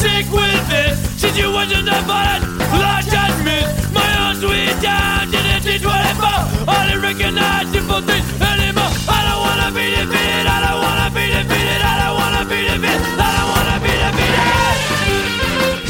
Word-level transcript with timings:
Sick 0.00 0.26
with 0.32 0.64
this. 0.72 0.96
Situations 1.20 1.88
I 1.88 2.00
find 2.08 2.40
without 2.72 3.04
judgment. 3.04 3.66
My 3.92 4.10
own 4.24 4.34
sweet 4.40 4.76
down 4.80 5.28
to 5.28 5.38
the 5.46 5.56
T24. 5.60 6.68
I 6.68 6.88
don't 6.88 7.02
recognize 7.02 7.68
simple 7.68 8.00
things 8.08 8.26
anymore. 8.40 8.92
I 9.08 9.20
I 9.20 9.20
don't 9.28 9.40
wanna 9.44 9.70
be 9.76 9.86
defeated, 9.92 10.46
I 10.46 10.58
don't 10.64 10.80
wanna 10.80 11.08
be 11.16 11.24
defeated, 11.36 11.80
I 11.84 11.94
don't 12.00 12.16
wanna 12.22 12.44
be 12.48 12.60
defeated. 12.64 14.40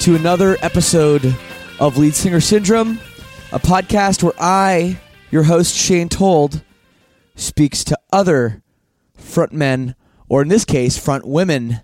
to 0.01 0.15
another 0.15 0.57
episode 0.63 1.35
of 1.81 1.97
Lead 1.99 2.15
Singer 2.15 2.41
Syndrome, 2.41 3.01
a 3.53 3.59
podcast 3.59 4.23
where 4.23 4.35
I, 4.39 5.01
your 5.31 5.43
host 5.43 5.75
Shane 5.75 6.09
Told, 6.09 6.63
speaks 7.37 7.85
to 7.85 7.99
other 8.13 8.63
frontmen, 9.17 9.95
or 10.29 10.43
in 10.43 10.49
this 10.49 10.65
case, 10.65 10.99
front 10.99 11.27
women 11.27 11.81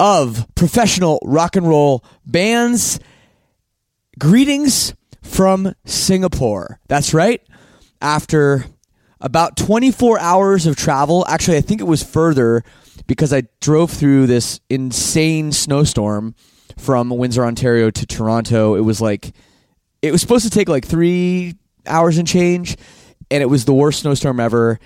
of 0.00 0.46
professional 0.54 1.20
rock 1.24 1.54
and 1.54 1.68
roll 1.68 2.04
bands. 2.26 2.98
Greetings 4.18 4.94
from 5.22 5.74
Singapore. 5.84 6.80
That's 6.88 7.14
right. 7.14 7.40
After 8.00 8.64
about 9.20 9.56
24 9.56 10.18
hours 10.18 10.66
of 10.66 10.76
travel, 10.76 11.24
actually, 11.28 11.56
I 11.56 11.60
think 11.60 11.80
it 11.80 11.84
was 11.84 12.02
further 12.02 12.64
because 13.06 13.32
I 13.32 13.44
drove 13.60 13.90
through 13.90 14.26
this 14.26 14.60
insane 14.68 15.52
snowstorm 15.52 16.34
from 16.76 17.10
Windsor, 17.10 17.44
Ontario 17.44 17.90
to 17.90 18.06
Toronto. 18.06 18.74
It 18.74 18.80
was 18.80 19.00
like, 19.00 19.32
it 20.02 20.12
was 20.12 20.20
supposed 20.20 20.44
to 20.44 20.50
take 20.50 20.68
like 20.68 20.86
three 20.86 21.56
hours 21.86 22.18
and 22.18 22.28
change, 22.28 22.76
and 23.30 23.42
it 23.42 23.46
was 23.46 23.64
the 23.64 23.74
worst 23.74 24.00
snowstorm 24.00 24.40
ever. 24.40 24.78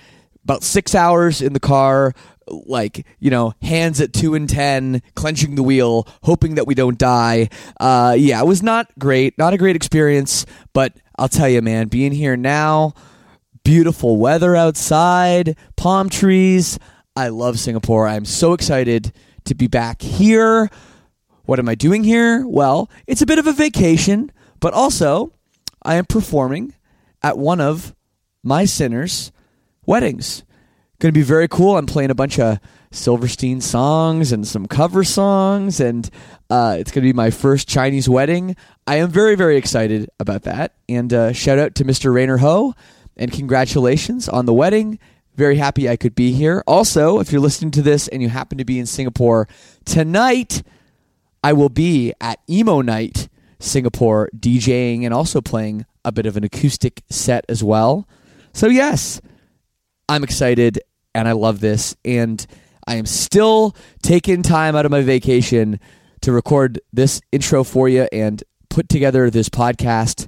About 0.43 0.63
six 0.63 0.93
hours 0.93 1.41
in 1.41 1.53
the 1.53 1.59
car, 1.59 2.13
like 2.47 3.05
you 3.19 3.29
know, 3.29 3.53
hands 3.61 4.01
at 4.01 4.13
two 4.13 4.35
and 4.35 4.49
ten, 4.49 5.01
clenching 5.15 5.55
the 5.55 5.63
wheel, 5.63 6.07
hoping 6.23 6.55
that 6.55 6.67
we 6.67 6.75
don't 6.75 6.97
die. 6.97 7.49
Uh, 7.79 8.15
yeah, 8.17 8.41
it 8.41 8.45
was 8.45 8.61
not 8.61 8.87
great, 8.99 9.37
not 9.37 9.53
a 9.53 9.57
great 9.57 9.75
experience. 9.75 10.45
But 10.73 10.93
I'll 11.17 11.29
tell 11.29 11.47
you, 11.47 11.61
man, 11.61 11.87
being 11.87 12.11
here 12.11 12.35
now, 12.35 12.93
beautiful 13.63 14.17
weather 14.17 14.55
outside, 14.55 15.55
palm 15.77 16.09
trees. 16.09 16.77
I 17.15 17.29
love 17.29 17.59
Singapore. 17.59 18.07
I'm 18.07 18.25
so 18.25 18.53
excited 18.53 19.13
to 19.45 19.55
be 19.55 19.67
back 19.67 20.01
here. 20.01 20.69
What 21.45 21.59
am 21.59 21.69
I 21.69 21.75
doing 21.75 22.03
here? 22.03 22.45
Well, 22.47 22.89
it's 23.07 23.21
a 23.21 23.25
bit 23.25 23.39
of 23.39 23.47
a 23.47 23.53
vacation, 23.53 24.31
but 24.59 24.73
also 24.73 25.33
I 25.83 25.95
am 25.95 26.05
performing 26.05 26.73
at 27.21 27.37
one 27.37 27.61
of 27.61 27.93
my 28.43 28.65
sinners' 28.65 29.31
weddings. 29.85 30.43
Going 30.99 31.13
to 31.13 31.19
be 31.19 31.23
very 31.23 31.47
cool. 31.47 31.77
I'm 31.77 31.85
playing 31.85 32.11
a 32.11 32.15
bunch 32.15 32.39
of 32.39 32.59
Silverstein 32.91 33.59
songs 33.59 34.31
and 34.31 34.47
some 34.47 34.67
cover 34.67 35.03
songs, 35.03 35.79
and 35.79 36.09
uh, 36.49 36.77
it's 36.79 36.91
going 36.91 37.03
to 37.03 37.09
be 37.09 37.13
my 37.13 37.29
first 37.29 37.67
Chinese 37.67 38.07
wedding. 38.07 38.55
I 38.85 38.97
am 38.97 39.09
very, 39.09 39.35
very 39.35 39.57
excited 39.57 40.09
about 40.19 40.43
that. 40.43 40.73
And 40.87 41.11
uh, 41.13 41.33
shout 41.33 41.57
out 41.57 41.75
to 41.75 41.85
Mr. 41.85 42.13
Rainer 42.13 42.37
Ho, 42.37 42.75
and 43.17 43.31
congratulations 43.31 44.29
on 44.29 44.45
the 44.45 44.53
wedding. 44.53 44.99
Very 45.35 45.57
happy 45.57 45.89
I 45.89 45.95
could 45.95 46.13
be 46.13 46.31
here. 46.31 46.63
Also, 46.67 47.19
if 47.19 47.31
you're 47.31 47.41
listening 47.41 47.71
to 47.71 47.81
this 47.81 48.07
and 48.07 48.21
you 48.21 48.29
happen 48.29 48.59
to 48.59 48.65
be 48.65 48.77
in 48.77 48.85
Singapore 48.85 49.47
tonight, 49.83 50.61
I 51.43 51.53
will 51.53 51.69
be 51.69 52.13
at 52.21 52.39
Emo 52.47 52.81
Night 52.81 53.29
Singapore 53.59 54.29
DJing 54.37 55.03
and 55.03 55.13
also 55.13 55.41
playing 55.41 55.85
a 56.05 56.11
bit 56.11 56.25
of 56.25 56.37
an 56.37 56.43
acoustic 56.43 57.01
set 57.09 57.45
as 57.49 57.63
well. 57.63 58.07
So, 58.53 58.67
yes, 58.67 59.19
I'm 60.07 60.23
excited 60.23 60.79
and 61.15 61.27
I 61.27 61.33
love 61.33 61.59
this. 61.59 61.95
And 62.05 62.45
I 62.87 62.95
am 62.95 63.05
still 63.05 63.75
taking 64.01 64.43
time 64.43 64.75
out 64.75 64.85
of 64.85 64.91
my 64.91 65.01
vacation 65.01 65.79
to 66.21 66.31
record 66.31 66.79
this 66.91 67.21
intro 67.31 67.63
for 67.63 67.89
you 67.89 68.07
and 68.11 68.43
put 68.69 68.89
together 68.89 69.29
this 69.29 69.49
podcast. 69.49 70.27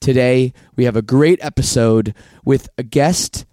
Today, 0.00 0.52
we 0.76 0.84
have 0.84 0.96
a 0.96 1.02
great 1.02 1.38
episode 1.42 2.14
with 2.44 2.68
a 2.78 2.82
guest 2.82 3.46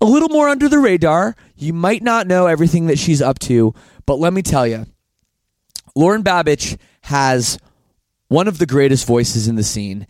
a 0.00 0.04
little 0.04 0.28
more 0.28 0.48
under 0.48 0.68
the 0.68 0.78
radar. 0.78 1.34
You 1.56 1.72
might 1.72 2.02
not 2.02 2.26
know 2.26 2.46
everything 2.46 2.86
that 2.86 2.98
she's 2.98 3.22
up 3.22 3.38
to, 3.40 3.74
but 4.04 4.18
let 4.18 4.32
me 4.32 4.42
tell 4.42 4.66
you, 4.66 4.86
Lauren 5.94 6.22
Babic 6.22 6.78
has 7.02 7.58
one 8.28 8.48
of 8.48 8.58
the 8.58 8.66
greatest 8.66 9.06
voices 9.06 9.48
in 9.48 9.54
the 9.56 9.62
scene, 9.62 10.06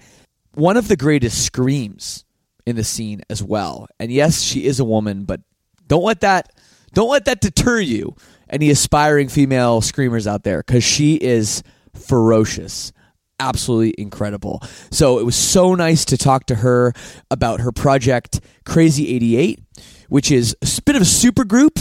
one 0.54 0.76
of 0.76 0.88
the 0.88 0.96
greatest 0.96 1.44
screams 1.44 2.24
in 2.66 2.76
the 2.76 2.84
scene 2.84 3.22
as 3.28 3.42
well. 3.42 3.86
And 3.98 4.10
yes, 4.10 4.42
she 4.42 4.64
is 4.64 4.80
a 4.80 4.84
woman, 4.84 5.24
but 5.24 5.40
don't 5.86 6.04
let 6.04 6.20
that 6.20 6.52
don't 6.94 7.10
let 7.10 7.24
that 7.24 7.40
deter 7.40 7.80
you, 7.80 8.14
any 8.48 8.70
aspiring 8.70 9.28
female 9.28 9.80
screamers 9.80 10.26
out 10.26 10.44
there, 10.44 10.62
because 10.62 10.84
she 10.84 11.16
is 11.16 11.62
ferocious. 11.94 12.92
Absolutely 13.40 13.94
incredible. 13.98 14.62
So 14.92 15.18
it 15.18 15.24
was 15.24 15.34
so 15.34 15.74
nice 15.74 16.04
to 16.06 16.16
talk 16.16 16.46
to 16.46 16.54
her 16.56 16.92
about 17.32 17.60
her 17.60 17.72
project 17.72 18.40
Crazy 18.64 19.12
88, 19.12 19.60
which 20.08 20.30
is 20.30 20.56
a 20.62 20.82
bit 20.82 20.94
of 20.94 21.02
a 21.02 21.06
super 21.06 21.44
group 21.44 21.80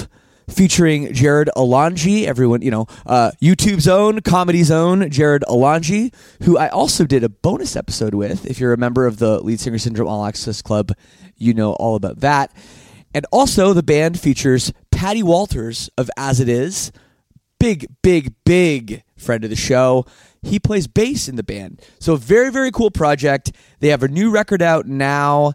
featuring 0.49 1.07
Jarrod 1.07 1.47
Alonge, 1.55 2.25
everyone, 2.25 2.61
you 2.61 2.71
know, 2.71 2.87
uh, 3.05 3.31
YouTube's 3.41 3.87
own, 3.87 4.21
comedy's 4.21 4.71
own 4.71 5.01
Jarrod 5.03 5.41
Alonge, 5.47 6.13
who 6.43 6.57
I 6.57 6.69
also 6.69 7.05
did 7.05 7.23
a 7.23 7.29
bonus 7.29 7.75
episode 7.75 8.13
with. 8.13 8.45
If 8.45 8.59
you're 8.59 8.73
a 8.73 8.77
member 8.77 9.05
of 9.05 9.17
the 9.19 9.39
Lead 9.39 9.59
Singer 9.59 9.77
Syndrome 9.77 10.07
All 10.07 10.25
Access 10.25 10.61
Club, 10.61 10.91
you 11.37 11.53
know 11.53 11.73
all 11.73 11.95
about 11.95 12.19
that. 12.19 12.51
And 13.13 13.25
also, 13.31 13.73
the 13.73 13.83
band 13.83 14.19
features 14.19 14.73
Patty 14.91 15.21
Walters 15.21 15.89
of 15.97 16.09
As 16.17 16.39
It 16.39 16.49
Is, 16.49 16.91
big, 17.59 17.85
big, 18.01 18.33
big 18.43 19.03
friend 19.17 19.43
of 19.43 19.49
the 19.49 19.55
show. 19.55 20.05
He 20.41 20.59
plays 20.59 20.87
bass 20.87 21.29
in 21.29 21.35
the 21.35 21.43
band. 21.43 21.81
So, 21.99 22.15
very, 22.15 22.51
very 22.51 22.71
cool 22.71 22.89
project. 22.89 23.51
They 23.79 23.89
have 23.89 24.03
a 24.03 24.07
new 24.07 24.31
record 24.31 24.61
out 24.61 24.87
now. 24.87 25.53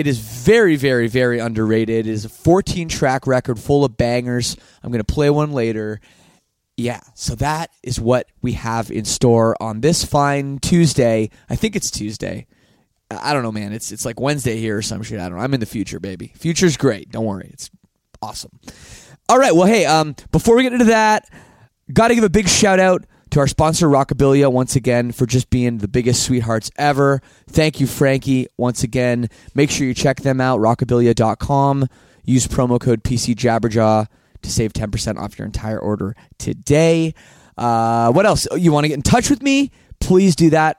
It 0.00 0.06
is 0.06 0.18
very, 0.18 0.76
very, 0.76 1.08
very 1.08 1.40
underrated. 1.40 2.06
It 2.06 2.10
is 2.10 2.24
a 2.24 2.30
14 2.30 2.88
track 2.88 3.26
record 3.26 3.58
full 3.58 3.84
of 3.84 3.98
bangers. 3.98 4.56
I'm 4.82 4.90
going 4.90 5.04
to 5.04 5.12
play 5.12 5.28
one 5.28 5.52
later. 5.52 6.00
Yeah, 6.78 7.00
so 7.14 7.34
that 7.34 7.68
is 7.82 8.00
what 8.00 8.26
we 8.40 8.52
have 8.52 8.90
in 8.90 9.04
store 9.04 9.54
on 9.60 9.82
this 9.82 10.02
fine 10.02 10.58
Tuesday. 10.58 11.28
I 11.50 11.56
think 11.56 11.76
it's 11.76 11.90
Tuesday. 11.90 12.46
I 13.10 13.34
don't 13.34 13.42
know, 13.42 13.52
man. 13.52 13.74
It's 13.74 13.92
it's 13.92 14.06
like 14.06 14.18
Wednesday 14.18 14.56
here 14.56 14.78
or 14.78 14.82
some 14.82 15.02
shit. 15.02 15.20
I 15.20 15.28
don't 15.28 15.36
know. 15.36 15.44
I'm 15.44 15.52
in 15.52 15.60
the 15.60 15.66
future, 15.66 16.00
baby. 16.00 16.32
Future's 16.34 16.78
great. 16.78 17.10
Don't 17.10 17.26
worry. 17.26 17.50
It's 17.52 17.68
awesome. 18.22 18.58
All 19.28 19.38
right. 19.38 19.54
Well, 19.54 19.66
hey, 19.66 19.84
um, 19.84 20.16
before 20.32 20.56
we 20.56 20.62
get 20.62 20.72
into 20.72 20.86
that, 20.86 21.28
got 21.92 22.08
to 22.08 22.14
give 22.14 22.24
a 22.24 22.30
big 22.30 22.48
shout 22.48 22.80
out 22.80 23.04
to 23.30 23.40
our 23.40 23.46
sponsor, 23.46 23.88
Rockabilia, 23.88 24.50
once 24.50 24.76
again, 24.76 25.12
for 25.12 25.26
just 25.26 25.50
being 25.50 25.78
the 25.78 25.88
biggest 25.88 26.22
sweethearts 26.22 26.70
ever. 26.76 27.22
Thank 27.48 27.80
you, 27.80 27.86
Frankie, 27.86 28.46
once 28.56 28.82
again. 28.82 29.28
Make 29.54 29.70
sure 29.70 29.86
you 29.86 29.94
check 29.94 30.18
them 30.20 30.40
out, 30.40 30.60
rockabilia.com. 30.60 31.86
Use 32.24 32.46
promo 32.46 32.80
code 32.80 33.02
PCJabberjaw 33.02 34.06
to 34.42 34.50
save 34.50 34.72
10% 34.72 35.18
off 35.18 35.38
your 35.38 35.46
entire 35.46 35.78
order 35.78 36.14
today. 36.38 37.14
Uh, 37.56 38.12
what 38.12 38.26
else? 38.26 38.46
You 38.56 38.72
want 38.72 38.84
to 38.84 38.88
get 38.88 38.94
in 38.94 39.02
touch 39.02 39.30
with 39.30 39.42
me? 39.42 39.70
Please 40.00 40.34
do 40.34 40.50
that. 40.50 40.78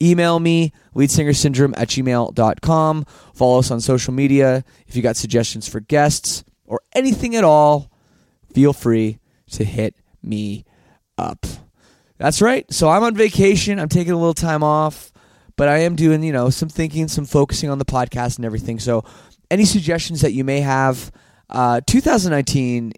Email 0.00 0.38
me, 0.38 0.72
leadsingersyndrome 0.94 1.74
at 1.76 1.88
gmail.com. 1.88 3.04
Follow 3.34 3.58
us 3.58 3.70
on 3.70 3.80
social 3.80 4.14
media. 4.14 4.64
If 4.86 4.94
you 4.94 5.02
got 5.02 5.16
suggestions 5.16 5.68
for 5.68 5.80
guests 5.80 6.44
or 6.66 6.80
anything 6.94 7.34
at 7.34 7.42
all, 7.42 7.90
feel 8.52 8.72
free 8.72 9.18
to 9.52 9.64
hit 9.64 9.96
me 10.22 10.64
up. 11.16 11.46
That's 12.18 12.42
right. 12.42 12.70
So 12.72 12.88
I'm 12.88 13.04
on 13.04 13.14
vacation. 13.14 13.78
I'm 13.78 13.88
taking 13.88 14.12
a 14.12 14.16
little 14.16 14.34
time 14.34 14.62
off, 14.62 15.12
but 15.56 15.68
I 15.68 15.78
am 15.78 15.96
doing, 15.96 16.22
you 16.22 16.32
know, 16.32 16.50
some 16.50 16.68
thinking, 16.68 17.08
some 17.08 17.24
focusing 17.24 17.70
on 17.70 17.78
the 17.78 17.84
podcast 17.84 18.36
and 18.36 18.44
everything. 18.44 18.78
So 18.80 19.04
any 19.50 19.64
suggestions 19.64 20.20
that 20.22 20.32
you 20.32 20.44
may 20.44 20.60
have, 20.60 21.10
uh, 21.48 21.80
2019, 21.86 22.92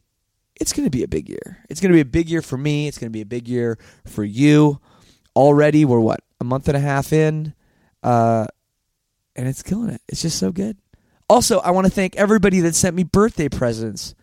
it's 0.60 0.72
going 0.72 0.86
to 0.86 0.90
be 0.90 1.02
a 1.02 1.08
big 1.08 1.28
year. 1.28 1.64
It's 1.68 1.80
going 1.80 1.90
to 1.90 1.96
be 1.96 2.00
a 2.00 2.04
big 2.04 2.28
year 2.28 2.42
for 2.42 2.56
me. 2.56 2.88
It's 2.88 2.98
going 2.98 3.10
to 3.10 3.16
be 3.16 3.20
a 3.20 3.26
big 3.26 3.46
year 3.46 3.78
for 4.06 4.24
you. 4.24 4.80
Already, 5.36 5.84
we're 5.84 6.00
what, 6.00 6.20
a 6.40 6.44
month 6.44 6.68
and 6.68 6.76
a 6.76 6.80
half 6.80 7.12
in? 7.12 7.54
Uh, 8.02 8.46
and 9.36 9.46
it's 9.46 9.62
killing 9.62 9.90
it. 9.90 10.02
It's 10.08 10.22
just 10.22 10.38
so 10.38 10.50
good. 10.50 10.76
Also, 11.28 11.60
I 11.60 11.70
want 11.70 11.86
to 11.86 11.92
thank 11.92 12.16
everybody 12.16 12.60
that 12.60 12.74
sent 12.74 12.96
me 12.96 13.04
birthday 13.04 13.48
presents. 13.48 14.14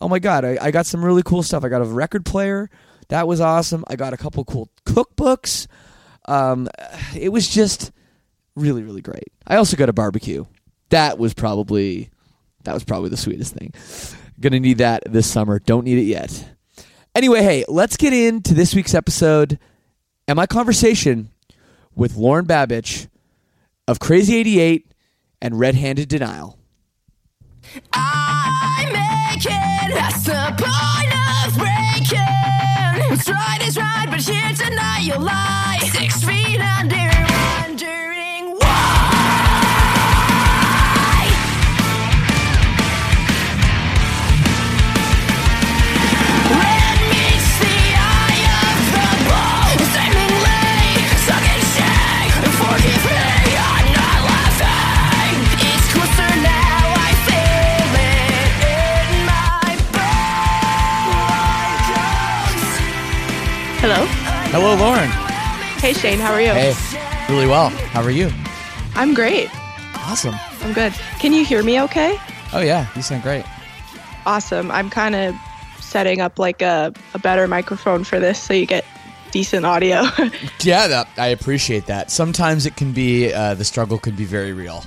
Oh 0.00 0.08
my 0.08 0.18
God, 0.18 0.44
I, 0.44 0.58
I 0.60 0.70
got 0.70 0.86
some 0.86 1.04
really 1.04 1.22
cool 1.22 1.42
stuff. 1.42 1.64
I 1.64 1.68
got 1.68 1.82
a 1.82 1.86
record 1.86 2.24
player. 2.24 2.70
That 3.12 3.28
was 3.28 3.42
awesome. 3.42 3.84
I 3.88 3.96
got 3.96 4.14
a 4.14 4.16
couple 4.16 4.42
cool 4.46 4.70
cookbooks. 4.86 5.66
Um, 6.24 6.66
it 7.14 7.28
was 7.28 7.46
just 7.46 7.92
really, 8.56 8.82
really 8.82 9.02
great. 9.02 9.30
I 9.46 9.56
also 9.56 9.76
got 9.76 9.90
a 9.90 9.92
barbecue. 9.92 10.46
That 10.88 11.18
was 11.18 11.34
probably 11.34 12.08
that 12.64 12.72
was 12.72 12.84
probably 12.84 13.10
the 13.10 13.18
sweetest 13.18 13.52
thing. 13.52 13.74
Gonna 14.40 14.60
need 14.60 14.78
that 14.78 15.02
this 15.04 15.26
summer. 15.26 15.58
Don't 15.58 15.84
need 15.84 15.98
it 15.98 16.04
yet. 16.04 16.54
Anyway, 17.14 17.42
hey, 17.42 17.66
let's 17.68 17.98
get 17.98 18.14
into 18.14 18.54
this 18.54 18.74
week's 18.74 18.94
episode 18.94 19.58
and 20.26 20.36
my 20.38 20.46
conversation 20.46 21.28
with 21.94 22.16
Lauren 22.16 22.46
Babic 22.46 23.08
of 23.86 24.00
Crazy 24.00 24.38
88 24.38 24.90
and 25.42 25.60
Red 25.60 25.74
Handed 25.74 26.08
Denial. 26.08 26.58
I 27.92 29.32
make 29.34 29.44
it. 29.44 29.72
What's 33.24 33.38
right 33.38 33.68
is 33.68 33.76
right, 33.76 34.06
but 34.10 34.20
here 34.20 34.52
tonight 34.52 35.02
you'll 35.02 35.20
lie. 35.20 35.78
Six 35.92 36.24
feet 36.24 36.58
under, 36.58 37.11
Hello. 63.82 64.06
Hello, 64.52 64.76
Lauren. 64.76 65.10
Hey 65.80 65.92
Shane, 65.92 66.20
how 66.20 66.32
are 66.32 66.40
you? 66.40 66.52
Hey, 66.52 66.72
really 67.28 67.48
well. 67.48 67.68
How 67.68 68.00
are 68.00 68.12
you? 68.12 68.30
I'm 68.94 69.12
great. 69.12 69.48
Awesome. 69.96 70.36
I'm 70.60 70.72
good. 70.72 70.92
Can 71.18 71.32
you 71.32 71.44
hear 71.44 71.64
me 71.64 71.80
okay? 71.82 72.16
Oh 72.52 72.60
yeah, 72.60 72.86
you 72.94 73.02
sound 73.02 73.24
great. 73.24 73.44
Awesome. 74.24 74.70
I'm 74.70 74.88
kind 74.88 75.16
of 75.16 75.34
setting 75.80 76.20
up 76.20 76.38
like 76.38 76.62
a, 76.62 76.92
a 77.14 77.18
better 77.18 77.48
microphone 77.48 78.04
for 78.04 78.20
this 78.20 78.40
so 78.40 78.54
you 78.54 78.66
get 78.66 78.84
decent 79.32 79.66
audio. 79.66 80.04
Yeah, 80.60 80.86
that, 80.86 81.08
I 81.18 81.26
appreciate 81.28 81.86
that. 81.86 82.12
Sometimes 82.12 82.66
it 82.66 82.76
can 82.76 82.92
be 82.92 83.32
uh, 83.32 83.54
the 83.54 83.64
struggle 83.64 83.98
can 83.98 84.14
be 84.14 84.24
very 84.24 84.52
real. 84.52 84.84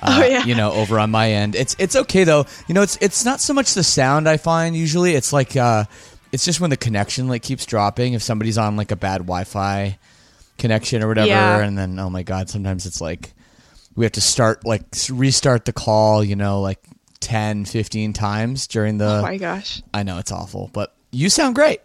Uh, 0.00 0.20
Oh, 0.22 0.24
yeah. 0.24 0.44
You 0.44 0.54
know, 0.54 0.70
over 0.70 1.00
on 1.00 1.10
my 1.10 1.32
end, 1.32 1.56
it's 1.56 1.74
it's 1.80 1.96
okay 1.96 2.22
though. 2.22 2.46
You 2.68 2.74
know, 2.74 2.82
it's 2.82 2.96
it's 3.00 3.24
not 3.24 3.40
so 3.40 3.52
much 3.52 3.74
the 3.74 3.82
sound 3.82 4.28
I 4.28 4.36
find 4.36 4.76
usually. 4.76 5.14
It's 5.14 5.32
like 5.32 5.56
uh, 5.56 5.86
it's 6.32 6.44
just 6.44 6.60
when 6.60 6.70
the 6.70 6.76
connection 6.76 7.28
like 7.28 7.42
keeps 7.42 7.66
dropping. 7.66 8.12
If 8.14 8.22
somebody's 8.22 8.58
on 8.58 8.76
like 8.76 8.90
a 8.90 8.96
bad 8.96 9.18
Wi-Fi 9.18 9.98
connection 10.58 11.02
or 11.02 11.08
whatever, 11.08 11.28
Yeah. 11.28 11.58
and 11.60 11.76
then 11.76 11.98
oh 11.98 12.10
my 12.10 12.22
god, 12.22 12.48
sometimes 12.50 12.86
it's 12.86 13.00
like 13.00 13.32
we 13.94 14.04
have 14.04 14.12
to 14.12 14.20
start 14.20 14.64
like 14.66 14.84
restart 15.10 15.64
the 15.64 15.72
call. 15.72 16.22
You 16.24 16.36
know, 16.36 16.60
like 16.60 16.80
10, 17.20 17.64
15 17.64 18.12
times 18.12 18.66
during 18.66 18.98
the. 18.98 19.18
oh 19.18 19.22
my 19.22 19.36
gosh. 19.38 19.82
I 19.94 20.02
know 20.02 20.18
it's 20.18 20.32
awful, 20.32 20.70
but 20.72 20.94
you 21.12 21.30
sound 21.30 21.54
great. 21.54 21.80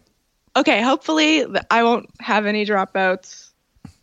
Okay, 0.55 0.81
hopefully 0.81 1.45
I 1.69 1.83
won't 1.83 2.09
have 2.19 2.45
any 2.45 2.65
dropouts. 2.65 3.51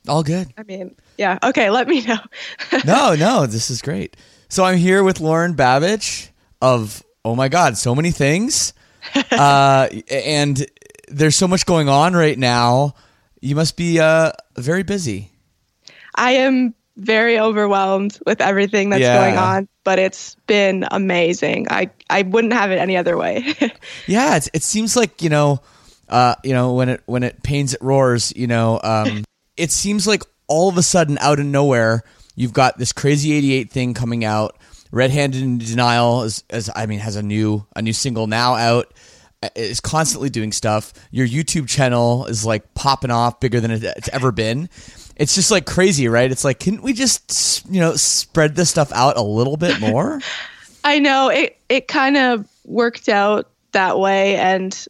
All 0.08 0.22
good. 0.22 0.48
I 0.56 0.62
mean, 0.62 0.96
yeah. 1.18 1.38
Okay, 1.42 1.68
let 1.68 1.86
me 1.86 2.00
know. 2.06 2.16
no, 2.86 3.14
no, 3.14 3.44
this 3.46 3.68
is 3.70 3.82
great. 3.82 4.16
So 4.48 4.64
I'm 4.64 4.78
here 4.78 5.02
with 5.02 5.20
Lauren 5.20 5.54
Babic 5.54 6.30
of 6.62 7.02
oh 7.24 7.34
my 7.34 7.48
god, 7.48 7.76
so 7.76 7.94
many 7.94 8.10
things, 8.10 8.72
uh, 9.32 9.88
and 10.10 10.66
there's 11.08 11.36
so 11.36 11.48
much 11.48 11.66
going 11.66 11.88
on 11.88 12.14
right 12.14 12.38
now. 12.38 12.94
You 13.40 13.54
must 13.54 13.76
be 13.76 14.00
uh, 14.00 14.32
very 14.56 14.82
busy. 14.82 15.30
I 16.14 16.32
am 16.32 16.74
very 16.96 17.38
overwhelmed 17.38 18.18
with 18.26 18.40
everything 18.40 18.90
that's 18.90 19.02
Yeah. 19.02 19.16
going 19.18 19.36
on, 19.36 19.68
but 19.84 19.98
it's 19.98 20.34
been 20.46 20.84
amazing. 20.90 21.68
I 21.70 21.90
I 22.10 22.22
wouldn't 22.22 22.52
have 22.52 22.70
it 22.72 22.78
any 22.78 22.96
other 22.96 23.16
way. 23.16 23.54
Yeah, 24.06 24.36
it's, 24.36 24.48
it 24.52 24.62
seems 24.62 24.96
like 24.96 25.22
you 25.22 25.28
know, 25.28 25.60
uh, 26.08 26.34
you 26.42 26.52
know 26.54 26.74
when 26.74 26.88
it 26.88 27.02
when 27.06 27.22
it 27.22 27.42
pains 27.42 27.74
it 27.74 27.80
roars. 27.82 28.32
You 28.34 28.48
know, 28.48 28.80
um, 28.82 29.24
it 29.56 29.70
seems 29.70 30.06
like 30.06 30.22
all 30.48 30.68
of 30.68 30.76
a 30.78 30.82
sudden 30.82 31.18
out 31.20 31.38
of 31.38 31.46
nowhere 31.46 32.02
you've 32.34 32.52
got 32.52 32.78
this 32.78 32.92
crazy 32.92 33.32
88 33.32 33.70
thing 33.70 33.94
coming 33.94 34.24
out. 34.24 34.56
Red 34.90 35.10
Handed 35.10 35.42
in 35.42 35.58
Denial 35.58 36.22
is, 36.22 36.44
is 36.50 36.70
I 36.74 36.86
mean 36.86 36.98
has 37.00 37.16
a 37.16 37.22
new 37.22 37.66
a 37.76 37.82
new 37.82 37.92
single 37.92 38.26
now 38.26 38.54
out. 38.54 38.92
Is 39.54 39.80
constantly 39.80 40.30
doing 40.30 40.50
stuff. 40.50 40.92
Your 41.12 41.26
YouTube 41.26 41.68
channel 41.68 42.26
is 42.26 42.44
like 42.44 42.74
popping 42.74 43.12
off 43.12 43.38
bigger 43.38 43.60
than 43.60 43.70
it's 43.70 44.08
ever 44.08 44.32
been. 44.32 44.68
It's 45.14 45.34
just 45.36 45.52
like 45.52 45.64
crazy, 45.64 46.08
right? 46.08 46.28
It's 46.30 46.44
like, 46.44 46.58
couldn't 46.58 46.82
we 46.82 46.92
just 46.92 47.64
you 47.70 47.78
know 47.78 47.94
spread 47.94 48.56
this 48.56 48.70
stuff 48.70 48.90
out 48.92 49.16
a 49.16 49.22
little 49.22 49.56
bit 49.56 49.78
more? 49.80 50.20
I 50.84 50.98
know 50.98 51.28
it 51.28 51.56
it 51.68 51.86
kind 51.86 52.16
of 52.16 52.48
worked 52.64 53.08
out 53.08 53.48
that 53.72 53.98
way 53.98 54.36
and 54.36 54.86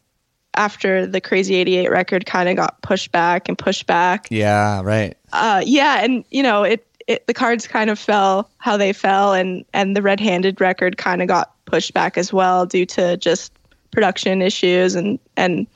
after 0.55 1.07
the 1.07 1.21
Crazy 1.21 1.55
88 1.55 1.91
record 1.91 2.27
kind 2.27 2.49
of 2.49 2.57
got 2.57 2.81
pushed 2.83 3.13
back 3.13 3.49
and 3.49 3.57
pushed 3.57 3.87
back. 3.87 4.29
yeah, 4.31 4.81
right. 4.83 5.17
Uh 5.33 5.63
yeah, 5.65 6.03
and 6.03 6.25
you 6.31 6.43
know, 6.43 6.63
it 6.63 6.87
it 7.09 7.27
the 7.27 7.35
cards 7.35 7.67
kind 7.67 7.91
of 7.91 7.99
fell 7.99 8.49
how 8.59 8.77
they 8.77 8.93
fell 8.93 9.33
and 9.33 9.65
and 9.73 9.97
the 9.97 10.03
Red-Handed 10.03 10.61
record 10.61 10.97
kind 10.97 11.21
of 11.21 11.27
got 11.27 11.53
pushed 11.65 11.93
back 11.93 12.17
as 12.17 12.33
well 12.33 12.65
due 12.67 12.87
to 12.87 13.17
just 13.17 13.53
production 13.91 14.41
issues 14.43 14.95
and 14.95 15.19
and 15.37 15.67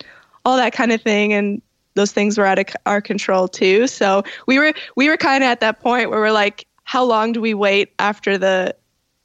all 0.45 0.57
that 0.57 0.73
kind 0.73 0.93
of 0.93 1.03
thing 1.03 1.33
and 1.33 1.61
those 1.95 2.13
things 2.13 2.39
were 2.39 2.47
out 2.47 2.59
of 2.59 2.67
our 2.87 3.01
control 3.01 3.49
too. 3.49 3.87
So 3.87 4.23
we 4.47 4.59
were 4.59 4.73
we 4.95 5.09
were 5.09 5.17
kind 5.17 5.43
of 5.43 5.49
at 5.49 5.61
that 5.61 5.81
point 5.81 6.11
where 6.11 6.21
we're 6.21 6.31
like 6.31 6.67
how 6.85 7.05
long 7.05 7.33
do 7.33 7.41
we 7.41 7.55
wait 7.55 7.93
after 7.99 8.39
the 8.39 8.75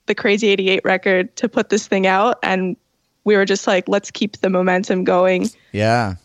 the 0.07 0.15
Crazy 0.15 0.47
88 0.47 0.81
record 0.85 1.35
to 1.35 1.49
put 1.49 1.69
this 1.69 1.85
thing 1.85 2.07
out 2.07 2.39
and 2.41 2.77
we 3.25 3.35
were 3.35 3.45
just 3.45 3.67
like 3.67 3.87
let's 3.87 4.09
keep 4.09 4.37
the 4.37 4.49
momentum 4.49 5.03
going. 5.03 5.49
Yeah. 5.73 6.15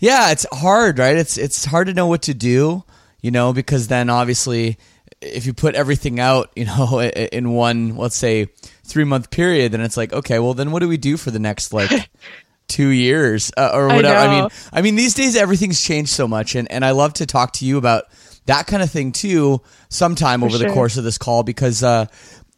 Yeah, 0.00 0.32
it's 0.32 0.46
hard, 0.52 0.98
right? 0.98 1.16
It's 1.16 1.38
it's 1.38 1.64
hard 1.64 1.86
to 1.86 1.94
know 1.94 2.08
what 2.08 2.22
to 2.22 2.34
do, 2.34 2.82
you 3.20 3.30
know, 3.30 3.52
because 3.52 3.86
then 3.88 4.10
obviously 4.10 4.78
if 5.20 5.46
you 5.46 5.52
put 5.52 5.74
everything 5.74 6.18
out, 6.20 6.50
you 6.56 6.64
know, 6.64 7.00
in 7.32 7.52
one, 7.52 7.96
let's 7.96 8.16
say, 8.16 8.46
3-month 8.86 9.30
period, 9.30 9.72
then 9.72 9.80
it's 9.80 9.96
like, 9.96 10.12
okay, 10.12 10.38
well 10.38 10.54
then 10.54 10.70
what 10.70 10.80
do 10.80 10.88
we 10.88 10.96
do 10.96 11.16
for 11.16 11.30
the 11.30 11.38
next 11.38 11.72
like 11.72 12.10
2 12.68 12.88
years 12.88 13.50
uh, 13.56 13.70
or 13.72 13.90
I 13.90 13.96
whatever. 13.96 14.18
I, 14.18 14.40
mean. 14.40 14.50
I 14.72 14.82
mean 14.82 14.96
these 14.96 15.14
days 15.14 15.36
everything's 15.36 15.80
changed 15.80 16.10
so 16.10 16.28
much 16.28 16.54
and 16.54 16.70
and 16.70 16.84
I 16.84 16.92
love 16.92 17.14
to 17.14 17.26
talk 17.26 17.52
to 17.54 17.64
you 17.64 17.78
about 17.78 18.04
that 18.46 18.66
kind 18.66 18.82
of 18.82 18.90
thing 18.90 19.12
too 19.12 19.60
sometime 19.88 20.42
over 20.44 20.56
the 20.56 20.70
course 20.70 20.96
of 20.96 21.04
this 21.04 21.18
call 21.18 21.42
because 21.42 21.82
uh 21.82 22.06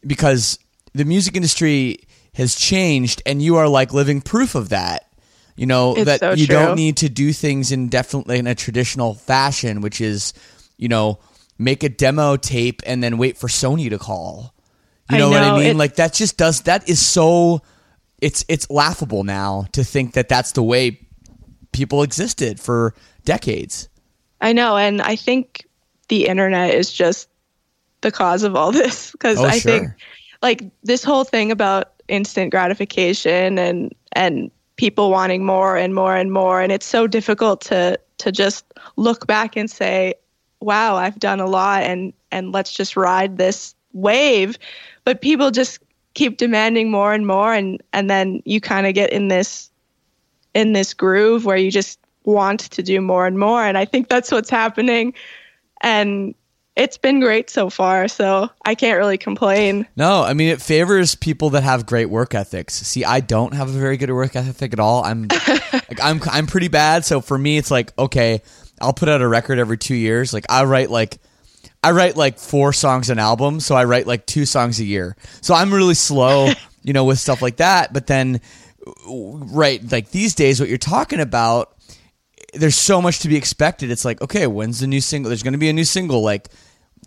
because 0.05 0.59
the 0.93 1.05
music 1.05 1.35
industry 1.35 1.99
has 2.35 2.55
changed 2.55 3.21
and 3.25 3.41
you 3.41 3.57
are 3.57 3.67
like 3.67 3.93
living 3.93 4.21
proof 4.21 4.55
of 4.55 4.69
that. 4.69 5.07
You 5.55 5.65
know 5.67 5.95
It's 5.95 6.05
that 6.05 6.19
so 6.19 6.31
you 6.33 6.47
true. 6.47 6.55
don't 6.55 6.75
need 6.75 6.97
to 6.97 7.09
do 7.09 7.31
things 7.33 7.71
in 7.71 7.89
definitely 7.89 8.39
in 8.39 8.47
a 8.47 8.55
traditional 8.55 9.13
fashion, 9.13 9.81
which 9.81 10.01
is, 10.01 10.33
you 10.77 10.87
know, 10.89 11.19
make 11.63 11.83
a 11.83 11.89
demo 11.89 12.35
tape 12.37 12.81
and 12.85 13.03
then 13.03 13.17
wait 13.17 13.37
for 13.37 13.47
Sony 13.47 13.89
to 13.89 13.97
call. 13.97 14.53
You 15.09 15.17
I 15.17 15.19
know, 15.19 15.29
what 15.29 15.43
I 15.43 15.57
mean? 15.57 15.67
it- 15.67 15.75
like 15.75 15.95
that 15.95 16.13
just 16.13 16.37
does 16.37 16.61
that 16.61 16.87
is 16.89 16.99
so 17.05 17.61
it's 18.21 18.45
it's 18.47 18.69
laughable 18.69 19.23
now 19.23 19.65
to 19.73 19.83
think 19.83 20.13
that 20.13 20.29
that's 20.29 20.53
the 20.53 20.63
way 20.63 20.99
people 21.71 22.03
existed 22.03 22.59
for 22.59 22.93
decades. 23.25 23.89
I 24.41 24.53
know, 24.53 24.77
and 24.77 25.01
I 25.01 25.15
think 25.15 25.65
the 26.09 26.27
internet 26.27 26.73
is 26.73 26.91
just 26.91 27.29
the 28.01 28.11
cause 28.11 28.43
of 28.43 28.55
all 28.55 28.71
this 28.81 29.11
because 29.11 29.39
Oh, 29.39 29.45
I 29.45 29.59
sure. 29.59 29.71
think 29.71 29.91
like 30.41 30.61
this 30.83 31.03
whole 31.03 31.23
thing 31.23 31.51
about 31.51 31.91
instant 32.07 32.51
gratification 32.51 33.57
and 33.57 33.93
and 34.13 34.51
people 34.75 35.09
wanting 35.11 35.45
more 35.45 35.77
and 35.77 35.93
more 35.95 36.15
and 36.15 36.31
more 36.31 36.61
and 36.61 36.71
it's 36.71 36.85
so 36.85 37.07
difficult 37.07 37.61
to 37.61 37.97
to 38.17 38.31
just 38.31 38.65
look 38.97 39.25
back 39.27 39.55
and 39.55 39.69
say 39.71 40.13
wow 40.63 40.95
I've 40.95 41.19
done 41.19 41.39
a 41.39 41.45
lot 41.45 41.83
and 41.83 42.13
and 42.31 42.51
let's 42.51 42.73
just 42.73 42.95
ride 42.95 43.37
this 43.37 43.75
wave 43.93 44.57
but 45.05 45.21
people 45.21 45.51
just 45.51 45.79
keep 46.13 46.37
demanding 46.37 46.91
more 46.91 47.13
and 47.13 47.27
more 47.27 47.53
and 47.53 47.81
and 47.91 48.09
then 48.09 48.41
you 48.45 48.61
kind 48.61 48.87
of 48.87 48.93
get 48.93 49.11
in 49.11 49.27
this 49.27 49.69
in 50.53 50.73
this 50.73 50.93
groove 50.93 51.45
where 51.45 51.57
you 51.57 51.71
just 51.71 51.99
want 52.23 52.61
to 52.61 52.81
do 52.83 53.01
more 53.01 53.27
and 53.27 53.37
more 53.37 53.63
and 53.63 53.77
i 53.77 53.85
think 53.85 54.09
that's 54.09 54.31
what's 54.31 54.49
happening 54.49 55.13
and 55.81 56.33
it's 56.75 56.97
been 56.97 57.19
great 57.19 57.49
so 57.49 57.69
far 57.69 58.07
so 58.07 58.49
i 58.65 58.73
can't 58.73 58.97
really 58.97 59.17
complain 59.17 59.85
No, 59.95 60.23
I 60.23 60.33
mean 60.33 60.49
it 60.49 60.61
favors 60.61 61.15
people 61.15 61.51
that 61.51 61.63
have 61.63 61.85
great 61.85 62.09
work 62.09 62.33
ethics. 62.33 62.73
See, 62.73 63.03
I 63.03 63.19
don't 63.19 63.53
have 63.53 63.69
a 63.69 63.77
very 63.77 63.97
good 63.97 64.09
work 64.11 64.35
ethic 64.35 64.73
at 64.73 64.79
all. 64.79 65.03
I'm 65.03 65.27
like 65.73 66.01
I'm 66.01 66.21
I'm 66.31 66.47
pretty 66.47 66.67
bad. 66.69 67.05
So 67.05 67.21
for 67.21 67.37
me 67.37 67.57
it's 67.57 67.69
like, 67.69 67.93
okay, 67.97 68.41
I'll 68.81 68.93
put 68.93 69.09
out 69.09 69.21
a 69.21 69.27
record 69.27 69.59
every 69.59 69.77
2 69.77 69.95
years. 69.95 70.33
Like 70.33 70.45
I 70.49 70.63
write 70.63 70.89
like 70.89 71.17
I 71.83 71.91
write 71.91 72.15
like 72.15 72.39
4 72.39 72.73
songs 72.73 73.09
an 73.09 73.19
album, 73.19 73.59
so 73.59 73.75
I 73.75 73.83
write 73.85 74.07
like 74.07 74.25
2 74.25 74.45
songs 74.45 74.79
a 74.79 74.85
year. 74.85 75.15
So 75.41 75.53
I'm 75.53 75.73
really 75.73 75.95
slow, 75.95 76.51
you 76.83 76.93
know, 76.93 77.05
with 77.05 77.19
stuff 77.19 77.41
like 77.41 77.57
that, 77.57 77.93
but 77.93 78.07
then 78.07 78.41
right, 79.07 79.79
like 79.91 80.11
these 80.11 80.35
days 80.35 80.59
what 80.59 80.69
you're 80.69 80.77
talking 80.77 81.19
about 81.19 81.73
there's 82.53 82.75
so 82.75 83.01
much 83.01 83.19
to 83.19 83.27
be 83.27 83.35
expected. 83.35 83.91
It's 83.91 84.05
like, 84.05 84.21
okay, 84.21 84.47
when's 84.47 84.79
the 84.79 84.87
new 84.87 85.01
single? 85.01 85.29
There's 85.29 85.43
going 85.43 85.53
to 85.53 85.59
be 85.59 85.69
a 85.69 85.73
new 85.73 85.83
single. 85.83 86.21
Like, 86.21 86.49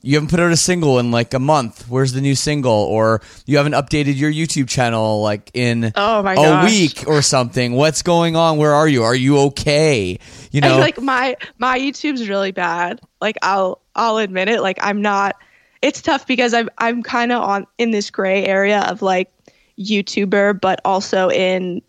you 0.03 0.15
haven't 0.15 0.31
put 0.31 0.41
out 0.41 0.53
a 0.53 0.57
single 0.57 0.99
in 0.99 1.11
like 1.11 1.35
a 1.35 1.38
month. 1.38 1.88
Where's 1.88 2.12
the 2.12 2.21
new 2.21 2.35
single? 2.35 2.73
Or 2.73 3.21
you 3.47 3.57
haven't 3.57 3.73
updated 3.73 4.17
your 4.17 4.31
YouTube 4.33 4.69
channel 4.69 5.23
like 5.23 5.50
in 5.55 5.93
Oh 5.97 6.23
my 6.23 6.33
a 6.35 6.37
gosh. 6.37 6.71
week 6.71 7.05
or 7.07 7.23
something. 7.23 7.73
What's 7.73 8.03
going 8.03 8.37
on? 8.37 8.59
Where 8.59 8.73
are 8.75 8.88
you? 8.88 9.03
Are 9.05 9.15
you 9.15 9.38
okay? 9.38 10.19
You 10.53 10.61
know, 10.61 10.76
I, 10.76 10.81
like 10.81 11.00
my 11.00 11.37
my 11.59 11.79
YouTube's 11.79 12.29
really 12.29 12.53
bad. 12.53 13.00
Like 13.21 13.37
I'll 13.43 13.81
I'll 13.95 14.19
admit 14.19 14.49
it. 14.49 14.61
Like 14.61 14.79
I'm 14.81 15.03
not. 15.03 15.37
It's 15.83 16.00
tough 16.03 16.26
because 16.26 16.55
I'm 16.55 16.69
I'm 16.79 17.03
kind 17.03 17.33
of 17.33 17.43
on 17.43 17.67
in 17.79 17.91
this 17.91 18.11
gray 18.11 18.45
area 18.47 18.81
of 18.83 19.03
like 19.03 19.31
YouTuber, 19.79 20.61
but 20.61 20.81
also 20.85 21.29
in 21.31 21.83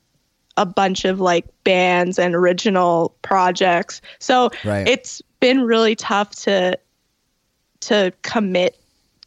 a 0.58 0.66
bunch 0.66 1.06
of 1.06 1.20
like 1.20 1.46
bands 1.64 2.18
and 2.20 2.34
original 2.36 3.16
projects. 3.22 4.02
So 4.20 4.50
Right. 4.66 4.88
it's 4.88 5.22
been 5.40 5.62
really 5.62 5.96
tough 5.96 6.32
to 6.44 6.78
to 7.88 8.14
commit 8.22 8.78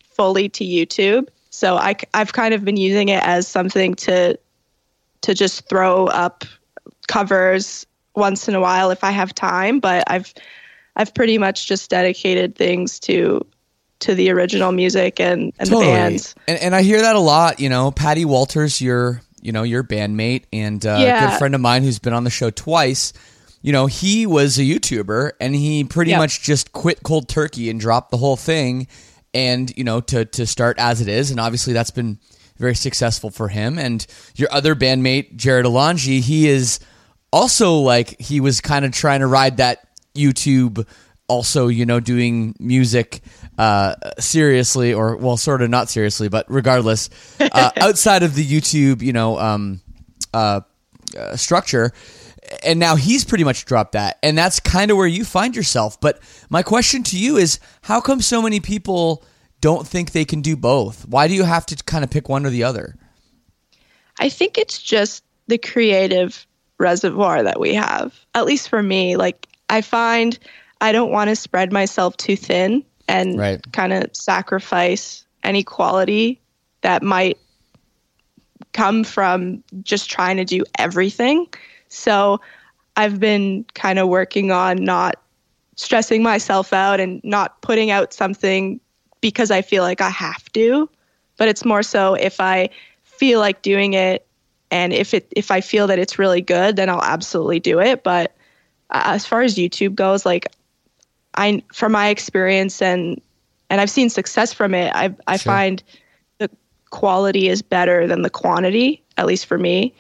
fully 0.02 0.49
to 0.50 0.64
YouTube. 0.64 1.29
So 1.50 1.76
I 1.76 1.97
have 2.14 2.33
kind 2.33 2.55
of 2.55 2.64
been 2.64 2.76
using 2.76 3.09
it 3.09 3.23
as 3.23 3.49
something 3.49 3.95
to 3.97 4.38
to 5.23 5.35
just 5.35 5.69
throw 5.69 6.07
up 6.07 6.45
covers 7.09 7.87
once 8.14 8.49
in 8.49 8.55
a 8.55 8.61
while 8.61 8.90
if 8.90 9.05
I 9.05 9.11
have 9.11 9.35
time, 9.35 9.81
but 9.81 10.05
I've 10.07 10.33
I've 10.97 11.14
pretty 11.14 11.38
much 11.38 11.67
just 11.67 11.90
dedicated 11.90 12.55
things 12.55 12.99
to 13.00 13.45
to 14.00 14.14
the 14.14 14.31
original 14.31 14.73
music 14.73 15.21
and, 15.21 15.52
and 15.59 15.69
the 15.69 15.76
bands. 15.76 16.35
And, 16.49 16.59
and 16.59 16.75
I 16.75 16.83
hear 16.83 17.02
that 17.02 17.17
a 17.17 17.21
lot. 17.21 17.61
You 17.61 17.69
know, 17.69 17.90
Patty 17.90 18.25
Walters, 18.25 18.81
your 18.81 19.23
you 19.43 19.52
know 19.52 19.62
your 19.62 19.83
bandmate 19.83 20.45
and 20.52 20.85
uh, 20.85 20.99
Yeah. 21.00 21.21
good 21.21 21.38
friend 21.38 21.55
of 21.55 21.61
mine 21.61 21.83
who's 21.83 21.99
been 21.99 22.12
on 22.12 22.25
the 22.25 22.31
show 22.31 22.50
twice. 22.50 23.12
You 23.62 23.73
know, 23.73 23.87
he 23.87 24.26
was 24.26 24.59
a 24.59 24.62
YouTuber 24.62 25.33
and 25.40 25.55
he 25.55 25.85
pretty 25.85 26.12
Yep. 26.12 26.19
much 26.19 26.43
just 26.43 26.73
quit 26.73 27.02
cold 27.02 27.29
turkey 27.29 27.69
and 27.71 27.79
dropped 27.79 28.11
the 28.11 28.17
whole 28.17 28.37
thing, 28.37 28.87
and 29.35 29.73
you 29.76 29.85
know 29.85 30.00
to 30.00 30.25
to 30.25 30.47
start 30.47 30.79
as 30.79 31.00
it 31.00 31.09
is. 31.09 31.31
And 31.31 31.38
obviously 31.38 31.73
that's 31.73 31.90
been 31.90 32.19
very 32.59 32.75
successful 32.75 33.31
for 33.31 33.49
him. 33.49 33.79
And 33.79 34.07
your 34.37 34.49
other 34.52 34.75
bandmate 34.75 35.37
Jarrod 35.37 35.64
Alonge, 35.64 36.21
he 36.21 36.49
is 36.49 36.81
also 37.33 37.76
like 37.79 38.21
he 38.21 38.40
was 38.40 38.61
kind 38.61 38.85
of 38.85 38.93
trying 38.93 39.21
to 39.21 39.26
ride 39.26 39.59
that 39.59 39.87
YouTube 40.14 40.87
also 41.29 41.69
you 41.69 41.87
know 41.87 42.00
doing 42.00 42.57
music 42.59 43.21
uh 43.57 43.95
seriously 44.19 44.93
or 44.93 45.17
well 45.17 45.37
sort 45.37 45.62
of 45.62 45.71
not 45.71 45.88
seriously 45.88 46.29
but 46.29 46.45
regardless 46.49 47.09
uh, 47.38 47.71
outside 47.76 48.25
of 48.25 48.35
the 48.35 48.45
YouTube 48.45 49.00
you 49.00 49.12
know 49.12 49.38
um 49.38 49.81
uh, 50.35 50.61
uh 51.17 51.37
structure 51.37 51.93
and 52.64 52.78
now 52.78 52.97
he's 52.97 53.25
pretty 53.25 53.45
much 53.45 53.64
dropped 53.64 53.92
that 53.92 54.19
and 54.23 54.37
that's 54.37 54.61
kind 54.61 54.90
of 54.90 54.97
where 54.97 55.07
you 55.07 55.25
find 55.25 55.54
yourself 55.54 56.00
but 56.00 56.21
my 56.49 56.62
question 56.62 57.02
to 57.02 57.19
you 57.19 57.37
is 57.37 57.59
how 57.83 58.00
come 58.00 58.21
so 58.21 58.42
many 58.42 58.61
people 58.61 59.25
don't 59.61 59.87
think 59.87 60.12
they 60.12 60.25
can 60.25 60.40
do 60.40 60.57
both 60.57 61.07
why 61.09 61.28
do 61.28 61.35
you 61.35 61.45
have 61.45 61.64
to 61.66 61.76
kind 61.85 62.02
of 62.04 62.11
pick 62.11 62.28
one 62.28 62.45
or 62.47 62.50
the 62.50 62.64
other 62.64 62.97
I 64.19 64.28
think 64.28 64.59
it's 64.59 64.83
just 64.83 65.25
the 65.47 65.57
creative 65.57 66.47
reservoir 66.78 67.42
that 67.42 67.59
we 67.59 67.75
have. 67.75 68.14
At 68.35 68.45
least 68.45 68.69
for 68.69 68.83
me, 68.83 69.16
like 69.16 69.47
I 69.71 69.80
find 69.80 70.38
I 70.83 70.92
don't 70.92 71.11
want 71.11 71.30
to 71.30 71.37
spread 71.37 71.73
myself 71.73 72.16
too 72.19 72.37
thin 72.37 72.85
and 73.09 73.38
Right. 73.38 73.73
kind 73.73 73.92
of 73.92 74.14
sacrifice 74.14 75.25
any 75.42 75.62
quality 75.62 76.38
that 76.83 77.02
might 77.02 77.38
come 78.73 79.04
from 79.04 79.64
just 79.83 80.11
trying 80.11 80.37
to 80.37 80.45
do 80.45 80.64
everything. 80.78 81.47
So 81.91 82.41
I've 82.97 83.21
been 83.21 83.65
kind 83.75 83.99
of 83.99 84.09
working 84.09 84.51
on 84.51 84.83
not 84.83 85.17
stressing 85.77 86.23
myself 86.23 86.73
out 86.73 87.01
and 87.01 87.21
not 87.25 87.61
putting 87.63 87.91
out 87.91 88.13
something 88.13 88.81
because 89.21 89.51
I 89.51 89.63
feel 89.63 89.83
like 89.83 90.01
I 90.01 90.11
have 90.11 90.51
to, 90.53 90.89
but 91.37 91.49
it's 91.49 91.65
more 91.65 91.83
so 91.83 92.15
if 92.15 92.41
I 92.41 92.71
feel 93.05 93.41
like 93.41 93.63
doing 93.63 93.95
it 93.95 94.27
and 94.71 94.93
if 94.93 95.13
it 95.15 95.27
if 95.37 95.51
I 95.51 95.61
feel 95.61 95.87
that 95.89 95.99
it's 95.99 96.19
really 96.19 96.41
good, 96.41 96.77
then 96.77 96.89
I'll 96.89 97.03
absolutely 97.03 97.61
do 97.61 97.81
it, 97.81 98.03
but 98.03 98.35
uh, 98.91 99.03
as 99.07 99.27
far 99.27 99.43
as 99.43 99.57
YouTube 99.57 99.95
goes, 99.95 100.25
like 100.25 100.47
I 101.35 101.63
from 101.73 101.93
my 101.93 102.09
experience 102.09 102.81
and 102.83 103.21
and 103.69 103.81
I've 103.81 103.91
seen 103.91 104.11
success 104.11 104.53
from 104.53 104.75
it, 104.75 104.93
I 104.95 105.15
I 105.27 105.37
Sure. 105.37 105.53
find 105.53 105.83
the 106.39 106.51
quality 106.91 107.49
is 107.49 107.63
better 107.63 108.07
than 108.07 108.23
the 108.23 108.31
quantity, 108.31 109.03
at 109.17 109.27
least 109.27 109.47
for 109.47 109.59
me. 109.59 109.95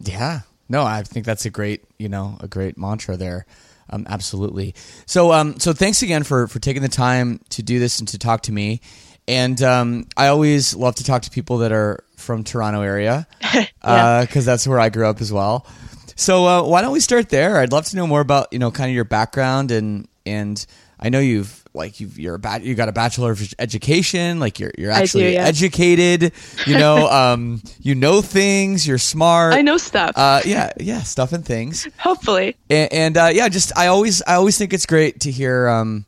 Yeah. 0.00 0.40
No, 0.74 0.82
I 0.82 1.04
think 1.04 1.24
that's 1.24 1.44
a 1.44 1.50
great, 1.50 1.84
you 1.98 2.08
know, 2.08 2.36
a 2.40 2.48
great 2.48 2.76
mantra 2.76 3.16
there. 3.16 3.46
Um, 3.90 4.08
absolutely. 4.08 4.74
So, 5.06 5.30
um, 5.30 5.60
so 5.60 5.72
thanks 5.72 6.02
again 6.02 6.24
for 6.24 6.48
for 6.48 6.58
taking 6.58 6.82
the 6.82 6.88
time 6.88 7.38
to 7.50 7.62
do 7.62 7.78
this 7.78 8.00
and 8.00 8.08
to 8.08 8.18
talk 8.18 8.42
to 8.42 8.52
me. 8.52 8.80
And 9.28 9.62
um, 9.62 10.08
I 10.16 10.26
always 10.26 10.74
love 10.74 10.96
to 10.96 11.04
talk 11.04 11.22
to 11.22 11.30
people 11.30 11.58
that 11.58 11.70
are 11.70 12.02
from 12.16 12.42
Toronto 12.42 12.80
area 12.80 13.28
because 13.80 14.44
that's 14.44 14.66
where 14.66 14.80
I 14.80 14.88
grew 14.88 15.06
up 15.06 15.20
as 15.20 15.32
well. 15.32 15.64
So 16.16 16.44
uh, 16.44 16.62
why 16.64 16.82
don't 16.82 16.92
we 16.92 16.98
start 16.98 17.28
there? 17.28 17.58
I'd 17.58 17.70
love 17.70 17.84
to 17.86 17.96
know 17.96 18.08
more 18.08 18.20
about 18.20 18.52
you 18.52 18.58
know 18.58 18.72
kind 18.72 18.90
of 18.90 18.96
your 18.96 19.04
background 19.04 19.70
and 19.70 20.08
and 20.26 20.66
I 21.04 21.10
know 21.10 21.20
you've 21.20 21.62
like 21.74 22.00
you've 22.00 22.18
you're 22.18 22.36
a 22.36 22.38
bat, 22.38 22.62
you 22.62 22.74
got 22.74 22.88
a 22.88 22.92
bachelor 22.92 23.30
of 23.32 23.54
education 23.58 24.40
like 24.40 24.58
you're 24.58 24.72
you're 24.78 24.90
I 24.90 24.98
do, 24.98 25.02
actually 25.02 25.34
yeah. 25.34 25.44
educated 25.44 26.32
you 26.66 26.78
know 26.78 27.08
um 27.20 27.62
you 27.80 27.94
know 27.94 28.22
things 28.22 28.88
you're 28.88 28.96
smart 28.96 29.52
I 29.52 29.60
know 29.60 29.76
stuff. 29.76 30.12
uh, 30.16 30.40
yeah, 30.46 30.72
yeah, 30.80 31.02
stuff 31.02 31.32
and 31.34 31.44
things, 31.44 31.86
Hopefully. 31.98 32.56
and, 32.70 32.92
and 32.92 33.16
uh, 33.18 33.30
yeah, 33.32 33.50
just 33.50 33.76
I 33.76 33.88
always 33.88 34.22
I 34.22 34.34
always 34.34 34.56
think 34.56 34.72
it's 34.72 34.86
great 34.86 35.20
to 35.20 35.30
hear 35.30 35.68
um, 35.68 36.06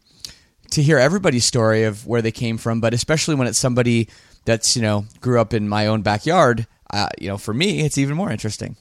to 0.70 0.82
hear 0.82 0.98
everybody's 0.98 1.44
story 1.44 1.84
of 1.84 2.06
where 2.06 2.22
they 2.22 2.32
came 2.32 2.56
from, 2.56 2.80
but 2.80 2.94
especially 2.94 3.34
when 3.34 3.46
it's 3.46 3.58
somebody 3.58 4.08
that's 4.46 4.76
you 4.76 4.82
know 4.82 5.04
grew 5.20 5.38
up 5.40 5.52
in 5.52 5.68
my 5.68 5.86
own 5.88 6.00
backyard. 6.02 6.66
Uh, 6.90 7.08
you 7.20 7.28
know, 7.28 7.36
for 7.36 7.52
me, 7.52 7.80
it's 7.80 7.98
even 7.98 8.16
more 8.16 8.30
interesting. 8.30 8.76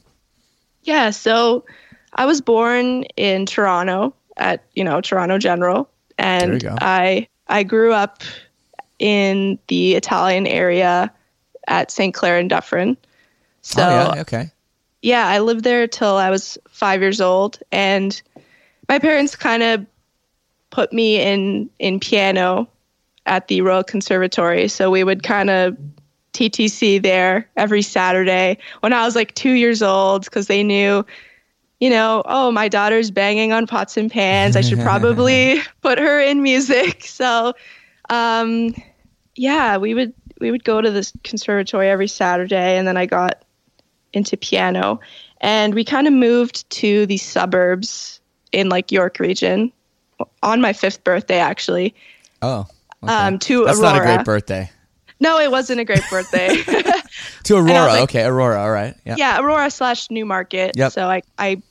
Yeah, 0.84 1.10
so 1.10 1.66
I 2.14 2.26
was 2.26 2.40
born 2.40 3.04
in 3.18 3.46
Toronto 3.48 4.14
at, 4.38 4.64
you 4.76 4.84
know, 4.84 5.02
Toronto 5.02 5.38
General 5.40 5.90
and. 6.18 6.64
I 6.82 7.28
I 7.48 7.64
grew 7.64 7.94
up 7.94 8.24
in 9.00 9.60
the 9.68 9.96
Italian 9.96 10.48
area 10.48 11.12
at 11.68 11.92
St. 11.92 12.14
Clair 12.14 12.38
and 12.38 12.50
Dufferin. 12.50 12.98
So 13.62 13.84
oh 13.84 13.90
yeah, 13.90 14.22
okay, 14.22 14.52
yeah, 15.02 15.28
I 15.28 15.40
lived 15.40 15.64
there 15.64 15.88
till 15.88 16.16
I 16.18 16.30
was 16.30 16.58
five 16.70 17.02
years 17.02 17.22
old, 17.22 17.60
and 17.72 18.20
my 18.90 19.00
parents 19.00 19.36
kind 19.36 19.64
of 19.64 19.86
put 20.70 20.94
me 20.94 21.20
in 21.22 21.70
in 21.80 22.00
piano 22.00 22.68
at 23.26 23.48
the 23.48 23.62
Royal 23.62 23.84
Conservatory. 23.84 24.68
So 24.68 24.92
we 24.92 25.04
would 25.04 25.24
kind 25.24 25.50
of 25.50 25.78
TTC 26.34 27.02
there 27.02 27.50
every 27.56 27.82
Saturday 27.82 28.58
when 28.82 28.94
I 28.94 29.06
was 29.06 29.16
like 29.16 29.34
two 29.36 29.54
years 29.54 29.82
old 29.82 30.26
because 30.26 30.48
they 30.48 30.64
knew, 30.64 31.06
you 31.86 31.92
know, 31.92 32.24
oh, 32.26 32.52
my 32.52 32.68
daughter's 32.68 33.12
banging 33.12 33.54
on 33.54 33.68
pots 33.68 33.96
and 33.96 34.10
pans. 34.10 34.56
I 34.56 34.62
should 34.62 34.80
probably 34.80 35.62
put 35.84 36.00
her 36.00 36.20
in 36.20 36.42
music. 36.42 37.04
So, 37.16 37.54
um, 38.10 38.74
yeah, 39.36 39.78
we 39.78 39.94
would 39.94 40.12
we 40.40 40.50
would 40.50 40.64
go 40.64 40.82
to 40.82 40.90
this 40.90 41.14
conservatory 41.24 41.88
every 41.88 42.08
Saturday, 42.08 42.76
and 42.76 42.88
then 42.88 42.98
I 42.98 43.06
got 43.06 43.46
into 44.14 44.36
piano, 44.36 45.00
and 45.42 45.76
we 45.76 45.86
kind 45.86 46.08
of 46.08 46.14
moved 46.14 46.68
to 46.72 47.06
the 47.06 47.18
suburbs 47.18 48.20
in 48.52 48.70
like 48.70 48.92
York 48.92 49.20
region 49.20 49.72
on 50.42 50.60
my 50.60 50.74
fifth 50.74 51.04
birthday, 51.04 51.38
actually. 51.38 51.94
Oh, 52.42 52.66
okay. 53.04 53.14
Um, 53.14 53.38
to 53.40 53.66
that's 53.66 53.80
Aurora. 53.80 53.94
not 53.94 54.02
a 54.02 54.06
great 54.06 54.26
birthday. 54.26 54.72
No, 55.20 55.40
it 55.40 55.52
wasn't 55.52 55.80
a 55.82 55.86
great 55.86 56.04
birthday. 56.10 56.64
To 57.46 57.58
Aurora, 57.58 57.86
like- 57.86 58.02
okay, 58.04 58.26
Aurora. 58.26 58.60
All 58.60 58.72
right, 58.72 58.96
yeah. 59.06 59.16
yeah, 59.18 59.40
Aurora 59.40 59.70
slash 59.70 60.10
Newmarket. 60.10 60.76
Yep. 60.76 60.92
So 60.92 61.08
I 61.08 61.22
I 61.38 61.62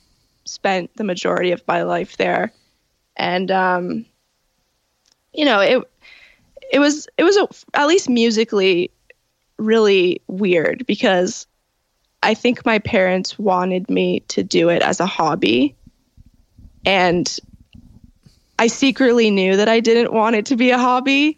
spent 0.45 0.95
the 0.95 1.03
majority 1.03 1.51
of 1.51 1.67
my 1.67 1.83
life 1.83 2.17
there, 2.17 2.51
and 3.15 3.51
um, 3.51 4.05
you 5.33 5.45
know 5.45 5.59
it 5.59 5.83
it 6.71 6.79
was 6.79 7.07
it 7.17 7.23
was 7.23 7.37
a, 7.37 7.47
at 7.73 7.87
least 7.87 8.09
musically 8.09 8.91
really 9.57 10.21
weird 10.27 10.85
because 10.85 11.47
I 12.23 12.33
think 12.33 12.65
my 12.65 12.79
parents 12.79 13.37
wanted 13.37 13.89
me 13.89 14.21
to 14.21 14.43
do 14.43 14.69
it 14.69 14.81
as 14.81 14.99
a 14.99 15.05
hobby, 15.05 15.75
and 16.85 17.39
I 18.57 18.67
secretly 18.67 19.29
knew 19.31 19.55
that 19.57 19.69
I 19.69 19.79
didn't 19.79 20.13
want 20.13 20.35
it 20.35 20.45
to 20.47 20.55
be 20.55 20.71
a 20.71 20.77
hobby. 20.77 21.37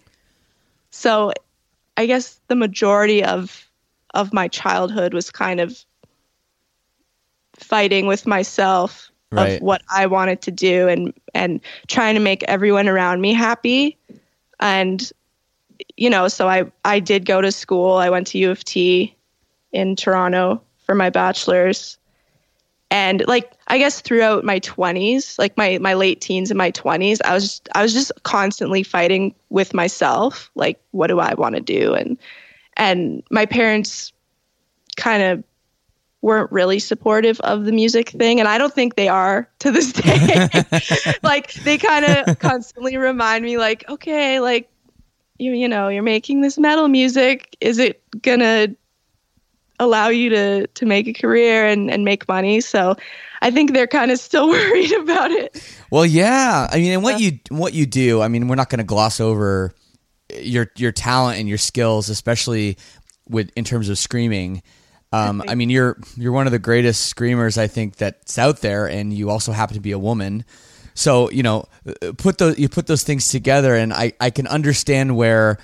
So 0.91 1.33
I 1.97 2.05
guess 2.05 2.39
the 2.47 2.55
majority 2.55 3.23
of 3.23 3.67
of 4.13 4.33
my 4.33 4.47
childhood 4.47 5.13
was 5.13 5.29
kind 5.29 5.59
of 5.59 5.83
fighting 7.59 8.07
with 8.07 8.27
myself 8.27 9.11
Right. 9.29 9.57
of 9.57 9.61
what 9.61 9.81
I 9.93 10.05
wanted 10.05 10.41
to 10.43 10.51
do 10.51 10.87
and 10.87 11.13
and 11.33 11.59
trying 11.87 12.15
to 12.15 12.21
make 12.21 12.43
everyone 12.43 12.87
around 12.87 13.19
me 13.19 13.33
happy. 13.33 13.97
And 14.61 15.11
you 15.97 16.09
know, 16.09 16.29
so 16.29 16.47
I 16.47 16.71
I 16.85 16.99
did 16.99 17.25
go 17.25 17.41
to 17.41 17.51
school. 17.51 17.95
I 17.95 18.09
went 18.09 18.27
to 18.27 18.37
U 18.37 18.51
of 18.51 18.63
T 18.63 19.13
in 19.73 19.95
Toronto 19.97 20.61
for 20.85 20.95
my 20.95 21.09
bachelor's. 21.09 21.97
And 22.89 23.27
like 23.27 23.51
I 23.67 23.77
guess 23.77 23.99
throughout 23.99 24.45
my 24.45 24.61
20s, 24.61 25.37
like 25.37 25.57
my 25.57 25.77
my 25.79 25.93
late 25.93 26.21
teens 26.21 26.49
and 26.49 26.57
my 26.57 26.71
20s, 26.71 27.19
I 27.25 27.33
was 27.33 27.43
just, 27.43 27.69
I 27.75 27.81
was 27.81 27.93
just 27.93 28.13
constantly 28.23 28.81
fighting 28.81 29.35
with 29.49 29.73
myself 29.73 30.49
like 30.55 30.79
what 30.91 31.07
do 31.07 31.19
I 31.19 31.33
want 31.33 31.55
to 31.55 31.61
do 31.61 31.93
and 31.93 32.17
and 32.77 33.23
my 33.29 33.45
parents 33.45 34.13
kind 34.95 35.21
of 35.21 35.43
weren't 36.21 36.51
really 36.51 36.79
supportive 36.79 37.39
of 37.41 37.65
the 37.65 37.71
music 37.71 38.09
thing 38.09 38.39
and 38.39 38.49
i 38.49 38.57
don't 38.57 38.73
think 38.73 38.95
they 38.95 39.07
are 39.07 39.49
to 39.59 39.71
this 39.71 39.93
day 39.93 40.49
like 41.23 41.53
they 41.63 41.77
kind 41.77 42.05
of 42.05 42.39
constantly 42.39 42.97
remind 42.97 43.45
me 43.45 43.57
like 43.57 43.87
okay 43.89 44.39
like 44.39 44.69
you 45.37 45.51
you 45.51 45.67
know 45.67 45.87
you're 45.87 46.03
making 46.03 46.41
this 46.41 46.57
metal 46.57 46.87
music 46.87 47.55
is 47.61 47.77
it 47.77 48.01
gonna 48.21 48.67
allow 49.79 50.07
you 50.07 50.29
to 50.29 50.65
to 50.67 50.85
make 50.85 51.07
a 51.07 51.13
career 51.13 51.67
and 51.67 51.91
and 51.91 52.03
make 52.03 52.27
money 52.27 52.59
so 52.59 52.95
i 53.43 53.51
think 53.51 53.73
they're 53.73 53.85
kind 53.85 54.09
of 54.09 54.17
still 54.17 54.49
worried 54.49 54.91
about 54.93 55.29
it 55.29 55.63
Well, 55.89 56.05
yeah. 56.05 56.67
I 56.69 56.77
mean, 56.77 56.91
and 56.91 57.03
what 57.03 57.19
you 57.19 57.39
what 57.49 57.73
you 57.73 57.85
do. 57.85 58.21
I 58.21 58.27
mean, 58.27 58.47
we're 58.47 58.55
not 58.55 58.69
going 58.69 58.79
to 58.79 58.85
gloss 58.85 59.19
over 59.19 59.73
your 60.33 60.69
your 60.75 60.91
talent 60.91 61.39
and 61.39 61.47
your 61.47 61.57
skills, 61.57 62.09
especially 62.09 62.77
with 63.29 63.51
in 63.55 63.63
terms 63.63 63.89
of 63.89 63.97
screaming. 63.97 64.61
Um, 65.13 65.41
I 65.47 65.55
mean, 65.55 65.69
you're 65.69 65.97
you're 66.15 66.33
one 66.33 66.47
of 66.47 66.51
the 66.51 66.59
greatest 66.59 67.07
screamers 67.07 67.57
I 67.57 67.67
think 67.67 67.95
that's 67.95 68.37
out 68.37 68.61
there, 68.61 68.87
and 68.87 69.13
you 69.13 69.29
also 69.29 69.51
happen 69.51 69.75
to 69.75 69.79
be 69.79 69.91
a 69.93 69.99
woman. 69.99 70.43
So 70.95 71.29
you 71.29 71.43
know, 71.43 71.65
uh, 71.87 72.11
put 72.17 72.37
those 72.37 72.59
you 72.59 72.67
put 72.67 72.87
those 72.87 73.03
things 73.03 73.29
together, 73.29 73.75
and 73.75 73.93
I 73.93 74.13
I 74.19 74.31
can 74.31 74.47
understand 74.47 75.15
where 75.15 75.59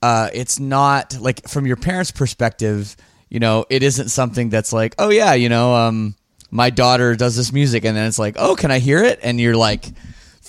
uh, 0.00 0.30
it's 0.32 0.60
not 0.60 1.18
like 1.20 1.48
from 1.48 1.66
your 1.66 1.76
parents' 1.76 2.12
perspective. 2.12 2.96
You 3.28 3.40
know, 3.40 3.66
it 3.68 3.82
isn't 3.82 4.08
something 4.08 4.48
that's 4.48 4.72
like, 4.72 4.94
oh 4.98 5.10
yeah, 5.10 5.34
you 5.34 5.48
know, 5.48 5.74
um, 5.74 6.14
my 6.50 6.70
daughter 6.70 7.16
does 7.16 7.36
this 7.36 7.52
music, 7.52 7.84
and 7.84 7.96
then 7.96 8.06
it's 8.06 8.18
like, 8.18 8.36
oh, 8.38 8.54
can 8.54 8.70
I 8.70 8.78
hear 8.78 9.02
it? 9.02 9.18
And 9.22 9.40
you're 9.40 9.56
like, 9.56 9.86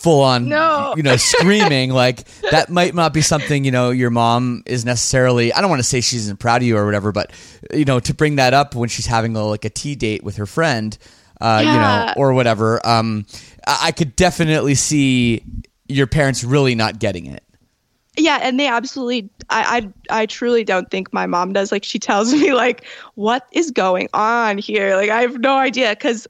full 0.02 0.22
on, 0.22 0.48
No. 0.48 0.94
you 0.98 1.04
know, 1.04 1.16
screaming. 1.18 1.92
like 1.92 2.26
that 2.52 2.70
might 2.70 2.96
not 2.96 3.14
be 3.14 3.22
something 3.22 3.66
you 3.66 3.72
know 3.72 3.90
your 3.92 4.10
mom 4.10 4.64
is 4.66 4.86
necessarily. 4.86 5.52
I 5.54 5.62
don't 5.62 5.70
want 5.70 5.80
to 5.82 5.88
say 5.88 6.02
she 6.02 6.16
isn't 6.18 6.38
proud 6.40 6.62
of 6.62 6.68
you 6.68 6.78
or 6.78 6.86
whatever, 6.86 7.12
but 7.12 7.32
you 7.74 7.86
know, 7.86 8.00
to 8.00 8.14
bring 8.14 8.38
that 8.38 8.54
up 8.54 8.76
when 8.76 8.90
she's 8.90 9.06
having 9.06 9.36
a, 9.36 9.44
like 9.46 9.66
a 9.66 9.70
tea 9.70 9.96
date 9.96 10.24
with 10.24 10.38
her 10.38 10.46
friend, 10.46 10.98
uh, 11.42 11.60
you 11.64 11.72
know, 11.72 12.14
or 12.18 12.34
whatever. 12.34 12.86
Um, 12.88 13.26
I, 13.68 13.88
I 13.88 13.92
could 13.92 14.16
definitely 14.16 14.76
see 14.76 15.44
your 15.88 16.08
parents 16.08 16.44
really 16.44 16.76
not 16.76 17.00
getting 17.00 17.26
it. 17.26 17.44
yeah 18.18 18.40
and 18.42 18.60
they 18.60 18.68
absolutely 18.68 19.30
I, 19.50 19.92
I 20.10 20.22
i 20.22 20.26
truly 20.28 20.64
don't 20.64 20.90
think 20.92 21.12
my 21.14 21.26
mom 21.26 21.54
does 21.54 21.72
like 21.72 21.84
she 21.84 21.98
tells 22.00 22.32
me 22.42 22.54
like 22.54 22.86
what 23.16 23.48
is 23.52 23.72
going 23.72 24.08
on 24.14 24.58
here 24.60 24.96
like 24.96 25.10
i 25.10 25.22
have 25.22 25.40
no 25.40 25.56
idea 25.58 25.90
because 25.90 26.28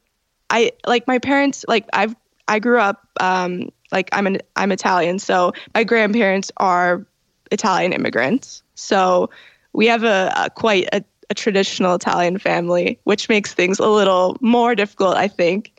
i 0.49 0.71
like 0.87 1.07
my 1.07 1.19
parents 1.19 1.65
like 1.67 1.85
i've 1.93 2.15
i 2.49 2.59
grew 2.59 2.79
up 2.79 3.07
um 3.21 3.69
like 3.91 4.09
i'm 4.11 4.27
an 4.27 4.37
i'm 4.57 4.71
italian 4.71 5.17
so 5.19 5.53
my 5.73 5.83
grandparents 5.83 6.51
are 6.57 7.05
italian 7.51 7.93
immigrants 7.93 8.61
so 8.75 9.29
we 9.73 9.85
have 9.87 10.03
a, 10.03 10.33
a 10.35 10.49
quite 10.49 10.87
a, 10.93 11.03
a 11.29 11.33
traditional 11.33 11.95
italian 11.95 12.37
family 12.37 12.99
which 13.05 13.29
makes 13.29 13.53
things 13.53 13.79
a 13.79 13.87
little 13.87 14.35
more 14.41 14.75
difficult 14.75 15.15
i 15.15 15.27
think 15.27 15.71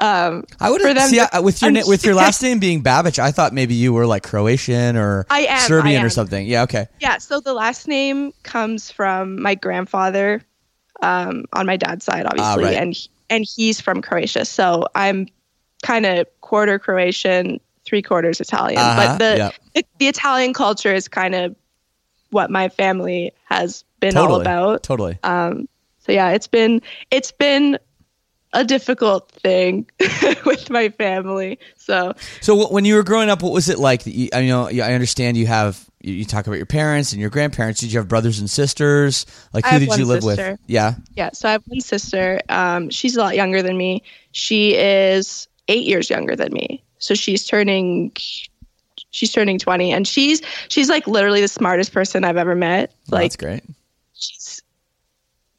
um 0.00 0.44
I 0.60 0.70
would 0.70 0.80
them 0.80 1.08
see 1.10 1.18
I- 1.20 1.40
with 1.40 1.60
your 1.60 1.72
I'm- 1.76 1.88
with 1.88 2.04
your 2.04 2.14
last 2.24 2.40
name 2.40 2.60
being 2.60 2.82
Babbage. 2.82 3.18
I 3.18 3.32
thought 3.32 3.52
maybe 3.52 3.74
you 3.74 3.92
were 3.92 4.06
like 4.06 4.22
Croatian 4.22 4.96
or 4.96 5.26
am, 5.28 5.66
Serbian 5.66 6.04
or 6.04 6.08
something. 6.10 6.46
Yeah, 6.46 6.62
okay. 6.62 6.86
Yeah, 7.00 7.18
so 7.18 7.40
the 7.40 7.52
last 7.52 7.88
name 7.88 8.32
comes 8.44 8.92
from 8.92 9.42
my 9.42 9.56
grandfather 9.56 10.40
um, 11.02 11.46
on 11.52 11.66
my 11.66 11.76
dad's 11.76 12.04
side, 12.04 12.26
obviously, 12.26 12.64
Ah, 12.64 12.68
right. 12.68 12.76
and 12.76 12.94
and 13.28 13.44
he's 13.56 13.80
from 13.80 14.00
Croatia. 14.00 14.44
So 14.44 14.86
I'm 14.94 15.26
kind 15.82 16.06
of 16.06 16.26
quarter 16.40 16.78
Croatian, 16.78 17.60
three 17.84 18.02
quarters 18.02 18.40
Italian. 18.40 18.78
Uh-huh, 18.78 18.96
But 18.96 19.18
the 19.18 19.36
yep. 19.38 19.54
it, 19.74 19.86
the 19.98 20.08
Italian 20.08 20.52
culture 20.54 20.94
is 20.94 21.08
kind 21.08 21.34
of 21.34 21.54
what 22.30 22.50
my 22.50 22.68
family 22.68 23.32
has 23.44 23.84
been 24.00 24.16
all 24.16 24.40
about. 24.40 24.82
Totally. 24.82 25.18
Um, 25.22 25.68
so 25.98 26.12
yeah, 26.12 26.30
it's 26.30 26.46
been 26.46 26.80
it's 27.10 27.32
been 27.32 27.78
a 28.54 28.64
difficult 28.64 29.30
thing 29.30 29.86
with 30.46 30.70
my 30.70 30.88
family. 30.90 31.58
So 31.76 32.14
So 32.40 32.68
when 32.70 32.84
you 32.86 32.94
were 32.94 33.02
growing 33.02 33.28
up, 33.28 33.42
what 33.42 33.52
was 33.52 33.68
it 33.68 33.78
like? 33.78 34.04
that 34.04 34.14
you- 34.14 34.30
I 34.32 34.46
know 34.46 34.68
I 34.68 34.94
understand 34.94 35.36
you 35.36 35.46
have 35.46 35.84
you, 36.00 36.24
talk 36.24 36.46
about 36.46 36.56
your 36.56 36.66
parents 36.66 37.12
and 37.12 37.20
your 37.20 37.28
grandparents. 37.28 37.80
Did 37.80 37.92
you 37.92 37.98
have 37.98 38.06
brothers 38.08 38.38
and 38.38 38.48
sisters? 38.48 39.26
Like 39.52 39.66
who 39.66 39.78
did 39.80 39.96
you 39.98 40.04
live 40.04 40.22
sister. 40.22 40.50
with? 40.52 40.60
Yeah. 40.66 40.94
Yeah, 41.16 41.30
so 41.32 41.48
I 41.48 41.52
have 41.52 41.62
one 41.66 41.80
sister. 41.80 42.40
Um, 42.48 42.88
she's 42.90 43.16
a 43.16 43.20
lot 43.20 43.34
younger 43.34 43.62
than 43.62 43.76
me. 43.76 44.02
She 44.30 44.76
is 44.76 45.47
eight 45.68 45.86
years 45.86 46.10
younger 46.10 46.34
than 46.34 46.52
me. 46.52 46.82
So 46.98 47.14
she's 47.14 47.46
turning 47.46 48.12
she's 49.10 49.32
turning 49.32 49.58
twenty, 49.58 49.92
and 49.92 50.06
she's 50.06 50.42
she's 50.68 50.88
like 50.88 51.06
literally 51.06 51.40
the 51.40 51.48
smartest 51.48 51.92
person 51.92 52.24
I've 52.24 52.36
ever 52.36 52.54
met. 52.54 52.92
Like 53.08 53.32
that's 53.32 53.36
great. 53.36 53.62
she's 54.14 54.62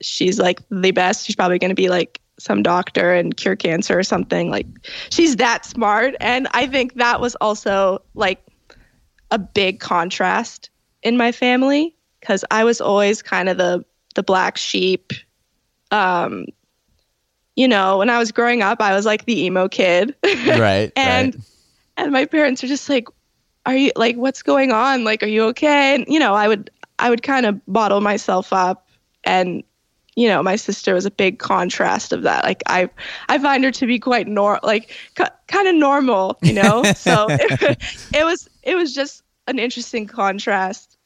she's 0.01 0.39
like 0.39 0.61
the 0.69 0.91
best. 0.91 1.25
She's 1.25 1.35
probably 1.35 1.59
going 1.59 1.69
to 1.69 1.75
be 1.75 1.89
like 1.89 2.19
some 2.37 2.63
doctor 2.63 3.13
and 3.13 3.35
cure 3.35 3.55
cancer 3.55 3.97
or 3.97 4.03
something. 4.03 4.49
Like 4.49 4.65
she's 5.09 5.35
that 5.37 5.65
smart, 5.65 6.15
and 6.19 6.47
I 6.51 6.67
think 6.67 6.95
that 6.95 7.21
was 7.21 7.35
also 7.35 8.01
like 8.13 8.43
a 9.31 9.37
big 9.37 9.79
contrast 9.79 10.69
in 11.03 11.17
my 11.17 11.31
family 11.31 11.95
because 12.19 12.43
I 12.51 12.63
was 12.63 12.81
always 12.81 13.21
kind 13.21 13.49
of 13.49 13.57
the 13.57 13.85
the 14.15 14.23
black 14.23 14.57
sheep. 14.57 15.13
Um, 15.91 16.45
you 17.59 17.67
know, 17.67 17.97
when 17.97 18.09
I 18.09 18.17
was 18.17 18.31
growing 18.31 18.61
up, 18.61 18.79
I 18.79 18.95
was 18.95 19.05
like 19.05 19.25
the 19.25 19.37
emo 19.43 19.67
kid, 19.67 20.15
Right. 20.23 20.93
and 20.95 21.35
right. 21.35 21.43
and 21.97 22.11
my 22.13 22.23
parents 22.25 22.63
are 22.63 22.67
just 22.67 22.87
like 22.87 23.07
are 23.65 23.75
you 23.75 23.91
like 23.97 24.15
what's 24.15 24.41
going 24.41 24.71
on? 24.71 25.03
Like 25.03 25.21
are 25.23 25.27
you 25.35 25.43
okay? 25.51 25.93
And 25.95 26.05
you 26.07 26.19
know 26.19 26.33
i 26.35 26.47
would 26.47 26.69
i 26.99 27.09
would 27.09 27.21
kind 27.21 27.45
of 27.45 27.59
bottle 27.67 27.99
myself 27.99 28.53
up. 28.53 28.87
And 29.25 29.61
you 30.15 30.29
know 30.29 30.41
my 30.41 30.55
sister 30.55 30.93
was 30.93 31.05
a 31.05 31.11
big 31.11 31.39
contrast 31.39 32.13
of 32.13 32.21
that. 32.23 32.45
Like 32.45 32.63
i 32.67 32.89
i 33.27 33.37
find 33.37 33.61
her 33.65 33.71
to 33.71 33.85
be 33.85 33.99
quite 33.99 34.27
nor 34.27 34.59
like 34.63 34.95
k- 35.15 35.35
kind 35.47 35.67
of 35.67 35.75
normal 35.75 36.37
you 36.41 36.53
know? 36.53 36.83
So 36.95 37.27
it, 38.19 38.23
was 38.23 38.47
it 38.63 38.75
was 38.75 38.93
just 38.95 39.21
an 39.47 39.59
interesting 39.59 40.07
contrast 40.07 40.97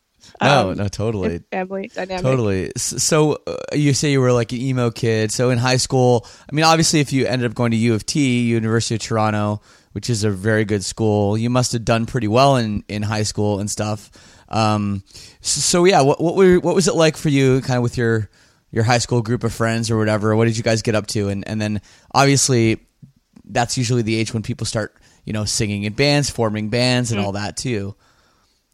No, 0.41 0.71
um, 0.71 0.77
no, 0.77 0.87
totally. 0.87 1.39
family 1.51 1.87
dynamic 1.93 2.23
Totally. 2.23 2.71
So 2.77 3.39
uh, 3.47 3.55
you 3.73 3.93
say 3.93 4.11
you 4.11 4.21
were 4.21 4.31
like 4.33 4.51
an 4.51 4.59
emo 4.59 4.89
kid. 4.91 5.31
So 5.31 5.49
in 5.49 5.57
high 5.57 5.77
school, 5.77 6.25
I 6.51 6.55
mean, 6.55 6.65
obviously, 6.65 6.99
if 6.99 7.13
you 7.13 7.25
ended 7.25 7.49
up 7.49 7.55
going 7.55 7.71
to 7.71 7.77
U 7.77 7.93
of 7.93 8.05
T, 8.05 8.41
University 8.41 8.95
of 8.95 9.01
Toronto, 9.01 9.61
which 9.93 10.09
is 10.09 10.23
a 10.23 10.31
very 10.31 10.65
good 10.65 10.83
school, 10.83 11.37
you 11.37 11.49
must 11.49 11.71
have 11.73 11.85
done 11.85 12.05
pretty 12.05 12.27
well 12.27 12.57
in, 12.57 12.83
in 12.87 13.03
high 13.03 13.23
school 13.23 13.59
and 13.59 13.69
stuff. 13.69 14.09
Um, 14.49 15.03
s- 15.41 15.49
so 15.49 15.85
yeah, 15.85 16.01
what 16.01 16.19
what 16.21 16.35
were 16.35 16.59
what 16.59 16.75
was 16.75 16.87
it 16.87 16.95
like 16.95 17.15
for 17.17 17.29
you, 17.29 17.61
kind 17.61 17.77
of 17.77 17.83
with 17.83 17.97
your 17.97 18.29
your 18.71 18.83
high 18.83 18.97
school 18.97 19.21
group 19.21 19.43
of 19.43 19.53
friends 19.53 19.91
or 19.91 19.97
whatever? 19.97 20.35
What 20.35 20.45
did 20.45 20.57
you 20.57 20.63
guys 20.63 20.81
get 20.81 20.95
up 20.95 21.07
to? 21.07 21.29
And 21.29 21.47
and 21.47 21.61
then 21.61 21.81
obviously 22.11 22.79
that's 23.45 23.77
usually 23.77 24.01
the 24.01 24.15
age 24.15 24.33
when 24.33 24.41
people 24.41 24.65
start, 24.65 24.95
you 25.25 25.33
know, 25.33 25.45
singing 25.45 25.83
in 25.83 25.93
bands, 25.93 26.29
forming 26.29 26.69
bands, 26.69 27.11
and 27.11 27.19
all 27.19 27.33
that 27.33 27.57
too. 27.57 27.95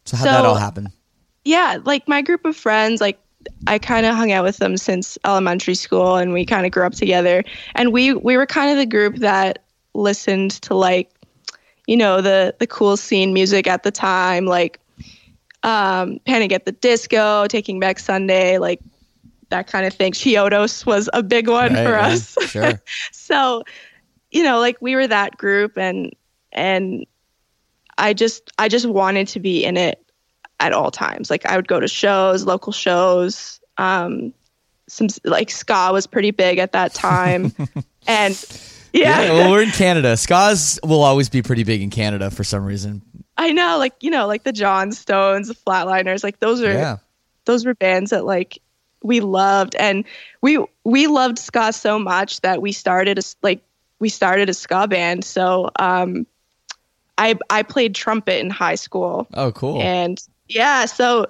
So 0.06 0.16
how 0.16 0.24
would 0.24 0.32
that. 0.32 0.44
All 0.46 0.54
happen? 0.54 0.88
Yeah, 1.44 1.78
like 1.84 2.06
my 2.08 2.22
group 2.22 2.44
of 2.44 2.56
friends, 2.56 3.00
like 3.00 3.18
I 3.66 3.78
kind 3.78 4.06
of 4.06 4.14
hung 4.14 4.32
out 4.32 4.44
with 4.44 4.58
them 4.58 4.76
since 4.76 5.18
elementary 5.24 5.74
school, 5.74 6.16
and 6.16 6.32
we 6.32 6.44
kind 6.44 6.66
of 6.66 6.72
grew 6.72 6.84
up 6.84 6.94
together. 6.94 7.44
And 7.74 7.92
we 7.92 8.12
we 8.14 8.36
were 8.36 8.46
kind 8.46 8.70
of 8.70 8.76
the 8.76 8.86
group 8.86 9.16
that 9.16 9.64
listened 9.94 10.52
to 10.62 10.74
like, 10.74 11.10
you 11.86 11.96
know, 11.96 12.20
the 12.20 12.54
the 12.58 12.66
cool 12.66 12.96
scene 12.96 13.32
music 13.32 13.66
at 13.66 13.82
the 13.82 13.90
time, 13.90 14.46
like 14.46 14.80
um, 15.62 16.18
Panic 16.26 16.52
at 16.52 16.64
the 16.64 16.72
Disco, 16.72 17.46
Taking 17.46 17.80
Back 17.80 17.98
Sunday, 17.98 18.58
like 18.58 18.80
that 19.48 19.66
kind 19.66 19.86
of 19.86 19.92
thing. 19.92 20.12
Chiodos 20.12 20.86
was 20.86 21.08
a 21.12 21.22
big 21.22 21.48
one 21.48 21.74
Right, 21.74 21.84
for 21.84 21.96
us. 21.96 22.36
Sure. 22.50 22.80
so 23.12 23.62
you 24.30 24.42
know 24.42 24.58
like 24.58 24.76
we 24.80 24.94
were 24.94 25.06
that 25.06 25.36
group 25.36 25.76
and 25.76 26.12
and 26.52 27.04
i 27.98 28.12
just 28.12 28.50
i 28.58 28.68
just 28.68 28.86
wanted 28.86 29.28
to 29.28 29.40
be 29.40 29.64
in 29.64 29.76
it 29.76 30.04
at 30.60 30.72
all 30.72 30.90
times 30.90 31.30
like 31.30 31.44
i 31.46 31.56
would 31.56 31.66
go 31.66 31.80
to 31.80 31.88
shows 31.88 32.44
local 32.44 32.72
shows 32.72 33.58
um 33.78 34.32
some 34.88 35.08
like 35.24 35.50
ska 35.50 35.90
was 35.92 36.06
pretty 36.06 36.30
big 36.30 36.58
at 36.58 36.72
that 36.72 36.94
time 36.94 37.52
and 38.06 38.44
yeah, 38.92 39.22
Yeah, 39.22 39.32
well, 39.34 39.50
we're 39.52 39.62
in 39.62 39.70
Canada. 39.70 40.14
Skas 40.14 40.80
will 40.84 41.02
always 41.02 41.28
be 41.28 41.42
pretty 41.42 41.62
big 41.62 41.80
in 41.80 41.90
Canada 41.90 42.28
for 42.28 42.42
some 42.42 42.64
reason. 42.64 43.02
i 43.38 43.52
know 43.52 43.78
like 43.78 43.94
you 44.00 44.10
know 44.10 44.26
like 44.26 44.42
the 44.42 44.52
Johnstones 44.52 45.46
the 45.48 45.54
flatliners 45.54 46.24
like 46.24 46.40
those 46.40 46.60
are 46.60 46.72
Yeah. 46.72 46.96
those 47.44 47.64
were 47.64 47.74
bands 47.74 48.10
that 48.10 48.24
like 48.24 48.58
we 49.04 49.20
loved 49.20 49.76
and 49.76 50.04
we 50.42 50.58
we 50.84 51.06
loved 51.06 51.38
ska 51.38 51.72
so 51.72 51.98
much 52.00 52.40
that 52.40 52.60
we 52.60 52.72
started 52.72 53.16
a 53.18 53.22
like 53.42 53.62
we 54.00 54.08
started 54.08 54.48
a 54.50 54.54
ska 54.54 54.88
band 54.88 55.24
so 55.24 55.70
um 55.78 56.26
i 57.16 57.38
i 57.48 57.62
played 57.62 57.94
trumpet 57.94 58.40
in 58.40 58.50
high 58.50 58.74
school 58.74 59.28
Oh, 59.34 59.52
cool. 59.52 59.80
and 59.80 60.20
yeah 60.50 60.84
so 60.84 61.26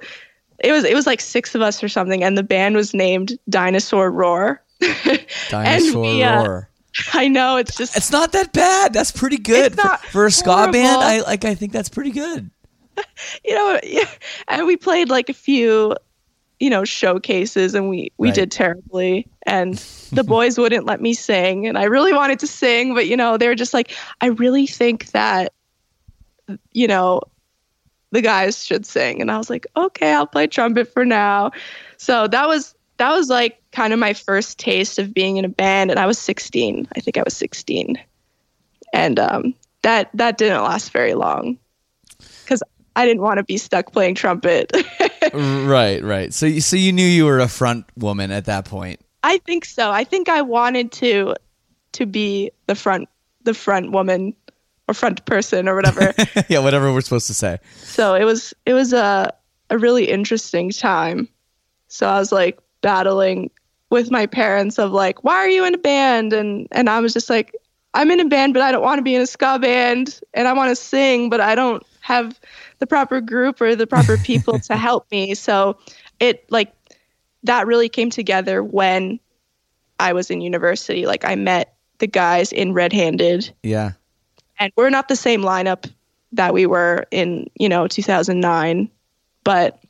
it 0.62 0.72
was 0.72 0.84
it 0.84 0.94
was 0.94 1.06
like 1.06 1.20
six 1.20 1.54
of 1.54 1.62
us 1.62 1.82
or 1.82 1.88
something 1.88 2.22
and 2.24 2.36
the 2.36 2.42
band 2.42 2.74
was 2.76 2.92
named 2.94 3.38
dinosaur 3.48 4.10
roar 4.10 4.62
Dinosaur 5.50 6.02
we, 6.02 6.22
uh, 6.22 6.42
Roar. 6.42 6.68
i 7.12 7.28
know 7.28 7.56
it's 7.56 7.76
just 7.76 7.96
It's 7.96 8.10
not 8.10 8.32
that 8.32 8.52
bad. 8.52 8.92
That's 8.92 9.12
pretty 9.12 9.36
good 9.38 9.74
for, 9.78 9.96
for 10.10 10.26
a 10.26 10.30
ska 10.30 10.50
horrible. 10.52 10.72
band. 10.72 11.02
I 11.02 11.20
like. 11.20 11.44
I 11.44 11.54
think 11.54 11.72
that's 11.72 11.88
pretty 11.88 12.10
good. 12.10 12.50
you 13.44 13.54
know 13.54 13.78
yeah. 13.82 14.08
and 14.48 14.66
we 14.66 14.76
played 14.76 15.08
like 15.08 15.28
a 15.28 15.32
few 15.34 15.94
you 16.58 16.68
know 16.68 16.84
showcases 16.84 17.74
and 17.74 17.88
we 17.88 18.10
we 18.18 18.28
Right. 18.28 18.34
did 18.34 18.50
terribly 18.50 19.26
and 19.46 19.74
the 20.12 20.24
boys 20.24 20.58
wouldn't 20.58 20.84
let 20.86 21.00
me 21.00 21.14
sing 21.14 21.66
and 21.66 21.78
i 21.78 21.84
really 21.84 22.12
wanted 22.12 22.38
to 22.40 22.46
sing 22.46 22.92
but 22.94 23.06
you 23.06 23.16
know 23.16 23.36
they 23.38 23.48
were 23.48 23.54
just 23.54 23.72
like 23.72 23.92
i 24.20 24.26
really 24.26 24.66
think 24.66 25.10
that 25.12 25.52
you 26.72 26.86
know 26.88 27.20
the 28.10 28.20
guys 28.22 28.64
should 28.64 28.84
sing 28.84 29.20
and 29.20 29.30
i 29.30 29.38
was 29.38 29.50
like 29.50 29.66
okay 29.76 30.12
i'll 30.12 30.26
play 30.26 30.46
trumpet 30.46 30.92
for 30.92 31.04
now 31.04 31.50
so 31.96 32.26
that 32.26 32.46
was 32.46 32.74
that 32.96 33.10
was 33.10 33.28
like 33.28 33.60
kind 33.72 33.92
of 33.92 33.98
my 33.98 34.12
first 34.12 34.58
taste 34.58 34.98
of 34.98 35.14
being 35.14 35.36
in 35.36 35.44
a 35.44 35.48
band 35.48 35.90
and 35.90 35.98
i 35.98 36.06
was 36.06 36.18
16 36.18 36.88
i 36.96 37.00
think 37.00 37.16
i 37.16 37.22
was 37.22 37.36
16 37.36 37.96
and 38.92 39.18
um 39.18 39.54
that 39.82 40.10
that 40.14 40.38
didn't 40.38 40.62
last 40.62 40.90
very 40.90 41.14
long 41.14 41.58
because 42.44 42.62
I 42.96 43.06
didn't 43.06 43.22
want 43.22 43.38
to 43.38 43.44
be 43.44 43.56
stuck 43.56 43.92
playing 43.92 44.14
trumpet. 44.16 44.72
right, 45.32 46.02
right. 46.02 46.34
So, 46.34 46.46
you, 46.46 46.60
so 46.60 46.76
you 46.76 46.92
knew 46.92 47.06
you 47.06 47.24
were 47.24 47.38
a 47.38 47.48
front 47.48 47.86
woman 47.96 48.30
at 48.30 48.46
that 48.46 48.64
point. 48.64 49.00
I 49.22 49.38
think 49.38 49.64
so. 49.64 49.90
I 49.90 50.04
think 50.04 50.28
I 50.28 50.42
wanted 50.42 50.92
to 50.92 51.34
to 51.92 52.06
be 52.06 52.50
the 52.66 52.74
front 52.74 53.08
the 53.42 53.54
front 53.54 53.92
woman 53.92 54.34
or 54.90 54.94
front 54.94 55.24
person 55.24 55.68
or 55.68 55.76
whatever. 55.76 56.12
yeah, 56.48 56.58
whatever 56.58 56.92
we're 56.92 57.00
supposed 57.00 57.28
to 57.28 57.34
say. 57.34 57.58
so 57.76 58.14
it 58.14 58.24
was 58.24 58.52
it 58.66 58.74
was 58.74 58.92
a 58.92 59.32
a 59.70 59.78
really 59.78 60.08
interesting 60.10 60.70
time. 60.70 61.28
So 61.88 62.08
I 62.08 62.18
was 62.18 62.32
like 62.32 62.58
battling 62.82 63.50
with 63.90 64.10
my 64.10 64.26
parents 64.26 64.78
of 64.78 64.92
like, 64.92 65.22
why 65.24 65.34
are 65.36 65.48
you 65.48 65.64
in 65.64 65.74
a 65.74 65.78
band? 65.78 66.32
And 66.32 66.66
and 66.72 66.90
I 66.90 67.00
was 67.00 67.12
just 67.12 67.30
like, 67.30 67.54
I'm 67.94 68.10
in 68.10 68.20
a 68.20 68.24
band, 68.24 68.52
but 68.54 68.62
I 68.62 68.72
don't 68.72 68.82
want 68.82 68.98
to 68.98 69.02
be 69.02 69.14
in 69.14 69.22
a 69.22 69.26
ska 69.26 69.58
band, 69.58 70.20
and 70.34 70.48
I 70.48 70.52
want 70.52 70.70
to 70.70 70.76
sing, 70.76 71.30
but 71.30 71.40
I 71.40 71.54
don't 71.54 71.84
have 72.00 72.38
the 72.78 72.86
proper 72.86 73.20
group 73.20 73.60
or 73.60 73.76
the 73.76 73.86
proper 73.86 74.16
people 74.18 74.58
to 74.58 74.76
help 74.88 75.10
me. 75.12 75.34
So 75.34 75.78
it 76.18 76.50
like 76.50 76.72
that 77.44 77.66
really 77.66 77.88
came 77.88 78.10
together 78.10 78.62
when 78.64 79.20
I 80.00 80.12
was 80.12 80.30
in 80.30 80.40
university. 80.40 81.06
Like 81.06 81.24
I 81.24 81.36
met 81.36 81.74
the 81.98 82.06
guys 82.06 82.52
in 82.52 82.72
Red 82.72 82.92
Handed, 82.92 83.52
Yeah. 83.62 83.92
And 84.60 84.72
we're 84.76 84.90
not 84.90 85.08
the 85.08 85.16
same 85.16 85.40
lineup 85.40 85.90
that 86.32 86.54
we 86.54 86.66
were 86.66 87.06
in, 87.10 87.50
you 87.58 87.68
know, 87.68 87.88
2009, 87.88 88.88
but 89.42 89.82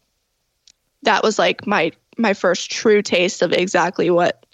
that 1.03 1.23
was 1.23 1.39
like 1.39 1.67
my 1.67 1.93
my 2.17 2.33
first 2.35 2.71
true 2.71 3.03
taste 3.03 3.43
of 3.43 3.53
exactly 3.53 4.11
what 4.11 4.47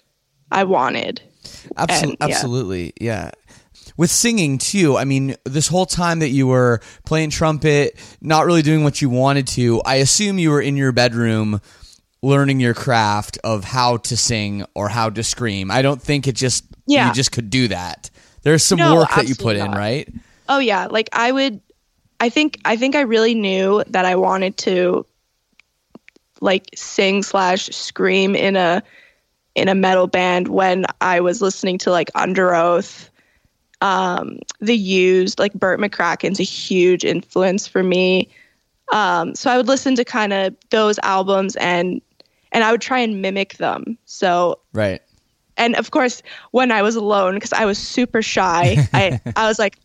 I 0.51 0.63
wanted. 0.63 1.21
Absol- 1.75 2.03
And, 2.03 2.11
yeah. 2.11 2.17
Absolutely. 2.21 2.93
Yeah. 2.99 3.31
With 3.97 4.09
singing 4.11 4.57
too, 4.57 4.95
I 4.97 5.05
mean, 5.05 5.35
this 5.43 5.67
whole 5.67 5.85
time 5.85 6.19
that 6.19 6.29
you 6.29 6.47
were 6.47 6.81
playing 7.05 7.29
trumpet, 7.31 7.97
not 8.21 8.45
really 8.45 8.61
doing 8.61 8.83
what 8.83 9.01
you 9.01 9.09
wanted 9.09 9.47
to, 9.47 9.81
I 9.85 9.95
assume 9.95 10.39
you 10.39 10.51
were 10.51 10.61
in 10.61 10.77
your 10.77 10.91
bedroom 10.91 11.61
learning 12.21 12.59
your 12.59 12.73
craft 12.73 13.37
of 13.43 13.63
how 13.63 13.97
to 13.97 14.17
sing 14.17 14.65
or 14.75 14.89
how 14.89 15.09
to 15.09 15.23
scream. 15.23 15.69
I 15.71 15.81
don't 15.81 16.01
think 16.01 16.27
it 16.27 16.35
just 16.35 16.65
Yeah. 16.85 17.07
you 17.07 17.13
just 17.13 17.31
could 17.31 17.49
do 17.49 17.67
that. 17.69 18.09
There's 18.47 18.63
some 18.63 18.79
No, 18.79 18.95
work 18.95 19.09
that 19.09 19.27
you 19.27 19.35
put 19.35 19.57
absolutely 19.57 19.59
in, 19.59 19.71
right? 19.71 20.07
Oh 20.47 20.59
yeah, 20.59 20.87
like 20.89 21.09
I 21.11 21.33
would 21.33 21.59
I 22.21 22.29
think 22.29 22.61
I 22.63 22.77
think 22.77 22.95
I 22.95 23.01
really 23.01 23.35
knew 23.35 23.83
that 23.87 24.05
I 24.05 24.15
wanted 24.15 24.55
to 24.59 25.05
like 26.39 26.69
sing 26.73 27.23
slash 27.23 27.65
scream 27.65 28.37
in 28.37 28.55
a 28.55 28.81
in 29.55 29.67
a 29.67 29.75
metal 29.75 30.07
band 30.07 30.47
when 30.47 30.85
I 31.01 31.19
was 31.19 31.41
listening 31.41 31.77
to 31.79 31.91
like 31.91 32.09
Underoath, 32.13 33.09
um, 33.81 34.39
The 34.61 34.77
Used, 34.77 35.39
like 35.39 35.53
Bert 35.53 35.81
McCracken's 35.81 36.39
a 36.39 36.43
huge 36.43 37.03
influence 37.03 37.67
for 37.67 37.83
me. 37.83 38.29
Um, 38.93 39.35
so 39.35 39.51
I 39.51 39.57
would 39.57 39.67
listen 39.67 39.93
to 39.97 40.05
kind 40.05 40.31
of 40.31 40.55
those 40.69 40.99
albums 41.03 41.57
and 41.57 42.01
and 42.53 42.63
I 42.63 42.71
would 42.71 42.79
try 42.79 42.99
and 42.99 43.21
mimic 43.21 43.57
them. 43.57 43.97
So 44.05 44.59
Right. 44.71 45.01
And 45.57 45.75
of 45.75 45.91
course 45.91 46.21
when 46.51 46.71
i 46.71 46.81
was 46.81 46.95
alone 46.95 47.33
because 47.33 47.53
i 47.53 47.65
was 47.65 47.77
super 47.77 48.21
shy 48.21 48.77
i 48.93 49.19
i 49.35 49.47
was 49.47 49.59
like 49.59 49.77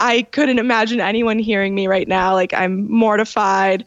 i 0.00 0.22
couldn't 0.22 0.58
imagine 0.58 1.00
anyone 1.00 1.38
hearing 1.38 1.74
me 1.74 1.86
right 1.86 2.08
now. 2.08 2.34
Like 2.34 2.54
i'm 2.54 2.90
mortified. 2.90 3.84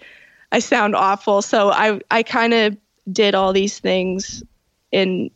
I 0.52 0.60
sound 0.60 0.96
awful. 0.96 1.42
So 1.42 1.72
i 1.72 2.00
i 2.12 2.24
kind 2.24 2.54
of 2.54 2.78
did 3.12 3.36
all 3.36 3.54
these 3.54 3.80
things 3.80 4.44
in 4.92 5.32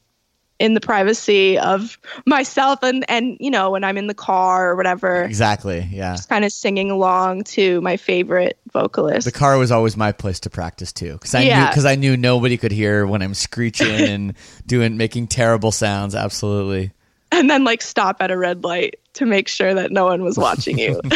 in 0.57 0.73
the 0.73 0.79
privacy 0.79 1.59
of 1.59 1.97
myself 2.25 2.79
and 2.81 3.03
and 3.09 3.35
you 3.41 3.51
know 3.51 3.71
when 3.71 3.83
i'm 3.83 3.97
in 3.97 4.07
the 4.07 4.13
car 4.13 4.69
or 4.69 4.75
whatever 4.77 5.23
Exactly. 5.23 5.85
Yeah. 5.91 6.15
kind 6.29 6.45
of 6.45 6.51
singing 6.53 6.89
along 6.91 7.43
to 7.43 7.81
my 7.81 7.97
favorite 7.97 8.57
vocalist 8.71 9.25
The 9.25 9.31
car 9.33 9.57
was 9.57 9.69
always 9.71 9.97
my 9.97 10.11
place 10.13 10.39
to 10.41 10.49
practice 10.49 10.93
too, 10.93 11.13
because 11.13 11.35
I 11.35 11.43
knew 11.43 11.67
because 11.67 11.85
I 11.85 11.95
knew 11.95 12.15
nobody 12.15 12.55
could 12.57 12.71
hear 12.71 13.05
when 13.05 13.21
I'm 13.21 13.33
screeching 13.33 13.87
and 14.09 14.33
doing 14.65 14.95
making 14.97 15.27
terrible 15.27 15.71
sounds. 15.73 16.15
Absolutely. 16.15 16.91
and 17.33 17.49
then 17.49 17.63
like 17.65 17.81
stop 17.81 18.21
at 18.21 18.31
a 18.31 18.37
red 18.37 18.63
light 18.63 18.95
to 19.15 19.25
make 19.25 19.47
sure 19.49 19.73
that 19.73 19.91
no 19.91 20.05
one 20.05 20.23
was 20.23 20.37
watching 20.37 20.77
you 20.79 21.01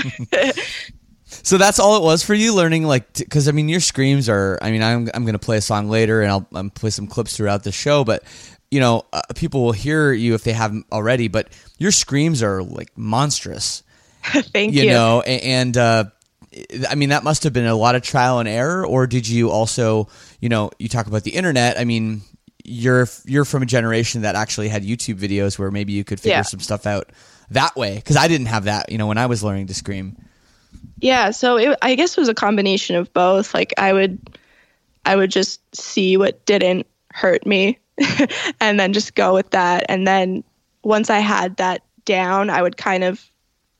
So 1.43 1.57
that's 1.59 1.77
all 1.79 1.95
it 1.97 2.03
was 2.03 2.23
for 2.23 2.33
you 2.33 2.55
learning, 2.55 2.85
like, 2.85 3.13
because 3.13 3.47
I 3.47 3.51
mean, 3.51 3.69
your 3.69 3.79
screams 3.81 4.27
are. 4.29 4.57
I 4.63 4.71
mean, 4.71 4.81
I'm 4.81 5.09
I'm 5.13 5.25
gonna 5.25 5.37
play 5.37 5.57
a 5.57 5.61
song 5.61 5.87
later, 5.87 6.23
and 6.23 6.31
I'll, 6.31 6.47
i 6.55 6.67
play 6.73 6.89
some 6.89 7.05
clips 7.05 7.37
throughout 7.37 7.63
the 7.63 7.71
show. 7.71 8.03
But 8.03 8.23
you 8.71 8.79
know, 8.79 9.05
uh, 9.13 9.21
people 9.35 9.63
will 9.63 9.71
hear 9.71 10.11
you 10.11 10.33
if 10.35 10.43
they 10.43 10.53
haven't 10.53 10.85
already. 10.91 11.27
But 11.27 11.49
your 11.77 11.91
screams 11.91 12.43
are 12.43 12.61
like 12.63 12.95
monstrous, 12.97 13.83
thank 14.23 14.73
you, 14.73 14.83
you, 14.83 14.89
know. 14.89 15.21
a- 15.25 15.39
And 15.45 15.75
uh, 15.77 16.05
I 16.89 16.95
mean, 16.95 17.09
that 17.09 17.23
must 17.23 17.43
have 17.43 17.53
been 17.53 17.65
a 17.65 17.75
lot 17.75 17.95
of 17.95 18.01
trial 18.01 18.39
and 18.39 18.47
error. 18.49 18.85
Or 18.85 19.07
did 19.07 19.27
you 19.27 19.49
also, 19.51 20.07
you 20.39 20.49
know, 20.49 20.71
you 20.79 20.87
talk 20.89 21.07
about 21.07 21.23
the 21.23 21.31
internet? 21.31 21.79
I 21.79 21.83
mean, 21.85 22.21
you're 22.63 23.07
you're 23.25 23.45
from 23.45 23.63
a 23.63 23.65
generation 23.65 24.21
that 24.21 24.35
actually 24.35 24.67
had 24.69 24.83
YouTube 24.83 25.15
videos 25.15 25.57
where 25.57 25.71
maybe 25.71 25.93
you 25.93 26.03
could 26.03 26.19
figure 26.19 26.37
Yeah. 26.37 26.41
some 26.43 26.59
stuff 26.59 26.85
out 26.85 27.09
that 27.51 27.75
way. 27.75 27.95
Because 27.95 28.15
I 28.17 28.27
didn't 28.27 28.47
have 28.47 28.65
that, 28.65 28.91
you 28.91 28.97
know, 28.97 29.07
when 29.07 29.17
I 29.17 29.25
was 29.25 29.43
learning 29.43 29.67
to 29.67 29.73
scream. 29.73 30.15
Yeah, 31.01 31.31
so 31.31 31.57
it, 31.57 31.77
I 31.81 31.95
guess 31.95 32.15
it 32.17 32.19
was 32.21 32.29
a 32.29 32.33
combination 32.35 32.95
of 32.97 33.11
both. 33.13 33.53
Like 33.53 33.73
I 33.77 33.93
would, 33.93 34.19
I 35.05 35.15
would 35.15 35.31
just 35.31 35.61
see 35.75 36.17
what 36.17 36.45
didn't 36.45 36.85
hurt 37.11 37.45
me, 37.47 37.79
and 38.59 38.79
then 38.79 38.93
just 38.93 39.15
go 39.15 39.33
with 39.33 39.49
that. 39.51 39.85
And 39.89 40.07
then 40.07 40.43
once 40.83 41.09
I 41.09 41.19
had 41.19 41.57
that 41.57 41.83
down, 42.05 42.49
I 42.49 42.61
would 42.61 42.77
kind 42.77 43.03
of 43.03 43.29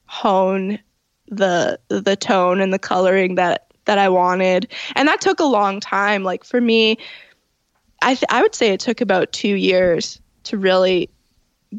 hone 0.06 0.80
the 1.28 1.80
the 1.90 2.16
tone 2.16 2.60
and 2.60 2.74
the 2.74 2.80
coloring 2.80 3.36
that 3.36 3.68
that 3.86 3.98
I 3.98 4.10
wanted. 4.10 4.72
And 4.96 5.08
that 5.08 5.22
took 5.22 5.40
a 5.40 5.46
long 5.46 5.80
time. 5.80 6.24
Like 6.24 6.44
for 6.44 6.60
me, 6.62 6.98
I 8.02 8.16
th- 8.16 8.26
I 8.30 8.42
would 8.42 8.56
say 8.56 8.70
it 8.70 8.80
took 8.80 9.02
about 9.02 9.32
two 9.32 9.56
years 9.56 10.20
to 10.44 10.58
really 10.58 11.10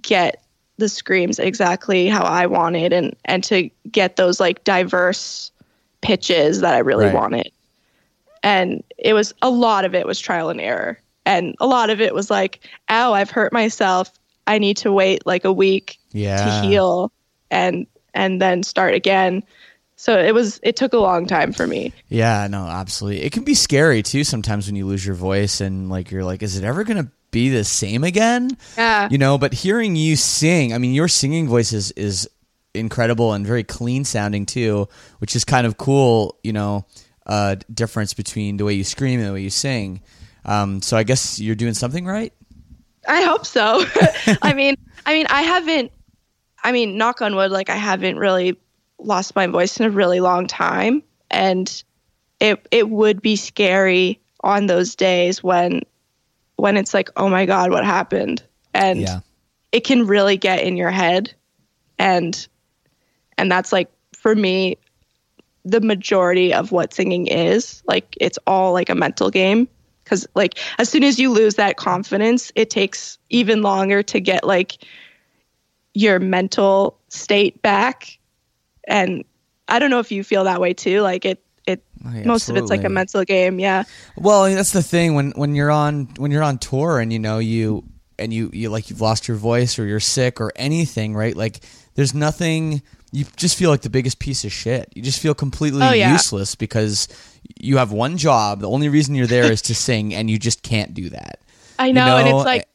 get 0.00 0.42
the 0.78 0.88
screams 0.88 1.38
exactly 1.38 2.08
how 2.08 2.24
I 2.24 2.46
wanted 2.46 2.92
and 2.92 3.14
and 3.24 3.44
to 3.44 3.70
get 3.90 4.16
those 4.16 4.40
like 4.40 4.64
diverse 4.64 5.50
pitches 6.00 6.60
that 6.60 6.74
I 6.74 6.78
really 6.78 7.06
Right. 7.06 7.14
wanted. 7.14 7.52
And 8.42 8.82
it 8.96 9.12
was 9.12 9.34
a 9.42 9.50
lot 9.50 9.84
of 9.84 9.94
it 9.94 10.06
was 10.06 10.18
trial 10.18 10.48
and 10.48 10.60
error. 10.60 10.98
And 11.30 11.54
a 11.60 11.66
lot 11.66 11.90
of 11.90 12.00
it 12.00 12.12
was 12.12 12.28
like, 12.28 12.58
ow, 12.88 13.12
I've 13.12 13.30
hurt 13.30 13.52
myself. 13.52 14.10
I 14.48 14.58
need 14.58 14.78
to 14.78 14.90
wait 14.90 15.24
like 15.26 15.44
a 15.44 15.52
week 15.52 15.98
Yeah. 16.12 16.60
to 16.60 16.66
heal 16.66 17.12
and 17.50 17.86
and 18.14 18.42
then 18.42 18.64
start 18.64 18.94
again. 18.94 19.44
So 19.94 20.18
it 20.18 20.34
was 20.34 20.58
it 20.64 20.74
took 20.76 20.92
a 20.92 20.98
long 20.98 21.26
time 21.26 21.52
for 21.52 21.66
me. 21.66 21.92
Yeah, 22.08 22.48
no, 22.50 22.64
absolutely. 22.66 23.22
It 23.22 23.30
can 23.32 23.44
be 23.44 23.54
scary 23.54 24.02
too 24.02 24.24
sometimes 24.24 24.66
when 24.66 24.74
you 24.74 24.86
lose 24.86 25.06
your 25.06 25.14
voice 25.14 25.60
and 25.60 25.88
like 25.88 26.10
you're 26.10 26.24
like, 26.24 26.42
is 26.42 26.56
it 26.56 26.64
ever 26.64 26.82
gonna 26.82 27.12
be 27.30 27.48
the 27.50 27.62
same 27.62 28.02
again? 28.02 28.56
Yeah. 28.76 29.08
You 29.10 29.18
know, 29.18 29.38
but 29.38 29.52
hearing 29.52 29.94
you 29.94 30.16
sing, 30.16 30.72
I 30.74 30.78
mean, 30.78 30.94
your 30.94 31.06
singing 31.06 31.46
voice 31.48 31.72
is 31.72 31.92
is 31.92 32.28
incredible 32.74 33.34
and 33.34 33.46
very 33.46 33.62
clean 33.62 34.04
sounding 34.04 34.46
too, 34.46 34.88
which 35.18 35.36
is 35.36 35.44
kind 35.44 35.66
of 35.66 35.76
cool. 35.76 36.38
You 36.42 36.54
know, 36.54 36.86
uh, 37.26 37.56
difference 37.72 38.14
between 38.14 38.56
the 38.56 38.64
way 38.64 38.72
you 38.72 38.82
scream 38.84 39.20
and 39.20 39.28
the 39.28 39.32
way 39.32 39.42
you 39.42 39.50
sing. 39.50 40.00
Um, 40.44 40.82
so 40.82 40.96
I 40.96 41.02
guess 41.02 41.38
you're 41.38 41.54
doing 41.54 41.74
something 41.74 42.06
right. 42.06 42.32
I 43.08 43.22
hope 43.22 43.46
so. 43.46 43.84
I 44.42 44.54
mean, 44.54 44.76
I 45.06 45.14
mean, 45.14 45.26
I 45.30 45.42
haven't. 45.42 45.92
I 46.62 46.72
mean, 46.72 46.98
knock 46.98 47.22
on 47.22 47.34
wood, 47.36 47.50
like 47.50 47.70
I 47.70 47.76
haven't 47.76 48.18
really 48.18 48.58
lost 48.98 49.34
my 49.34 49.46
voice 49.46 49.78
in 49.80 49.86
a 49.86 49.90
really 49.90 50.20
long 50.20 50.46
time, 50.46 51.02
and 51.30 51.82
it 52.38 52.66
it 52.70 52.90
would 52.90 53.22
be 53.22 53.36
scary 53.36 54.20
on 54.42 54.66
those 54.66 54.94
days 54.94 55.42
when 55.42 55.82
when 56.56 56.76
it's 56.76 56.92
like, 56.92 57.08
oh 57.16 57.28
my 57.28 57.46
god, 57.46 57.70
what 57.70 57.84
happened? 57.84 58.42
And 58.74 59.00
Yeah. 59.00 59.20
it 59.72 59.84
can 59.84 60.06
really 60.06 60.36
get 60.36 60.62
in 60.62 60.76
your 60.76 60.90
head, 60.90 61.32
and 61.98 62.46
and 63.38 63.50
that's 63.50 63.72
like 63.72 63.90
for 64.14 64.34
me, 64.34 64.76
the 65.64 65.80
majority 65.80 66.52
of 66.52 66.72
what 66.72 66.92
singing 66.92 67.26
is. 67.26 67.82
Like 67.86 68.16
it's 68.20 68.38
all 68.46 68.72
like 68.72 68.90
a 68.90 68.94
mental 68.94 69.30
game 69.30 69.66
because 70.10 70.26
like 70.34 70.58
as 70.78 70.88
soon 70.88 71.04
as 71.04 71.18
you 71.18 71.30
lose 71.30 71.54
that 71.54 71.76
confidence 71.76 72.50
it 72.56 72.68
takes 72.68 73.18
even 73.30 73.62
longer 73.62 74.02
to 74.02 74.20
get 74.20 74.44
like 74.44 74.78
your 75.94 76.18
mental 76.18 76.98
state 77.08 77.60
back. 77.62 78.18
And 78.88 79.24
i 79.68 79.78
don't 79.78 79.90
know 79.90 80.00
if 80.00 80.10
you 80.10 80.24
feel 80.24 80.42
that 80.44 80.60
way 80.60 80.74
too 80.74 81.00
like 81.00 81.24
it 81.24 81.44
it 81.66 81.84
yeah, 82.12 82.24
most 82.24 82.50
of 82.50 82.56
it's 82.56 82.70
like 82.70 82.82
a 82.82 82.88
mental 82.88 83.22
game 83.24 83.60
yeah. 83.60 83.84
Well, 84.16 84.44
that's 84.44 84.72
the 84.72 84.82
thing 84.82 85.14
when 85.14 85.30
when 85.32 85.54
you're 85.54 85.70
on 85.70 86.06
when 86.16 86.30
you're 86.30 86.42
on 86.42 86.58
tour 86.58 86.98
and 86.98 87.12
you 87.12 87.18
know 87.18 87.38
you 87.38 87.84
and 88.18 88.32
you 88.32 88.50
you 88.52 88.70
like 88.70 88.90
you've 88.90 89.02
lost 89.02 89.28
your 89.28 89.36
voice 89.36 89.78
or 89.78 89.86
you're 89.86 90.00
sick 90.00 90.40
or 90.40 90.52
anything, 90.56 91.14
right? 91.14 91.36
Like 91.36 91.60
there's 91.94 92.14
nothing 92.14 92.82
you 93.12 93.24
just 93.36 93.56
feel 93.58 93.70
like 93.70 93.80
the 93.82 93.90
biggest 93.90 94.18
piece 94.18 94.44
of 94.44 94.52
shit. 94.52 94.88
You 94.94 95.02
just 95.02 95.18
feel 95.20 95.34
completely 95.34 95.82
Oh, 95.82 95.92
yeah. 95.92 96.12
useless 96.12 96.54
because 96.54 97.08
you 97.58 97.76
have 97.78 97.90
one 97.92 98.16
job. 98.16 98.60
The 98.60 98.68
only 98.70 98.88
reason 98.88 99.14
you're 99.14 99.26
there 99.26 99.50
is 99.50 99.62
to 99.62 99.74
sing 99.88 100.14
and 100.14 100.30
you 100.30 100.38
just 100.38 100.62
can't 100.62 100.94
do 100.94 101.10
that. 101.10 101.40
i 101.78 101.90
know, 101.92 102.16
and 102.16 102.28
know, 102.28 102.36
it's 102.38 102.46
like 102.46 102.68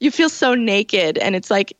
you 0.00 0.10
feel 0.10 0.28
so 0.28 0.54
naked 0.54 1.18
and 1.18 1.36
it's 1.36 1.50
like 1.50 1.76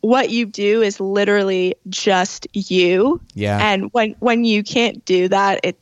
what 0.00 0.30
you 0.30 0.46
do 0.46 0.80
is 0.82 1.00
literally 1.00 1.74
just 1.88 2.46
you 2.52 3.20
Yeah. 3.34 3.58
and 3.60 3.92
when 3.92 4.14
when 4.20 4.44
you 4.44 4.62
can't 4.62 5.04
do 5.04 5.28
that 5.28 5.60
it 5.64 5.78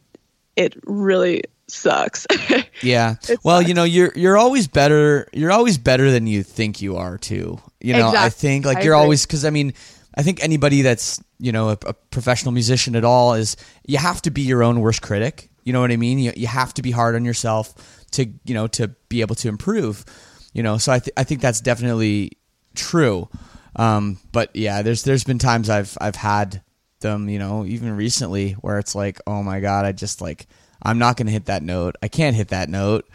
it 0.56 0.74
really 0.84 1.42
sucks 1.68 2.26
Yeah. 2.82 3.16
It 3.28 3.38
well, 3.42 3.58
sucks. 3.58 3.68
you 3.68 3.74
know, 3.74 3.84
you're 3.84 4.12
you're 4.14 4.36
always 4.38 4.68
better. 4.68 5.28
You're 5.32 5.50
always 5.50 5.78
better 5.78 6.10
than 6.10 6.26
you 6.26 6.42
think 6.42 6.82
you 6.82 6.96
are 6.96 7.16
too. 7.18 7.58
You 7.80 7.94
know, 7.94 8.08
I 8.14 8.28
think 8.28 8.66
like 8.66 8.78
I 8.78 8.82
you're 8.82 8.92
agree. 8.94 9.02
always 9.02 9.24
because 9.26 9.44
I 9.46 9.50
mean, 9.50 9.72
I 10.16 10.22
think 10.22 10.42
anybody 10.42 10.82
that's 10.82 11.22
you 11.38 11.52
know 11.52 11.70
a, 11.70 11.78
a 11.86 11.92
professional 11.92 12.52
musician 12.52 12.96
at 12.96 13.04
all 13.04 13.34
is 13.34 13.56
you 13.86 13.98
have 13.98 14.22
to 14.22 14.30
be 14.30 14.42
your 14.42 14.62
own 14.62 14.80
worst 14.80 15.02
critic. 15.02 15.50
You 15.64 15.72
know 15.72 15.80
what 15.80 15.90
I 15.90 15.96
mean? 15.96 16.18
You 16.18 16.32
you 16.36 16.46
have 16.46 16.72
to 16.74 16.82
be 16.82 16.90
hard 16.90 17.14
on 17.14 17.24
yourself 17.24 17.74
to 18.12 18.26
you 18.44 18.54
know 18.54 18.66
to 18.68 18.88
be 19.08 19.20
able 19.20 19.34
to 19.36 19.48
improve. 19.48 20.04
You 20.52 20.62
know, 20.62 20.78
so 20.78 20.92
I 20.92 21.00
th- 21.00 21.12
I 21.16 21.24
think 21.24 21.42
that's 21.42 21.60
definitely 21.60 22.32
true. 22.74 23.28
Um, 23.76 24.18
but 24.32 24.54
yeah, 24.54 24.82
there's 24.82 25.02
there's 25.02 25.24
been 25.24 25.38
times 25.38 25.68
I've 25.68 25.96
I've 26.00 26.16
had 26.16 26.62
them, 27.00 27.28
you 27.28 27.38
know, 27.38 27.66
even 27.66 27.94
recently 27.94 28.52
where 28.52 28.78
it's 28.78 28.94
like, 28.94 29.20
oh 29.26 29.42
my 29.42 29.60
god, 29.60 29.84
I 29.84 29.92
just 29.92 30.22
like 30.22 30.46
I'm 30.82 30.98
not 30.98 31.16
going 31.16 31.26
to 31.26 31.32
hit 31.32 31.46
that 31.46 31.62
note. 31.62 31.96
I 32.02 32.08
can't 32.08 32.34
hit 32.36 32.48
that 32.48 32.70
note, 32.70 33.06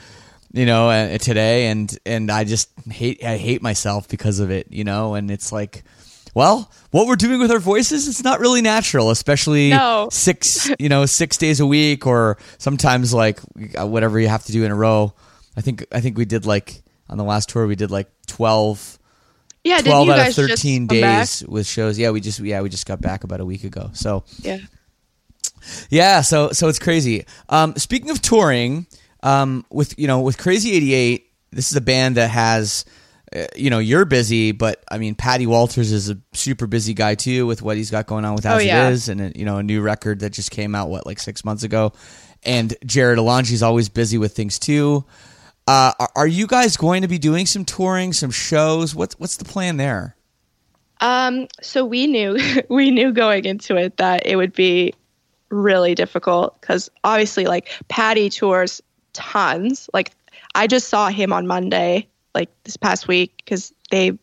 you 0.53 0.67
know, 0.67 0.89
uh, 0.89 1.17
today, 1.17 1.67
and 1.67 1.97
and 2.05 2.29
I 2.29 2.43
just 2.43 2.69
hate 2.91 3.23
I 3.23 3.37
hate 3.37 3.63
myself 3.63 4.07
because 4.07 4.39
of 4.39 4.51
it, 4.51 4.67
you 4.69 4.83
know, 4.83 5.15
and 5.15 5.31
it's 5.31 5.51
like. 5.51 5.83
Well, 6.33 6.71
what 6.91 7.07
we're 7.07 7.15
doing 7.17 7.39
with 7.39 7.51
our 7.51 7.59
voices, 7.59 8.07
it's 8.07 8.23
not 8.23 8.39
really 8.39 8.61
natural, 8.61 9.09
especially 9.09 9.69
No. 9.71 10.07
six, 10.11 10.69
you 10.79 10.87
know, 10.89 11.05
six 11.05 11.37
days 11.37 11.59
a 11.59 11.65
week, 11.65 12.07
or 12.07 12.37
sometimes 12.57 13.13
like 13.13 13.39
uh, 13.79 13.85
whatever 13.85 14.19
you 14.19 14.27
have 14.29 14.45
to 14.45 14.51
do 14.51 14.63
in 14.63 14.71
a 14.71 14.75
row. 14.75 15.13
I 15.57 15.61
think 15.61 15.85
I 15.91 15.99
think 15.99 16.17
we 16.17 16.25
did 16.25 16.45
like 16.45 16.81
on 17.09 17.17
the 17.17 17.23
last 17.25 17.49
tour 17.49 17.67
we 17.67 17.75
did 17.75 17.91
like 17.91 18.07
12, 18.27 18.97
yeah 19.65 19.79
12 19.81 20.09
out 20.09 20.27
of 20.29 20.33
thirteen 20.35 20.87
come 20.87 21.01
back? 21.01 21.19
days 21.19 21.43
with 21.47 21.67
shows. 21.67 21.99
Yeah, 21.99 22.11
we 22.11 22.21
just 22.21 22.39
yeah 22.39 22.61
we 22.61 22.69
just 22.69 22.85
got 22.87 23.01
back 23.01 23.23
about 23.25 23.41
a 23.41 23.45
week 23.45 23.63
ago. 23.65 23.89
So 23.93 24.23
yeah 24.39 24.59
yeah, 25.89 26.21
so 26.21 26.51
so 26.51 26.67
it's 26.67 26.79
crazy. 26.79 27.25
Um, 27.49 27.75
speaking 27.75 28.09
of 28.09 28.21
touring, 28.21 28.87
um, 29.23 29.65
with 29.69 29.97
you 29.99 30.07
know 30.07 30.21
with 30.21 30.37
Crazy 30.37 30.71
Eighty 30.71 30.93
Eight, 30.93 31.27
this 31.51 31.71
is 31.71 31.77
a 31.77 31.81
band 31.81 32.17
that 32.17 32.29
has. 32.29 32.85
You 33.55 33.69
know, 33.69 33.79
you're 33.79 34.05
busy, 34.05 34.51
but 34.51 34.83
I 34.91 34.97
mean, 34.97 35.15
Patty 35.15 35.47
Walters 35.47 35.91
is 35.91 36.09
a 36.09 36.17
super 36.33 36.67
busy 36.67 36.93
guy 36.93 37.15
too 37.15 37.47
with 37.47 37.61
what 37.61 37.77
he's 37.77 37.89
got 37.89 38.05
going 38.05 38.25
on 38.25 38.35
with 38.35 38.45
As 38.45 38.61
Oh, 38.61 38.63
yeah. 38.63 38.89
It 38.89 38.91
Is, 38.91 39.07
and 39.09 39.21
a, 39.21 39.31
you 39.33 39.45
know, 39.45 39.57
a 39.57 39.63
new 39.63 39.81
record 39.81 40.19
that 40.19 40.31
just 40.31 40.51
came 40.51 40.75
out 40.75 40.89
what 40.89 41.05
like 41.05 41.19
six 41.19 41.45
months 41.45 41.63
ago. 41.63 41.93
And 42.43 42.75
Jarrod 42.85 43.17
Alonge's 43.17 43.63
always 43.63 43.87
busy 43.87 44.17
with 44.17 44.35
things 44.35 44.59
too. 44.59 45.05
Uh, 45.67 45.93
are, 45.99 46.09
are 46.15 46.27
you 46.27 46.47
guys 46.47 46.75
going 46.75 47.03
to 47.03 47.07
be 47.07 47.17
doing 47.17 47.45
some 47.45 47.63
touring, 47.63 48.13
some 48.13 48.31
shows? 48.31 48.93
What's 48.93 49.17
what's 49.19 49.37
the 49.37 49.45
plan 49.45 49.77
there? 49.77 50.15
Um, 50.99 51.47
so 51.61 51.85
we 51.85 52.07
knew 52.07 52.37
we 52.69 52.91
knew 52.91 53.11
going 53.11 53.45
into 53.45 53.75
it 53.77 53.97
that 53.97 54.25
it 54.25 54.35
would 54.35 54.53
be 54.53 54.93
really 55.49 55.95
difficult 55.95 56.59
because 56.59 56.89
obviously 57.03 57.45
like 57.45 57.69
Patty 57.87 58.29
tours 58.29 58.81
tons. 59.13 59.89
Like 59.93 60.11
I 60.55 60.67
just 60.67 60.89
saw 60.89 61.09
him 61.09 61.31
on 61.33 61.47
Monday, 61.47 62.07
like 62.35 62.49
this 62.63 62.77
past 62.77 63.07
week, 63.07 63.33
because 63.37 63.73
they 63.89 64.17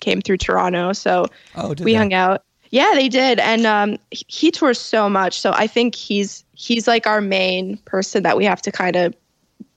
came 0.00 0.20
through 0.20 0.38
Toronto. 0.38 0.92
So 0.92 1.26
Oh, 1.54 1.68
we 1.70 1.74
they? 1.74 1.94
hung 1.94 2.14
out. 2.14 2.42
Yeah, 2.70 2.92
they 2.94 3.08
did, 3.08 3.40
and 3.40 3.66
um, 3.66 3.98
he- 4.12 4.24
he 4.28 4.50
tours 4.52 4.78
so 4.78 5.10
much. 5.10 5.40
So 5.40 5.52
I 5.52 5.66
think 5.66 5.94
he's 5.94 6.44
he's 6.54 6.86
like 6.86 7.06
our 7.06 7.20
main 7.20 7.76
person 7.78 8.22
that 8.22 8.36
we 8.36 8.44
have 8.44 8.62
to 8.62 8.70
kind 8.72 8.94
of 8.96 9.14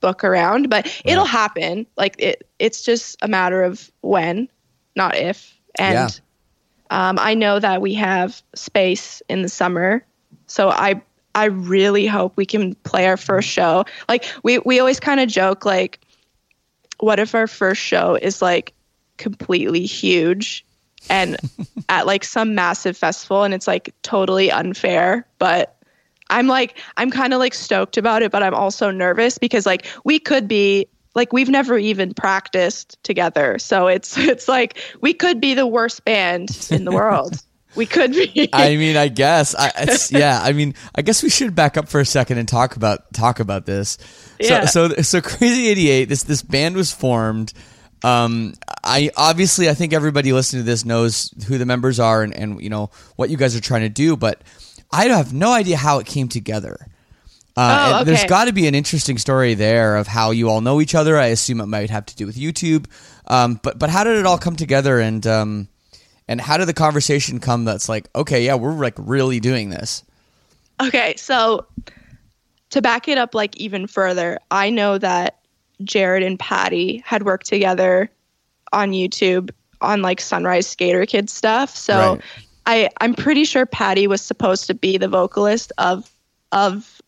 book 0.00 0.22
around. 0.22 0.70
But 0.70 0.86
it'll 1.04 1.24
happen. 1.24 1.86
Like 1.96 2.14
it, 2.20 2.46
it's 2.60 2.82
just 2.82 3.16
a 3.20 3.26
matter 3.28 3.64
of 3.64 3.90
when, 4.02 4.48
not 4.94 5.16
if. 5.16 5.58
And 5.76 5.94
Yeah. 5.94 7.08
um, 7.08 7.18
I 7.18 7.34
know 7.34 7.58
that 7.58 7.80
we 7.82 7.94
have 7.94 8.40
space 8.54 9.20
in 9.28 9.42
the 9.42 9.48
summer, 9.48 10.04
so 10.46 10.70
I 10.70 11.02
I 11.34 11.46
really 11.46 12.06
hope 12.06 12.36
we 12.36 12.46
can 12.46 12.76
play 12.84 13.06
our 13.08 13.16
first 13.16 13.48
show. 13.48 13.84
Like 14.08 14.24
we 14.44 14.60
we 14.60 14.78
always 14.78 15.00
kind 15.00 15.18
of 15.18 15.28
joke 15.28 15.64
like, 15.64 15.98
what 17.00 17.18
if 17.18 17.34
our 17.34 17.46
first 17.46 17.80
show 17.80 18.16
is 18.16 18.42
like 18.42 18.72
completely 19.16 19.86
huge 19.86 20.64
and 21.08 21.36
at 21.88 22.06
like 22.06 22.24
some 22.24 22.54
massive 22.54 22.96
festival 22.96 23.42
and 23.42 23.54
it's 23.54 23.66
like 23.66 23.94
totally 24.02 24.50
unfair, 24.50 25.26
but 25.38 25.76
I'm 26.30 26.46
like 26.46 26.78
I'm 26.96 27.10
kind 27.10 27.32
of 27.32 27.38
like 27.38 27.54
stoked 27.54 27.96
about 27.96 28.22
it, 28.22 28.32
but 28.32 28.42
I'm 28.42 28.54
also 28.54 28.90
nervous 28.90 29.38
because 29.38 29.66
like 29.66 29.86
we 30.04 30.18
could 30.18 30.48
be 30.48 30.86
like 31.14 31.32
we've 31.32 31.48
never 31.48 31.78
even 31.78 32.14
practiced 32.14 33.02
together. 33.02 33.58
So 33.58 33.86
it's 33.86 34.16
it's 34.18 34.48
like 34.48 34.78
we 35.00 35.14
could 35.14 35.40
be 35.40 35.54
the 35.54 35.66
worst 35.66 36.04
band 36.04 36.68
in 36.70 36.84
the 36.84 36.92
world. 36.92 37.36
we 37.74 37.86
could 37.86 38.12
be. 38.12 38.48
I 38.52 38.76
mean, 38.76 38.96
I 38.96 39.08
guess. 39.08 39.54
I, 39.54 39.72
it's, 39.78 40.12
yeah, 40.12 40.40
I 40.42 40.52
mean, 40.52 40.74
I 40.94 41.02
guess 41.02 41.22
we 41.22 41.30
should 41.30 41.54
back 41.54 41.76
up 41.76 41.88
for 41.88 42.00
a 42.00 42.06
second 42.06 42.38
and 42.38 42.48
talk 42.48 42.76
about 42.76 43.12
talk 43.12 43.40
about 43.40 43.66
this. 43.66 43.98
Yeah. 44.38 44.66
So, 44.66 44.88
so, 44.88 45.02
so 45.02 45.20
Crazy 45.20 45.68
Eighty 45.68 45.90
Eight. 45.90 46.06
This 46.06 46.22
this 46.22 46.42
band 46.42 46.76
was 46.76 46.92
formed. 46.92 47.52
Um, 48.02 48.52
I 48.84 49.10
obviously, 49.16 49.70
I 49.70 49.74
think 49.74 49.94
everybody 49.94 50.32
listening 50.32 50.62
to 50.62 50.66
this 50.66 50.84
knows 50.84 51.32
who 51.48 51.56
the 51.56 51.64
members 51.64 51.98
are 51.98 52.22
and, 52.22 52.34
and 52.34 52.60
you 52.60 52.68
know 52.68 52.90
what 53.16 53.30
you 53.30 53.36
guys 53.38 53.56
are 53.56 53.60
trying 53.60 53.80
to 53.82 53.88
do, 53.88 54.16
but 54.16 54.42
I 54.92 55.06
have 55.06 55.32
no 55.32 55.52
idea 55.52 55.76
how 55.78 55.98
it 56.00 56.06
came 56.06 56.28
together. 56.28 56.76
Uh, 57.56 57.92
Oh, 57.94 57.98
and 58.00 58.08
There's 58.08 58.20
okay. 58.20 58.28
got 58.28 58.44
to 58.46 58.52
be 58.52 58.66
an 58.66 58.74
interesting 58.74 59.16
story 59.16 59.54
there 59.54 59.96
of 59.96 60.06
how 60.06 60.32
you 60.32 60.50
all 60.50 60.60
know 60.60 60.80
each 60.80 60.94
other. 60.94 61.16
I 61.16 61.26
assume 61.26 61.60
it 61.60 61.66
might 61.66 61.88
have 61.90 62.04
to 62.06 62.16
do 62.16 62.26
with 62.26 62.36
YouTube, 62.36 62.86
um, 63.26 63.60
but 63.62 63.78
but 63.78 63.90
how 63.90 64.04
did 64.04 64.18
it 64.18 64.26
all 64.26 64.38
come 64.38 64.56
together 64.56 64.98
and 64.98 65.26
um, 65.26 65.68
and 66.28 66.40
how 66.40 66.56
did 66.56 66.66
the 66.66 66.74
conversation 66.74 67.38
come? 67.38 67.64
That's 67.64 67.88
like, 67.88 68.08
okay, 68.14 68.44
yeah, 68.44 68.54
we're 68.54 68.72
like 68.72 68.94
really 68.98 69.40
doing 69.40 69.70
this. 69.70 70.02
Okay, 70.82 71.14
so 71.16 71.66
to 72.70 72.82
back 72.82 73.08
it 73.08 73.18
up 73.18 73.34
like 73.34 73.56
even 73.56 73.86
further, 73.86 74.38
I 74.50 74.70
know 74.70 74.98
that 74.98 75.38
Jarrod 75.82 76.26
and 76.26 76.38
Patty 76.38 77.02
had 77.04 77.24
worked 77.24 77.46
together 77.46 78.10
on 78.72 78.92
YouTube 78.92 79.50
on 79.80 80.02
like 80.02 80.20
Sunrise 80.20 80.66
Skater 80.66 81.06
Kid 81.06 81.28
stuff. 81.30 81.70
So 81.76 82.14
Right. 82.14 82.22
I 82.66 82.90
I'm 83.00 83.14
pretty 83.14 83.44
sure 83.44 83.66
Patty 83.66 84.06
was 84.06 84.22
supposed 84.22 84.66
to 84.66 84.74
be 84.74 84.96
the 84.96 85.08
vocalist 85.08 85.72
of 85.78 86.10
of 86.52 87.00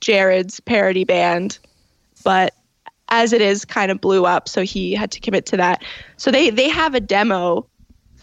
Jarrod's 0.00 0.60
parody 0.60 1.04
band, 1.04 1.58
but 2.22 2.54
as 3.08 3.32
it 3.32 3.40
is 3.40 3.64
kind 3.64 3.90
of 3.90 4.00
blew 4.00 4.24
up 4.24 4.48
so 4.48 4.62
he 4.62 4.94
had 4.94 5.10
to 5.10 5.20
commit 5.20 5.46
to 5.46 5.56
that. 5.56 5.82
So 6.16 6.30
they 6.30 6.50
they 6.50 6.68
have 6.68 6.94
a 6.94 7.00
demo 7.00 7.66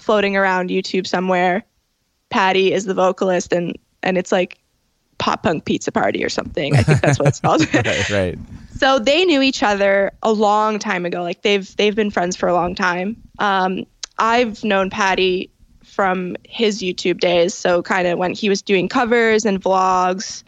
floating 0.07 0.37
around 0.37 0.69
YouTube 0.69 1.05
somewhere. 1.05 1.63
Patty 2.29 2.71
is 2.73 2.85
the 2.85 2.93
vocalist 2.93 3.51
and 3.51 3.77
and 4.01 4.17
it's 4.17 4.31
like 4.31 4.57
pop 5.17 5.43
punk 5.43 5.65
pizza 5.65 5.91
party 5.91 6.23
or 6.23 6.29
something. 6.29 6.75
I 6.75 6.83
think 6.83 7.01
that's 7.01 7.19
what 7.19 7.27
it's 7.27 7.41
called. 7.41 7.61
right, 7.73 8.09
right. 8.09 8.39
so 8.77 8.99
they 8.99 9.25
knew 9.25 9.41
each 9.41 9.63
other 9.63 10.11
a 10.23 10.31
long 10.31 10.79
time 10.79 11.05
ago. 11.05 11.21
Like 11.23 11.41
they've 11.41 11.75
they've 11.75 11.95
been 11.95 12.09
friends 12.09 12.37
for 12.37 12.47
a 12.47 12.53
long 12.53 12.73
time. 12.73 13.21
Um, 13.39 13.85
I've 14.17 14.63
known 14.63 14.89
Patty 14.89 15.51
from 15.83 16.37
his 16.47 16.81
YouTube 16.81 17.19
days. 17.19 17.53
So 17.53 17.81
kind 17.81 18.07
of 18.07 18.17
when 18.17 18.33
he 18.33 18.47
was 18.49 18.61
doing 18.61 18.87
covers 18.87 19.45
and 19.45 19.61
vlogs. 19.61 20.43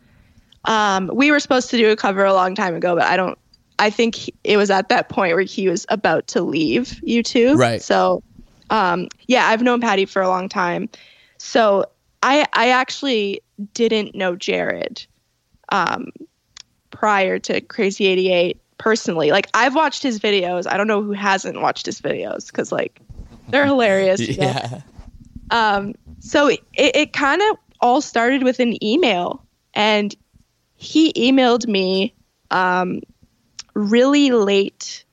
Um, 0.65 1.09
we 1.13 1.31
were 1.31 1.39
supposed 1.39 1.69
to 1.71 1.77
do 1.77 1.89
a 1.91 1.95
cover 1.95 2.23
a 2.23 2.33
long 2.33 2.55
time 2.55 2.75
ago, 2.75 2.95
but 2.95 3.03
I 3.03 3.17
don't. 3.17 3.37
I 3.77 3.89
think 3.89 4.15
he- 4.15 4.33
it 4.43 4.57
was 4.57 4.69
at 4.69 4.89
that 4.89 5.09
point 5.09 5.33
where 5.35 5.43
he 5.43 5.67
was 5.69 5.85
about 5.89 6.27
to 6.27 6.41
leave 6.41 6.99
YouTube. 7.05 7.57
Right. 7.57 7.81
So, 7.81 8.23
um, 8.69 9.07
yeah, 9.27 9.47
I've 9.47 9.61
known 9.61 9.81
Patty 9.81 10.05
for 10.05 10.21
a 10.21 10.27
long 10.27 10.49
time. 10.49 10.89
So 11.37 11.85
I 12.23 12.45
I 12.53 12.69
actually 12.69 13.41
didn't 13.73 14.15
know 14.15 14.35
Jarrod 14.35 15.05
um, 15.69 16.07
prior 16.91 17.39
to 17.39 17.61
Crazy 17.61 18.07
88 18.07 18.57
personally. 18.77 19.31
Like 19.31 19.47
I've 19.53 19.75
watched 19.75 20.03
his 20.03 20.19
videos. 20.19 20.67
I 20.69 20.77
don't 20.77 20.87
know 20.87 21.01
who 21.01 21.11
hasn't 21.11 21.61
watched 21.61 21.85
his 21.85 22.01
videos 22.01 22.47
because 22.47 22.71
like 22.71 22.99
they're 23.49 23.65
hilarious. 23.65 24.19
Yeah. 24.29 24.81
Um, 25.51 25.95
so 26.19 26.47
it, 26.47 26.61
it 26.75 27.13
kind 27.13 27.41
of 27.41 27.57
all 27.81 28.01
started 28.01 28.43
with 28.43 28.59
an 28.59 28.81
email, 28.83 29.43
and 29.73 30.15
he 30.75 31.11
emailed 31.13 31.67
me 31.67 32.13
um, 32.51 33.01
really 33.73 34.31
late 34.31 35.03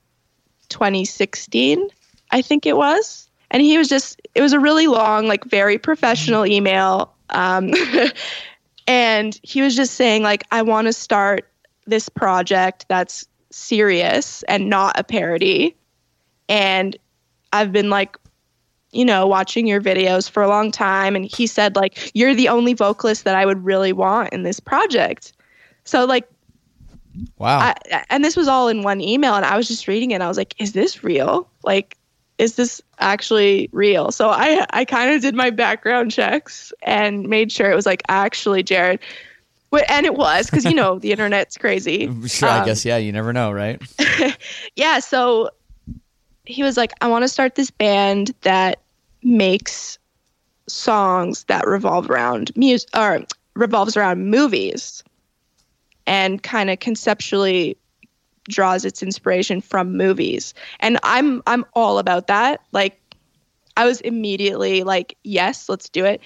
2016, 0.68 1.88
I 2.30 2.42
think 2.42 2.66
it 2.66 2.76
was. 2.76 3.25
And 3.50 3.62
he 3.62 3.78
was 3.78 3.88
just, 3.88 4.20
it 4.34 4.40
was 4.40 4.52
a 4.52 4.60
really 4.60 4.86
long, 4.86 5.26
like 5.26 5.44
very 5.44 5.78
professional 5.78 6.46
email. 6.46 7.14
Um, 7.30 7.72
and 8.86 9.38
he 9.42 9.62
was 9.62 9.76
just 9.76 9.94
saying, 9.94 10.22
like, 10.22 10.44
I 10.50 10.62
want 10.62 10.86
to 10.86 10.92
start 10.92 11.48
this 11.86 12.08
project 12.08 12.86
that's 12.88 13.26
serious 13.50 14.42
and 14.44 14.68
not 14.68 14.98
a 14.98 15.04
parody. 15.04 15.76
And 16.48 16.96
I've 17.52 17.72
been 17.72 17.90
like 17.90 18.16
you 18.92 19.04
know, 19.04 19.26
watching 19.26 19.66
your 19.66 19.80
videos 19.80 20.30
for 20.30 20.42
a 20.42 20.48
long 20.48 20.70
time. 20.70 21.14
And 21.14 21.26
he 21.26 21.46
said, 21.46 21.76
like, 21.76 22.10
you're 22.14 22.34
the 22.34 22.48
only 22.48 22.72
vocalist 22.72 23.24
that 23.24 23.34
I 23.34 23.44
would 23.44 23.62
really 23.62 23.92
want 23.92 24.32
in 24.32 24.42
this 24.42 24.58
project. 24.58 25.32
So, 25.84 26.04
like, 26.04 26.26
Wow. 27.38 27.58
I, 27.60 28.04
and 28.10 28.24
this 28.24 28.36
was 28.36 28.48
all 28.48 28.68
in 28.68 28.82
one 28.82 29.00
email. 29.00 29.34
And 29.34 29.44
I 29.44 29.56
was 29.56 29.68
just 29.68 29.88
reading 29.88 30.10
it. 30.10 30.14
And 30.14 30.22
I 30.22 30.28
was 30.28 30.36
like, 30.36 30.54
is 30.58 30.72
this 30.72 31.02
real? 31.02 31.48
Like, 31.62 31.96
is 32.38 32.56
this 32.56 32.82
actually 32.98 33.68
real? 33.72 34.10
So 34.12 34.28
I, 34.28 34.66
I 34.70 34.84
kind 34.84 35.14
of 35.14 35.22
did 35.22 35.34
my 35.34 35.50
background 35.50 36.10
checks 36.10 36.72
and 36.82 37.28
made 37.28 37.50
sure 37.50 37.70
it 37.70 37.74
was 37.74 37.86
like 37.86 38.02
actually 38.08 38.62
Jarrod. 38.62 38.98
And 39.88 40.06
it 40.06 40.14
was 40.14 40.48
because, 40.48 40.64
you 40.64 40.74
know, 40.74 40.98
the 40.98 41.12
internet's 41.12 41.58
crazy. 41.58 42.10
sure, 42.26 42.48
I 42.48 42.60
Um, 42.60 42.64
guess 42.64 42.84
yeah, 42.84 42.96
you 42.96 43.12
never 43.12 43.32
know, 43.32 43.52
right? 43.52 43.80
yeah, 44.76 45.00
so 45.00 45.50
he 46.44 46.62
was 46.62 46.76
like, 46.76 46.92
I 47.00 47.08
want 47.08 47.24
to 47.24 47.28
start 47.28 47.56
this 47.56 47.70
band 47.70 48.32
that 48.42 48.80
makes 49.22 49.98
songs 50.68 51.44
that 51.44 51.66
revolve 51.66 52.08
around 52.10 52.56
music 52.56 52.88
or 52.96 53.24
revolves 53.54 53.96
around 53.96 54.30
movies 54.30 55.02
and 56.06 56.42
kind 56.42 56.70
of 56.70 56.78
conceptually 56.80 57.76
draws 58.48 58.84
its 58.84 59.02
inspiration 59.02 59.60
from 59.60 59.96
movies. 59.96 60.54
And 60.80 60.98
I'm 61.02 61.42
I'm 61.46 61.64
all 61.74 61.98
about 61.98 62.26
that. 62.26 62.60
Like 62.72 63.00
I 63.76 63.84
was 63.84 64.00
immediately 64.02 64.82
like, 64.82 65.16
yes, 65.24 65.68
let's 65.68 65.88
do 65.88 66.04
it. 66.04 66.20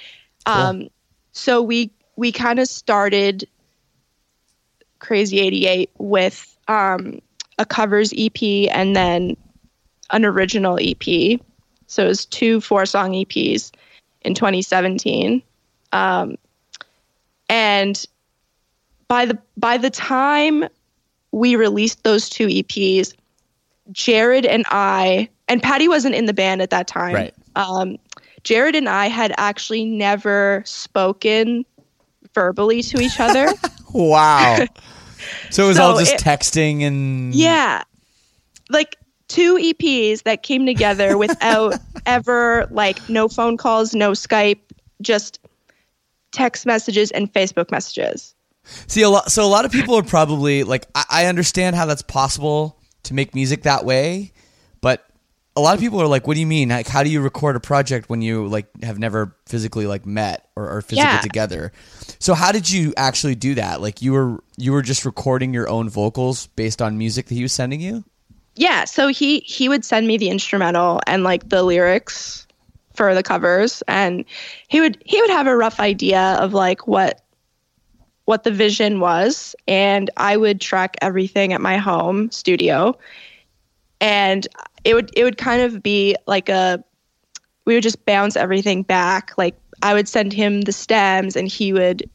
Um 0.47 0.89
so 1.33 1.63
we 1.63 1.91
we 2.17 2.33
kind 2.33 2.59
of 2.59 2.69
started 2.69 3.49
Crazy 4.99 5.41
88 5.41 5.91
with 5.99 6.57
um 6.69 7.21
a 7.59 7.65
covers 7.65 8.13
EP 8.17 8.69
and 8.71 8.97
then 8.97 9.37
an 10.11 10.25
original 10.25 10.79
EP. 10.81 11.39
So 11.87 12.05
it 12.05 12.09
was 12.09 12.25
two 12.27 12.61
four 12.61 12.87
song 12.87 13.13
EPs 13.13 13.73
in 14.23 14.35
2017. 14.35 15.43
Um, 15.93 16.37
and 17.49 18.05
by 19.09 19.27
the 19.27 19.39
by 19.57 19.77
the 19.77 19.91
time 19.91 20.65
we 21.33 21.57
released 21.57 22.03
those 22.05 22.29
two 22.29 22.47
EPs, 22.47 23.15
Jarrod 23.93 24.47
and 24.49 24.65
I 24.71 25.29
and 25.49 25.63
Patty 25.63 25.89
wasn't 25.89 26.15
in 26.15 26.27
the 26.27 26.33
band 26.33 26.63
at 26.63 26.71
that 26.71 26.87
time. 26.87 27.15
Right. 27.15 27.35
Um, 27.57 27.99
Jarrod 28.45 28.75
and 28.77 28.89
I 28.89 29.07
had 29.09 29.35
actually 29.37 29.85
never 29.85 30.63
spoken 30.65 31.65
verbally 32.35 32.83
to 32.83 33.01
each 33.01 33.19
other. 33.21 33.49
Wow. 33.93 34.65
so 35.51 35.65
it 35.65 35.67
was 35.69 35.77
So 35.79 35.83
all 35.83 35.99
just 35.99 36.15
it- 36.15 36.21
texting 36.21 36.83
and 36.83 37.35
Yeah. 37.35 37.83
Like 38.69 38.95
two 39.27 39.57
EPs 39.57 40.23
that 40.23 40.45
came 40.45 40.65
together 40.65 41.19
without 41.19 41.75
ever 42.07 42.69
like 42.71 43.09
no 43.09 43.27
phone 43.29 43.57
calls, 43.57 43.93
no 43.97 44.13
Skype, 44.13 44.61
just 45.03 45.41
text 46.31 46.67
messages 46.67 47.11
and 47.11 47.33
Facebook 47.33 47.73
messages. 47.73 48.37
See 48.87 49.03
a 49.03 49.09
lot. 49.11 49.31
So 49.31 49.45
a 49.45 49.49
lot 49.49 49.65
of 49.65 49.73
people 49.73 49.95
are 49.97 50.03
probably 50.03 50.65
like, 50.65 50.87
I, 50.95 51.05
I 51.11 51.27
understand 51.27 51.77
how 51.77 51.87
that's 51.87 52.03
possible 52.03 52.79
to 53.05 53.15
make 53.15 53.35
music 53.35 53.63
that 53.63 53.85
way, 53.85 54.33
but 54.81 55.07
a 55.57 55.61
lot 55.61 55.75
of 55.75 55.81
people 55.81 56.01
are 56.01 56.07
like, 56.07 56.27
"What 56.27 56.35
do 56.35 56.41
you 56.41 56.47
mean? 56.47 56.69
Like, 56.69 56.87
how 56.87 57.03
do 57.03 57.11
you 57.11 57.21
record 57.21 57.57
a 57.57 57.61
project 57.61 58.09
when 58.09 58.23
you 58.23 58.47
like 58.47 58.67
have 58.83 58.99
never 58.99 59.37
physically 59.47 59.87
like 59.87 60.07
met 60.07 60.49
or, 60.55 60.69
or 60.71 60.81
physically 60.83 61.15
Yeah. 61.15 61.21
together?" 61.21 61.73
So 62.19 62.35
how 62.35 62.53
did 62.53 62.71
you 62.71 62.95
actually 62.97 63.35
do 63.35 63.55
that? 63.57 63.81
Like, 63.81 64.01
you 64.01 64.13
were 64.13 64.45
you 64.57 64.73
were 64.73 64.83
just 64.83 65.05
recording 65.05 65.53
your 65.53 65.69
own 65.69 65.89
vocals 65.89 66.47
based 66.49 66.81
on 66.81 66.99
music 66.99 67.27
that 67.27 67.35
he 67.35 67.43
was 67.43 67.53
sending 67.53 67.81
you? 67.81 68.05
Yeah, 68.57 68.85
so 68.85 69.09
he 69.09 69.41
he 69.41 69.69
would 69.69 69.85
send 69.85 70.07
me 70.07 70.19
the 70.19 70.29
instrumental 70.29 71.01
and 71.07 71.25
like 71.25 71.49
the 71.49 71.63
lyrics 71.63 72.47
for 72.95 73.15
the 73.15 73.23
covers 73.23 73.83
and 73.89 74.25
he 74.69 74.81
would 74.81 75.03
he 75.07 75.21
would 75.21 75.31
have 75.31 75.47
a 75.47 75.57
rough 75.57 75.81
idea 75.81 76.37
of 76.41 76.53
like 76.53 76.87
what 76.87 77.23
what 78.31 78.45
the 78.45 78.53
vision 78.53 79.01
was 79.01 79.57
and 79.67 80.09
I 80.17 80.37
would 80.37 80.61
track 80.61 80.97
everything 81.03 81.53
at 81.53 81.61
my 81.61 81.79
home 81.79 82.31
studio. 82.31 82.97
And 84.01 84.47
it 84.85 84.95
would 84.95 85.11
it 85.17 85.25
would 85.25 85.37
kind 85.37 85.63
of 85.63 85.83
be 85.83 86.15
like 86.29 86.49
a 86.49 86.83
we 87.67 87.75
would 87.75 87.83
just 87.83 88.07
bounce 88.07 88.37
everything 88.37 88.85
back. 88.85 89.33
Like 89.37 89.59
I 89.83 89.95
would 89.95 90.09
send 90.09 90.33
him 90.33 90.61
the 90.61 90.73
stems 90.73 91.35
and 91.35 91.49
he 91.49 91.73
would 91.73 92.09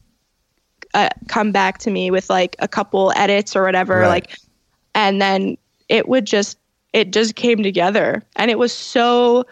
uh, 0.94 1.10
come 1.28 1.52
back 1.52 1.76
to 1.80 1.90
me 1.90 2.10
with 2.10 2.30
like 2.30 2.56
a 2.60 2.66
couple 2.66 3.12
edits 3.14 3.54
or 3.54 3.62
whatever 3.62 4.00
Right. 4.00 4.08
like 4.08 4.38
and 4.94 5.20
then 5.20 5.58
it 5.90 6.08
would 6.08 6.24
just 6.24 6.58
it 6.94 7.12
just 7.12 7.36
came 7.36 7.62
together. 7.62 8.22
And 8.36 8.50
it 8.50 8.58
was 8.58 8.72
so 8.72 9.44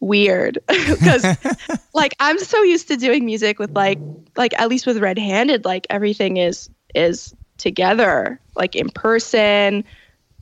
weird 0.00 0.58
because 0.68 1.24
like 1.94 2.14
i'm 2.20 2.38
so 2.38 2.62
used 2.62 2.88
to 2.88 2.96
doing 2.96 3.24
music 3.24 3.58
with 3.58 3.70
like 3.72 3.98
like 4.36 4.58
at 4.58 4.68
least 4.68 4.86
with 4.86 4.98
red 4.98 5.18
handed 5.18 5.64
like 5.64 5.86
everything 5.90 6.38
is 6.38 6.70
is 6.94 7.34
together 7.58 8.40
like 8.56 8.74
in 8.74 8.88
person 8.90 9.84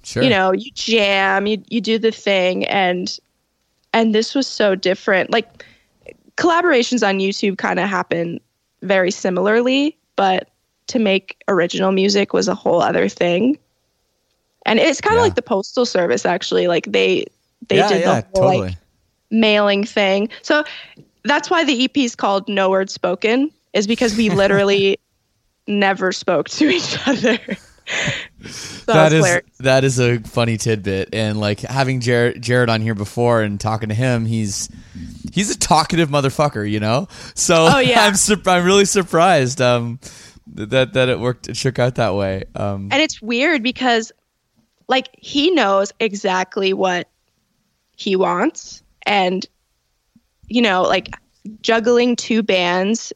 Sure. 0.05 0.23
you 0.23 0.31
know 0.31 0.53
you 0.53 0.71
jam 0.75 1.47
you 1.49 1.61
you 1.68 1.81
do 1.81 1.99
the 1.99 2.12
thing 2.12 2.64
and 2.66 3.18
and 3.92 4.14
this 4.14 4.33
was 4.35 4.47
so 4.47 4.77
different 4.77 5.31
like 5.33 5.64
collaborations 6.37 7.07
on 7.07 7.18
youtube 7.18 7.59
kind 7.59 7.80
of 7.80 7.89
happen 7.89 8.39
very 8.83 9.11
similarly 9.11 9.97
but 10.14 10.49
to 10.87 11.01
make 11.01 11.43
original 11.49 11.91
music 11.91 12.33
was 12.33 12.47
a 12.47 12.55
whole 12.55 12.80
other 12.80 13.09
thing 13.09 13.59
and 14.66 14.78
it's 14.78 15.01
kind 15.01 15.14
of 15.16 15.18
Yeah. 15.18 15.24
like 15.24 15.35
the 15.35 15.43
postal 15.43 15.85
service 15.85 16.24
actually 16.24 16.68
like 16.68 16.87
they 16.87 17.26
they 17.68 17.78
yeah, 17.78 17.89
did 17.89 18.01
yeah, 18.03 18.20
the 18.20 18.26
whole 18.41 18.51
totally. 18.51 18.59
like 18.68 18.76
mailing 19.31 19.85
thing 19.85 20.29
so 20.43 20.64
that's 21.24 21.51
why 21.51 21.64
the 21.64 21.85
ep 21.85 21.97
is 21.97 22.16
called 22.16 22.49
no 22.49 22.70
word 22.70 22.91
spoken 22.91 23.51
is 23.72 23.87
because 23.87 24.16
we 24.16 24.31
literally 24.31 24.99
never 25.66 26.12
spoke 26.12 26.49
to 26.49 26.68
each 26.68 26.97
other 27.07 27.39
so 28.47 28.93
that 28.93 29.12
is 29.12 29.24
hilarious. 29.24 29.57
that 29.61 29.85
is 29.85 29.99
a 29.99 30.18
funny 30.20 30.57
tidbit, 30.57 31.11
and 31.14 31.41
like 31.41 31.61
having 31.61 32.01
Jarrod 32.01 32.37
Jarrod 32.41 32.68
on 32.68 32.81
here 32.81 32.95
before 32.95 33.43
and 33.43 33.59
talking 33.59 33.89
to 33.89 33.95
him, 33.95 34.26
he's 34.26 34.68
he's 35.33 35.51
a 35.51 35.59
talkative 35.59 36.09
motherfucker, 36.11 36.70
you 36.70 36.81
know. 36.81 37.09
So 37.35 37.68
Oh, 37.72 37.79
yeah. 37.79 38.03
I'm 38.07 38.14
sur- 38.14 38.43
I'm 38.47 38.64
really 38.64 38.85
surprised 38.85 39.61
um 39.61 40.01
that 40.55 40.93
that 40.93 41.09
it 41.09 41.18
worked 41.18 41.49
it 41.49 41.57
shook 41.57 41.79
out 41.79 41.95
that 41.97 42.14
way. 42.14 42.45
Um, 42.55 42.89
and 42.93 43.01
it's 43.03 43.22
weird 43.22 43.62
because 43.62 44.12
like 44.89 45.09
he 45.18 45.51
knows 45.51 45.93
exactly 46.01 46.72
what 46.72 47.09
he 47.97 48.16
wants 48.16 48.83
and 49.09 49.47
you 50.47 50.63
know 50.63 50.83
like 50.83 51.09
juggling 51.63 52.15
two 52.15 52.43
bands 52.43 53.13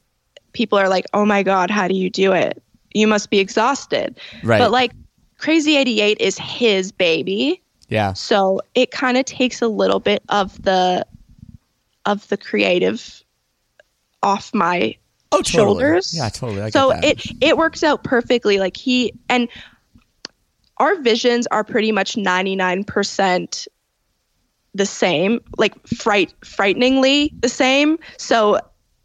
people 0.53 0.77
are 0.79 0.89
like 0.89 1.05
oh 1.15 1.25
my 1.25 1.43
god 1.43 1.71
how 1.71 1.87
do 1.87 1.95
you 1.95 2.11
do 2.11 2.33
it 2.33 2.61
you 2.95 3.07
must 3.07 3.31
be 3.31 3.39
exhausted 3.39 4.19
Right. 4.43 4.59
but 4.59 4.71
like 4.73 4.93
crazy 5.39 5.77
88 5.77 6.19
is 6.21 6.39
his 6.39 6.91
baby 6.93 7.63
Yeah. 7.89 8.13
so 8.15 8.61
it 8.75 8.91
kind 8.91 9.17
of 9.19 9.25
takes 9.27 9.61
a 9.63 9.69
little 9.69 10.01
bit 10.01 10.23
of 10.29 10.61
the 10.63 11.07
of 12.07 12.27
the 12.29 12.37
creative 12.37 13.23
off 14.23 14.53
my 14.55 14.97
Oh, 15.35 15.41
totally. 15.41 15.53
shoulders. 15.81 16.15
Yeah, 16.15 16.29
totally. 16.29 16.61
I 16.61 16.65
get 16.67 16.73
so 16.75 16.91
it 17.03 17.25
it 17.41 17.57
works 17.57 17.83
out 17.83 18.05
perfectly. 18.05 18.59
Like 18.59 18.77
he 18.77 19.15
and 19.31 19.49
our 20.77 21.01
visions 21.01 21.47
are 21.47 21.65
pretty 21.65 21.91
much 21.91 22.19
ninety 22.19 22.55
nine 22.55 22.85
percent 22.85 23.67
the 24.75 24.87
same, 24.87 25.41
like 25.59 25.87
fright 25.87 26.33
frighteningly 26.45 27.35
the 27.41 27.49
same. 27.49 27.99
So 28.19 28.59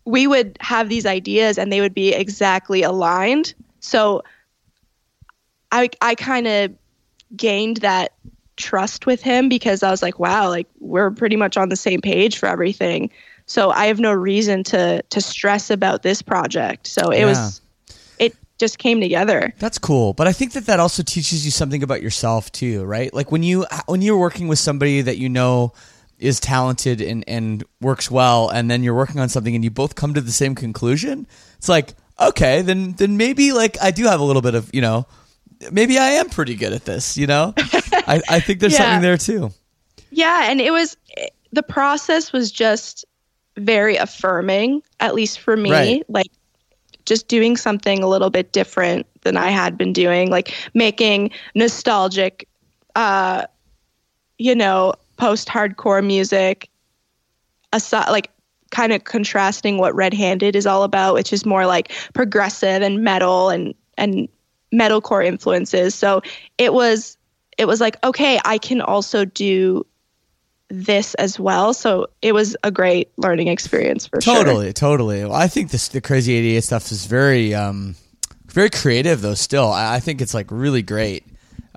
we 0.06 0.28
would 0.28 0.58
have 0.62 0.90
these 0.90 1.06
ideas 1.06 1.58
and 1.58 1.72
they 1.72 1.82
would 1.82 1.94
be 1.94 2.14
exactly 2.14 2.84
aligned. 2.84 3.54
So 3.80 4.24
I 5.72 5.90
I 6.02 6.16
kind 6.16 6.48
of 6.48 6.72
gained 7.36 7.78
that 7.78 8.14
trust 8.58 9.06
with 9.06 9.22
him 9.22 9.50
because 9.50 9.84
I 9.84 9.92
was 9.92 10.02
like, 10.02 10.20
wow, 10.20 10.50
like 10.50 10.68
we're 10.80 11.12
pretty 11.12 11.36
much 11.36 11.58
on 11.58 11.70
the 11.70 11.76
same 11.76 12.02
page 12.02 12.38
for 12.38 12.48
everything. 12.48 13.10
So 13.46 13.72
I 13.72 13.86
have 13.88 14.00
no 14.00 14.14
reason 14.14 14.64
to 14.66 15.02
to 15.02 15.22
stress 15.22 15.70
about 15.70 16.04
this 16.04 16.22
project. 16.22 16.88
So 16.88 17.12
it 17.12 17.24
Yeah. 17.24 17.26
was 17.26 17.62
just 18.58 18.78
came 18.80 19.00
together. 19.02 19.54
That's 19.60 19.78
cool, 19.78 20.14
but 20.14 20.28
I 20.28 20.34
think 20.34 20.54
that 20.54 20.66
that 20.66 20.80
also 20.80 21.04
teaches 21.04 21.46
you 21.46 21.52
something 21.52 21.84
about 21.84 22.02
yourself 22.02 22.52
too, 22.52 22.84
right? 22.86 23.14
Like 23.14 23.32
when 23.32 23.44
you 23.44 23.66
when 23.86 24.02
you're 24.02 24.18
working 24.18 24.48
with 24.48 24.60
somebody 24.60 25.02
that 25.02 25.18
you 25.18 25.30
know 25.30 25.74
is 26.20 26.40
talented 26.40 27.02
and 27.02 27.24
and 27.28 27.64
works 27.82 28.10
well, 28.10 28.50
and 28.50 28.70
then 28.72 28.84
you're 28.84 28.96
working 28.96 29.20
on 29.20 29.30
something 29.30 29.54
and 29.56 29.64
you 29.64 29.70
both 29.72 29.96
come 29.96 30.14
to 30.14 30.22
the 30.22 30.32
same 30.32 30.56
conclusion. 30.56 31.28
It's 31.58 31.70
like 31.70 31.94
okay, 32.20 32.62
then 32.64 32.94
then 32.94 33.18
maybe 33.18 33.52
like 33.52 33.78
I 33.82 33.92
do 33.92 34.06
have 34.06 34.20
a 34.20 34.24
little 34.24 34.42
bit 34.42 34.56
of 34.56 34.70
you 34.74 34.82
know, 34.82 35.06
maybe 35.72 35.98
I 36.00 36.10
am 36.12 36.30
pretty 36.30 36.56
good 36.56 36.74
at 36.74 36.86
this. 36.86 37.18
You 37.18 37.28
know, 37.28 37.54
I 37.58 38.22
I 38.30 38.40
think 38.40 38.60
there's 38.60 38.74
Yeah. 38.74 38.80
something 38.80 39.02
there 39.02 39.18
too. 39.18 39.52
Yeah, 40.10 40.50
and 40.50 40.60
it 40.60 40.72
was 40.72 40.98
the 41.52 41.64
process 41.64 42.32
was 42.32 42.52
just 42.52 43.06
very 43.58 43.96
affirming, 43.98 44.82
at 45.00 45.14
least 45.16 45.40
for 45.40 45.56
me. 45.58 45.72
Right. 45.72 46.04
Like 46.10 46.28
just 47.08 47.28
doing 47.28 47.58
something 47.58 48.04
a 48.04 48.08
little 48.08 48.30
bit 48.30 48.52
different 48.52 49.08
than 49.22 49.38
I 49.38 49.50
had 49.50 49.78
been 49.78 49.94
doing, 49.94 50.30
like 50.30 50.54
making 50.76 51.32
nostalgic, 51.56 52.48
uh, 52.96 53.46
you 54.38 54.54
know, 54.54 54.94
post-hardcore 55.16 56.06
music, 56.06 56.70
aside, 57.74 58.10
like 58.12 58.30
kind 58.70 58.92
of 58.94 59.06
contrasting 59.06 59.78
what 59.78 59.96
Red 59.96 60.14
Handed 60.14 60.56
is 60.56 60.68
all 60.68 60.84
about, 60.84 61.14
which 61.14 61.34
is 61.34 61.46
more 61.46 61.66
like 61.66 61.92
progressive 62.14 62.84
and 62.84 63.04
metal 63.04 63.50
and 63.50 63.74
and 63.98 64.28
metalcore 64.74 65.26
influences. 65.26 65.96
So 65.96 66.22
it 66.58 66.74
was 66.74 67.18
it 67.58 67.66
was 67.66 67.82
like 67.82 67.98
okay, 68.04 68.40
I 68.46 68.58
can 68.58 68.82
also 68.82 69.26
do 69.26 69.86
this 70.70 71.14
as 71.16 71.40
well. 71.40 71.74
So 71.74 72.08
it 72.22 72.34
was 72.34 72.56
a 72.64 72.72
great 72.72 73.12
learning 73.18 73.48
experience 73.48 74.06
for 74.08 74.20
sure. 74.22 74.36
Totally, 74.44 74.74
totally. 74.74 75.24
Well, 75.24 75.34
I 75.34 75.48
think 75.48 75.72
this 75.72 75.88
the 75.90 76.02
crazy 76.02 76.34
eighty 76.36 76.58
eight 76.58 76.64
stuff 76.64 76.92
is 76.92 77.06
very 77.06 77.54
um 77.54 77.96
very 78.48 78.70
creative 78.70 79.22
though. 79.22 79.34
Still, 79.34 79.72
I, 79.72 79.96
I 79.96 80.00
think 80.00 80.22
it's 80.22 80.34
like 80.34 80.48
really 80.52 80.82
great. 80.82 81.26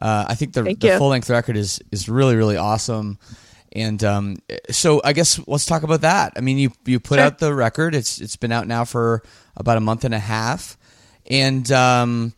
Uh, 0.00 0.24
I 0.28 0.34
think 0.34 0.54
the, 0.54 0.62
the 0.62 0.96
full 0.96 1.08
length 1.08 1.28
record 1.30 1.56
is 1.56 1.80
is 1.92 2.08
really 2.08 2.36
really 2.36 2.56
awesome. 2.56 3.18
And 3.72 4.02
um, 4.02 4.38
so 4.70 5.00
I 5.04 5.12
guess 5.12 5.38
let's 5.46 5.66
talk 5.66 5.84
about 5.84 6.00
that. 6.00 6.32
I 6.36 6.40
mean, 6.40 6.58
you 6.58 6.72
you 6.86 6.98
put 6.98 7.18
Sure. 7.18 7.26
out 7.26 7.38
the 7.38 7.54
record. 7.54 7.94
It's 7.94 8.20
it's 8.20 8.34
been 8.34 8.50
out 8.50 8.66
now 8.66 8.84
for 8.84 9.22
about 9.56 9.76
a 9.76 9.80
month 9.80 10.04
and 10.04 10.12
a 10.12 10.18
half, 10.18 10.76
and 11.26 11.70
um, 11.70 12.32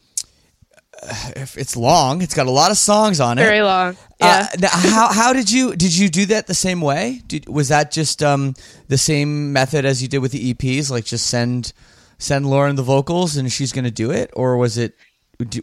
if 1.37 1.57
it's 1.59 1.77
long. 1.77 2.23
It's 2.23 2.35
got 2.35 2.47
a 2.47 2.51
lot 2.51 2.71
of 2.71 2.77
songs 2.79 3.21
on 3.21 3.39
it. 3.39 3.43
Very 3.43 3.63
long. 3.63 3.97
Yeah. 4.21 4.47
Uh, 4.63 4.69
how 4.71 5.13
how 5.13 5.33
did 5.33 5.51
you 5.51 5.75
did 5.75 5.97
you 5.97 6.09
do 6.09 6.27
that 6.27 6.47
the 6.47 6.55
same 6.55 6.81
way? 6.81 7.23
Did, 7.27 7.49
was 7.49 7.69
that 7.69 7.91
just 7.91 8.23
um, 8.23 8.55
the 8.89 8.99
same 8.99 9.53
method 9.53 9.85
as 9.85 10.01
you 10.03 10.09
did 10.09 10.19
with 10.19 10.33
the 10.33 10.55
EPs? 10.55 10.91
Like 10.91 11.05
just 11.05 11.27
send 11.27 11.73
send 12.19 12.49
Lauren 12.49 12.77
the 12.77 12.83
vocals 12.85 13.37
and 13.37 13.51
she's 13.53 13.73
going 13.73 13.85
to 13.85 13.91
do 13.91 14.11
it, 14.11 14.31
or 14.35 14.57
was 14.57 14.79
it 14.79 14.95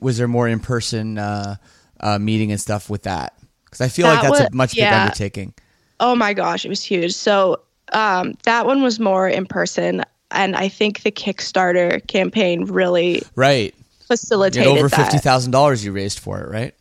was 0.01 0.17
there 0.17 0.27
more 0.27 0.47
in 0.47 0.59
person 0.59 1.17
uh, 1.17 1.55
uh, 2.01 2.19
meeting 2.19 2.51
and 2.51 2.59
stuff 2.59 2.89
with 2.89 3.03
that? 3.03 3.33
Because 3.65 3.81
I 3.81 3.87
feel 3.87 4.07
like 4.07 4.21
That 4.21 4.29
that's 4.29 4.39
a 4.41 4.43
wa- 4.45 4.49
much 4.53 4.71
big 4.71 4.79
yeah. 4.83 5.03
undertaking. 5.03 5.53
Oh 6.01 6.15
my 6.15 6.33
gosh, 6.33 6.65
it 6.65 6.69
was 6.69 6.83
huge. 6.83 7.13
So 7.13 7.61
um, 7.93 8.33
that 8.43 8.65
one 8.65 8.81
was 8.81 8.99
more 8.99 9.27
in 9.29 9.45
person, 9.45 10.03
and 10.31 10.55
I 10.55 10.67
think 10.69 11.03
the 11.03 11.11
Kickstarter 11.11 12.05
campaign 12.07 12.65
really 12.65 13.21
Right. 13.35 13.73
Facilitated 14.09 14.67
over 14.67 14.89
fifty 14.89 15.19
thousand 15.19 15.51
dollars 15.51 15.85
you 15.85 15.91
raised 15.91 16.17
for 16.17 16.41
it, 16.41 16.49
right? 16.49 16.73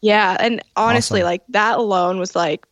Yeah, 0.00 0.36
and 0.40 0.62
honestly, 0.76 1.20
Awesome. 1.20 1.26
like 1.26 1.42
that 1.50 1.78
alone 1.78 2.18
was 2.18 2.34
like, 2.34 2.66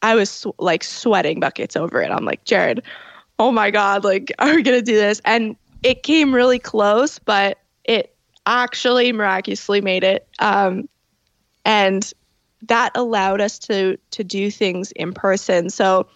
I 0.00 0.14
was 0.14 0.30
sw- 0.30 0.58
like 0.58 0.82
sweating 0.82 1.38
buckets 1.38 1.76
over 1.76 2.00
it. 2.00 2.10
I'm 2.10 2.24
like, 2.24 2.42
Jarrod, 2.46 2.82
oh 3.38 3.52
my 3.52 3.70
god, 3.70 4.02
like, 4.02 4.32
are 4.38 4.54
we 4.54 4.62
gonna 4.62 4.80
do 4.80 4.94
this? 4.96 5.20
And 5.26 5.56
it 5.82 6.04
came 6.04 6.34
really 6.34 6.58
close, 6.58 7.18
but 7.18 7.58
it 7.84 8.16
actually 8.46 9.12
miraculously 9.12 9.82
made 9.82 10.04
it. 10.04 10.26
Um, 10.38 10.88
and 11.66 12.10
that 12.62 12.92
allowed 12.94 13.42
us 13.42 13.58
to 13.58 13.98
to 14.12 14.24
do 14.24 14.50
things 14.50 14.90
in 14.92 15.12
person. 15.12 15.68
So 15.68 16.06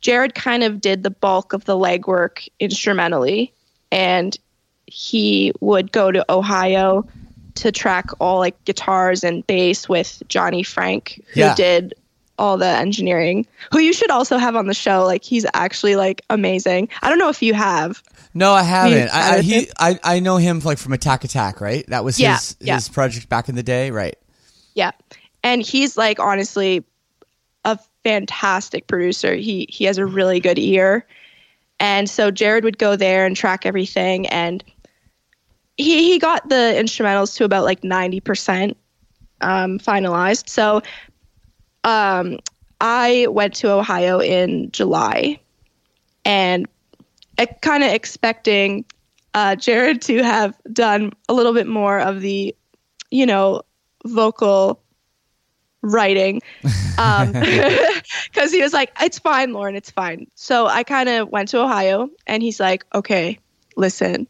Jarrod 0.00 0.34
kind 0.34 0.62
of 0.62 0.80
did 0.80 1.02
the 1.02 1.10
bulk 1.10 1.52
of 1.52 1.64
the 1.64 1.76
legwork 1.76 2.46
instrumentally, 2.60 3.52
and 3.90 4.38
he 4.94 5.52
would 5.60 5.90
go 5.90 6.12
to 6.12 6.24
Ohio 6.32 7.04
to 7.56 7.72
track 7.72 8.06
all 8.20 8.38
like 8.38 8.62
guitars 8.64 9.24
and 9.24 9.44
bass 9.46 9.88
with 9.88 10.22
Johnny 10.28 10.62
Franck, 10.62 11.20
who 11.34 11.40
Yeah. 11.40 11.54
did 11.56 11.94
all 12.38 12.56
the 12.56 12.66
engineering. 12.68 13.46
Who 13.72 13.78
you 13.80 13.92
should 13.92 14.10
also 14.10 14.38
have 14.38 14.54
on 14.56 14.66
the 14.66 14.74
show. 14.74 15.04
Like 15.04 15.24
he's 15.24 15.44
actually 15.54 15.96
like 15.96 16.22
amazing. 16.30 16.88
I 17.02 17.08
don't 17.08 17.18
know 17.18 17.28
if 17.28 17.42
you 17.42 17.54
have. 17.54 18.02
No, 18.34 18.52
I 18.52 18.62
haven't. 18.62 19.08
I, 19.12 19.36
I, 19.36 19.40
he. 19.42 19.68
I 19.78 19.98
I 20.02 20.20
know 20.20 20.36
him 20.36 20.60
like 20.60 20.78
from 20.78 20.92
Attack 20.92 21.24
Attack, 21.24 21.60
right? 21.60 21.84
That 21.88 22.04
was 22.04 22.18
Yeah, 22.18 22.34
his 22.34 22.56
yeah. 22.60 22.74
his 22.76 22.88
project 22.88 23.28
back 23.28 23.48
in 23.48 23.54
the 23.56 23.62
day, 23.62 23.90
right? 23.90 24.16
Yeah. 24.74 24.90
And 25.42 25.60
he's 25.62 25.96
like 25.96 26.18
honestly 26.20 26.84
a 27.64 27.78
fantastic 28.04 28.86
producer. 28.86 29.34
He 29.34 29.66
he 29.68 29.84
has 29.84 29.98
a 29.98 30.06
really 30.06 30.38
good 30.40 30.58
ear. 30.58 31.06
And 31.80 32.08
so 32.08 32.30
Jarrod 32.30 32.62
would 32.64 32.78
go 32.78 32.96
there 32.96 33.26
and 33.26 33.36
track 33.36 33.66
everything 33.66 34.26
and 34.28 34.62
he 35.76 36.12
he 36.12 36.18
got 36.18 36.48
the 36.48 36.74
instrumentals 36.76 37.36
to 37.36 37.44
about 37.44 37.64
like 37.64 37.82
90% 37.82 38.74
um, 39.40 39.78
finalized. 39.78 40.48
So 40.48 40.82
um, 41.84 42.38
I 42.80 43.26
went 43.30 43.54
to 43.56 43.70
Ohio 43.70 44.20
in 44.20 44.70
July 44.70 45.40
and 46.24 46.66
kind 47.60 47.82
of 47.84 47.90
expecting 47.90 48.84
uh, 49.34 49.56
Jarrod 49.56 50.00
to 50.02 50.22
have 50.22 50.56
done 50.72 51.12
a 51.28 51.34
little 51.34 51.52
bit 51.52 51.66
more 51.66 51.98
of 51.98 52.20
the, 52.20 52.54
you 53.10 53.26
know, 53.26 53.62
vocal 54.06 54.80
writing 55.82 56.40
because 58.32 58.52
he 58.52 58.62
was 58.62 58.72
like, 58.72 58.92
"It's 59.00 59.18
fine, 59.18 59.52
Lauren, 59.52 59.74
it's 59.74 59.90
fine." 59.90 60.26
So 60.34 60.66
I 60.66 60.84
kind 60.84 61.08
of 61.08 61.28
went 61.30 61.48
to 61.48 61.60
Ohio, 61.60 62.08
and 62.26 62.42
he's 62.42 62.60
like, 62.60 62.84
"Okay, 62.94 63.38
listen. 63.76 64.28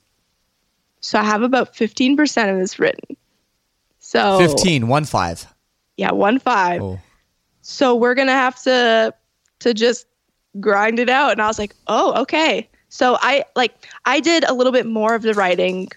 So 1.05 1.19
I 1.19 1.23
have 1.23 1.43
about 1.43 1.77
fifteen 1.77 2.17
percent 2.17 2.51
of 2.51 2.59
this 2.59 2.79
written. 2.79 3.15
So 3.99 4.39
Fifteen, 4.39 4.89
one 4.89 5.05
five. 5.05 5.47
yeah, 5.99 6.13
one 6.13 6.39
five. 6.39 6.81
Oh. 6.81 6.99
So 7.61 7.95
we're 7.95 8.15
gonna 8.15 8.33
have 8.33 8.61
to 8.63 9.13
to 9.59 9.75
just 9.75 10.07
grind 10.61 10.99
it 10.99 11.11
out." 11.11 11.33
And 11.33 11.43
I 11.43 11.47
was 11.47 11.59
like, 11.59 11.75
"Oh, 11.89 12.23
okay." 12.23 12.67
So 12.89 13.19
I 13.21 13.45
like 13.55 13.75
I 14.07 14.21
did 14.21 14.45
a 14.45 14.55
little 14.55 14.73
bit 14.73 14.87
more 14.87 15.15
of 15.15 15.21
the 15.21 15.35
writing 15.35 15.91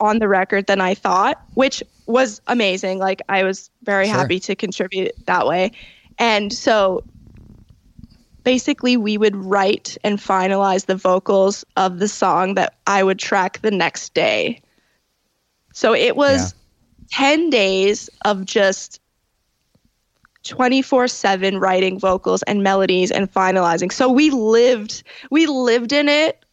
on 0.00 0.18
the 0.18 0.28
record 0.28 0.66
than 0.66 0.80
I 0.80 0.94
thought, 0.94 1.42
which 1.54 1.82
was 2.06 2.40
amazing. 2.46 3.00
Like 3.00 3.20
I 3.28 3.42
was 3.42 3.70
very 3.82 4.06
Sure. 4.06 4.14
happy 4.14 4.40
to 4.40 4.54
contribute 4.54 5.12
that 5.26 5.46
way. 5.46 5.72
And 6.18 6.50
so 6.54 7.04
basically 8.44 8.96
we 8.96 9.18
would 9.18 9.34
write 9.34 9.96
and 10.04 10.18
finalize 10.18 10.86
the 10.86 10.96
vocals 10.96 11.64
of 11.76 11.98
the 11.98 12.08
song 12.08 12.54
that 12.54 12.74
I 12.86 13.02
would 13.02 13.18
track 13.18 13.60
the 13.62 13.70
next 13.70 14.14
day. 14.14 14.60
So 15.72 15.94
it 15.94 16.16
was 16.16 16.54
10 17.10 17.50
days 17.50 18.08
of 18.24 18.44
just 18.44 19.00
24/7 20.44 21.58
writing 21.58 21.98
vocals 21.98 22.42
and 22.44 22.62
melodies 22.62 23.10
and 23.10 23.32
finalizing. 23.32 23.90
So 23.90 24.10
we 24.10 24.30
lived 24.30 25.02
we 25.30 25.46
lived 25.46 25.92
in 25.92 26.08
it 26.08 26.44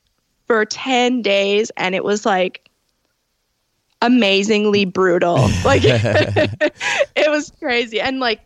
for 0.48 0.66
10 0.66 1.22
days 1.22 1.72
and 1.78 1.94
it 1.94 2.04
was 2.04 2.26
like 2.26 2.70
amazingly 4.02 4.86
brutal. 4.86 5.48
Like 5.64 5.84
it 7.16 7.30
was 7.30 7.52
crazy. 7.60 8.02
And 8.02 8.20
like, 8.20 8.42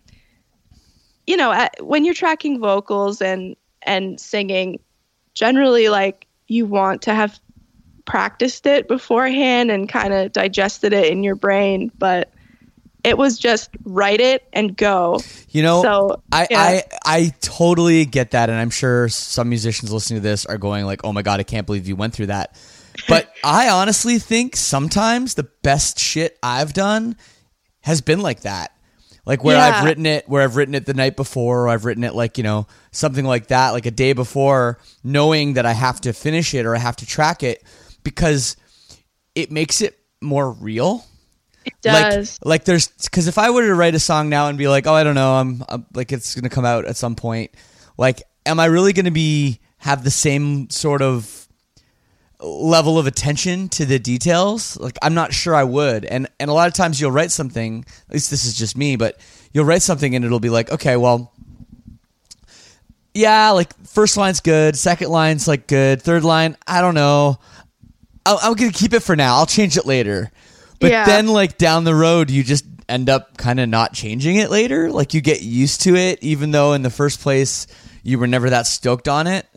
you 1.27 1.37
know, 1.37 1.67
when 1.79 2.05
you're 2.05 2.13
tracking 2.13 2.59
vocals 2.59 3.21
and 3.21 3.55
and 3.81 4.19
singing, 4.19 4.79
generally 5.33 5.89
like 5.89 6.27
you 6.47 6.65
want 6.65 7.01
to 7.03 7.13
have 7.13 7.39
practiced 8.05 8.65
it 8.65 8.87
beforehand 8.87 9.71
and 9.71 9.89
kind 9.89 10.13
of 10.13 10.31
digested 10.31 10.93
it 10.93 11.11
in 11.11 11.23
your 11.23 11.35
brain, 11.35 11.91
but 11.97 12.31
it 13.03 13.17
was 13.17 13.37
just 13.37 13.69
write 13.83 14.19
it 14.19 14.47
and 14.53 14.75
go. 14.75 15.19
You 15.49 15.61
know, 15.61 15.83
So, 15.83 16.23
I, 16.31 16.47
yeah. 16.49 16.59
I 16.59 16.83
I 17.05 17.33
totally 17.41 18.05
get 18.05 18.31
that, 18.31 18.49
and 18.49 18.57
I'm 18.57 18.71
sure 18.71 19.09
some 19.09 19.49
musicians 19.49 19.91
listening 19.91 20.21
to 20.21 20.23
this 20.23 20.45
are 20.45 20.57
going 20.57 20.85
like, 20.85 21.01
"Oh 21.03 21.13
my 21.13 21.21
god, 21.21 21.39
I 21.39 21.43
can't 21.43 21.67
believe 21.67 21.87
you 21.87 21.95
went 21.95 22.13
through 22.13 22.27
that." 22.27 22.57
But 23.07 23.31
I 23.43 23.69
honestly 23.69 24.17
think 24.19 24.55
sometimes 24.55 25.35
the 25.35 25.43
best 25.43 25.99
shit 25.99 26.37
I've 26.41 26.73
done 26.73 27.15
has 27.81 28.01
been 28.01 28.21
like 28.21 28.41
that, 28.41 28.71
like 29.25 29.43
where 29.43 29.57
I've 29.57 29.83
written 29.85 30.05
it, 30.05 30.27
where 30.29 30.43
I've 30.43 30.55
written 30.55 30.75
it 30.75 30.85
the 30.85 30.93
night 30.93 31.15
before, 31.15 31.63
or 31.65 31.69
I've 31.69 31.85
written 31.85 32.03
it 32.03 32.13
like 32.15 32.37
you 32.37 32.43
know 32.43 32.67
something 32.91 33.25
like 33.25 33.47
that, 33.47 33.71
like 33.71 33.85
a 33.85 33.91
day 33.91 34.13
before, 34.13 34.79
knowing 35.03 35.53
that 35.53 35.65
I 35.65 35.73
have 35.73 36.01
to 36.01 36.13
finish 36.13 36.53
it 36.53 36.65
or 36.65 36.75
I 36.75 36.79
have 36.79 36.95
to 36.97 37.05
track 37.05 37.43
it 37.43 37.63
because 38.03 38.55
it 39.33 39.51
makes 39.51 39.81
it 39.81 39.97
more 40.21 40.51
real 40.51 41.05
It 41.65 41.73
does. 41.81 42.39
like 42.41 42.45
like 42.45 42.65
there's 42.65 42.87
because 42.87 43.27
if 43.27 43.37
I 43.37 43.49
were 43.49 43.65
to 43.65 43.73
write 43.75 43.95
a 43.95 43.99
song 43.99 44.29
now 44.29 44.47
and 44.47 44.57
be 44.57 44.67
like, 44.67 44.87
oh, 44.87 44.93
I 44.93 45.03
don't 45.03 45.15
know, 45.15 45.33
I'm, 45.35 45.63
I'm 45.67 45.85
like 45.93 46.11
it's 46.11 46.35
gonna 46.35 46.49
come 46.49 46.65
out 46.65 46.85
at 46.85 46.95
some 46.97 47.15
point. 47.15 47.51
Like, 47.97 48.21
am 48.45 48.59
I 48.59 48.65
really 48.65 48.93
gonna 48.93 49.11
be 49.11 49.59
have 49.77 50.03
the 50.03 50.11
same 50.11 50.69
sort 50.69 51.01
of 51.01 51.44
level 52.45 52.97
of 52.99 53.07
attention 53.07 53.69
to 53.69 53.85
the 53.85 53.99
details? 53.99 54.77
Like, 54.77 54.97
I'm 55.01 55.13
not 55.13 55.33
sure 55.33 55.55
I 55.55 55.63
would. 55.63 56.05
And 56.05 56.27
and 56.39 56.49
a 56.49 56.53
lot 56.53 56.67
of 56.67 56.73
times 56.73 56.99
you'll 57.01 57.11
write 57.11 57.31
something. 57.31 57.85
At 58.07 58.13
least 58.13 58.29
this 58.29 58.45
is 58.45 58.57
just 58.57 58.77
me, 58.77 58.95
but 58.95 59.19
you'll 59.53 59.65
write 59.65 59.81
something 59.81 60.15
and 60.15 60.23
it'll 60.25 60.39
be 60.39 60.49
like, 60.49 60.71
okay, 60.71 60.97
well. 60.97 61.31
Yeah, 63.13 63.51
like 63.51 63.73
first 63.87 64.17
line's 64.17 64.41
good, 64.41 64.75
second 64.75 65.09
line's 65.09 65.47
like 65.47 65.67
good, 65.67 66.01
third 66.01 66.25
line, 66.25 66.57
I 66.67 66.81
don't 66.81 66.95
know. 66.95 67.37
I'm, 68.25 68.37
I'm 68.41 68.53
gonna 68.55 68.71
keep 68.73 68.93
it 68.93 68.99
for 69.01 69.15
now. 69.15 69.35
I'll 69.37 69.45
change 69.45 69.77
it 69.77 69.85
later. 69.85 70.31
But 70.81 70.91
Yeah. 70.91 71.05
then, 71.05 71.27
like 71.27 71.57
down 71.57 71.85
the 71.85 71.95
road, 71.95 72.29
you 72.29 72.43
just 72.43 72.65
end 72.89 73.09
up 73.09 73.37
kind 73.37 73.59
of 73.61 73.69
not 73.69 73.93
changing 73.93 74.35
it 74.35 74.49
later. 74.51 74.91
Like 74.91 75.13
you 75.13 75.21
get 75.21 75.41
used 75.41 75.81
to 75.83 75.95
it, 75.95 76.19
even 76.21 76.51
though 76.51 76.73
in 76.73 76.81
the 76.81 76.89
first 76.89 77.21
place 77.21 77.67
you 78.03 78.19
were 78.19 78.27
never 78.27 78.49
that 78.49 78.67
stoked 78.67 79.07
on 79.07 79.27
it. 79.27 79.47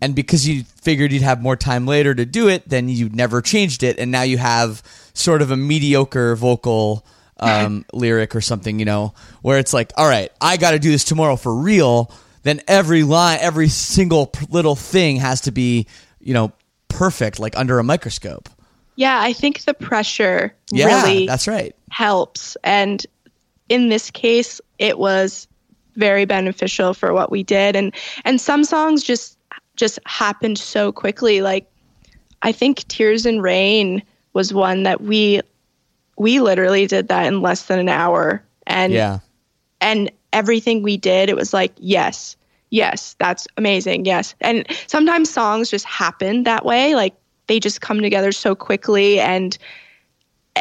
And 0.00 0.14
because 0.14 0.46
you 0.46 0.62
figured 0.80 1.10
you'd 1.12 1.22
have 1.22 1.42
more 1.42 1.56
time 1.56 1.86
later 1.86 2.14
to 2.14 2.24
do 2.24 2.48
it, 2.48 2.68
then 2.68 2.88
you 2.88 3.08
never 3.08 3.42
changed 3.42 3.82
it, 3.82 3.98
and 3.98 4.10
now 4.12 4.22
you 4.22 4.38
have 4.38 4.82
sort 5.12 5.42
of 5.42 5.50
a 5.50 5.56
mediocre 5.56 6.36
vocal 6.36 7.04
um, 7.38 7.84
lyric 7.92 8.36
or 8.36 8.40
something, 8.40 8.78
you 8.78 8.84
know, 8.84 9.12
where 9.42 9.58
it's 9.58 9.72
like, 9.72 9.92
all 9.96 10.08
right, 10.08 10.30
I 10.40 10.56
got 10.56 10.70
to 10.72 10.78
do 10.78 10.90
this 10.90 11.04
tomorrow 11.04 11.34
for 11.36 11.54
real. 11.54 12.12
Then 12.44 12.60
every 12.68 13.02
line, 13.02 13.38
every 13.40 13.68
single 13.68 14.32
little 14.48 14.76
thing 14.76 15.16
has 15.16 15.40
to 15.42 15.50
be, 15.50 15.86
you 16.20 16.32
know, 16.34 16.52
perfect, 16.88 17.38
like 17.40 17.56
under 17.56 17.78
a 17.78 17.84
microscope. 17.84 18.48
yeah, 18.96 19.20
I 19.20 19.32
think 19.32 19.62
the 19.64 19.74
pressure 19.74 20.54
Yeah, 20.70 20.86
really 20.86 21.26
that's 21.26 21.46
right. 21.48 21.74
helps. 21.90 22.56
And 22.64 23.04
in 23.68 23.88
this 23.88 24.10
case, 24.10 24.60
it 24.78 24.98
was 24.98 25.46
very 25.96 26.24
beneficial 26.24 26.94
for 26.94 27.12
what 27.12 27.30
we 27.30 27.42
did. 27.42 27.74
And 27.76 27.92
and 28.24 28.40
some 28.40 28.64
songs 28.64 29.02
just 29.02 29.37
just 29.78 29.98
happened 30.04 30.58
so 30.58 30.92
quickly. 30.92 31.40
Like 31.40 31.70
I 32.42 32.52
think 32.52 32.86
Tears 32.88 33.24
and 33.24 33.42
Rain 33.42 34.02
was 34.34 34.52
one 34.52 34.82
that 34.82 35.00
we 35.00 35.40
we 36.18 36.40
literally 36.40 36.86
did 36.86 37.08
that 37.08 37.26
in 37.26 37.40
less 37.40 37.62
than 37.64 37.78
an 37.78 37.88
hour. 37.88 38.42
And 38.66 38.92
Yeah. 38.92 39.20
and 39.80 40.10
everything 40.32 40.82
we 40.82 40.96
did, 40.98 41.30
it 41.30 41.36
was 41.36 41.54
like, 41.54 41.72
yes, 41.78 42.36
yes, 42.70 43.16
that's 43.18 43.46
amazing, 43.56 44.04
yes. 44.04 44.34
And 44.40 44.66
sometimes 44.86 45.30
songs 45.30 45.70
just 45.70 45.86
happen 45.86 46.42
that 46.42 46.66
way, 46.66 46.94
like 46.94 47.14
they 47.46 47.58
just 47.58 47.80
come 47.80 48.02
together 48.02 48.32
so 48.32 48.54
quickly 48.54 49.20
and 49.20 49.56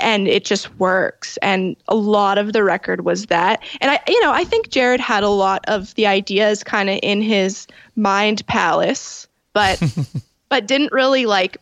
and 0.03 0.27
it 0.27 0.45
just 0.45 0.73
works. 0.79 1.37
And 1.37 1.75
a 1.87 1.95
lot 1.95 2.37
of 2.37 2.53
the 2.53 2.63
record 2.63 3.05
was 3.05 3.27
that. 3.27 3.63
And 3.81 3.91
I 3.91 3.99
you 4.07 4.21
know, 4.21 4.31
I 4.31 4.43
think 4.43 4.69
Jarrod 4.69 4.99
had 4.99 5.23
a 5.23 5.29
lot 5.29 5.63
of 5.67 5.93
the 5.95 6.07
ideas 6.07 6.63
kind 6.63 6.89
of 6.89 6.99
in 7.03 7.21
his 7.21 7.67
mind 7.95 8.45
palace, 8.47 9.27
but 9.53 9.81
but 10.49 10.67
didn't 10.67 10.91
really 10.91 11.25
like 11.25 11.57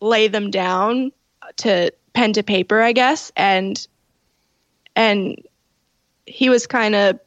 lay 0.00 0.28
them 0.28 0.50
down 0.50 1.12
to 1.58 1.92
pen 2.12 2.32
to 2.34 2.42
paper, 2.42 2.80
I 2.80 2.92
guess. 2.92 3.32
And 3.36 3.86
and 4.96 5.40
he 6.26 6.48
was 6.48 6.66
kind 6.66 6.94
of 6.94 7.18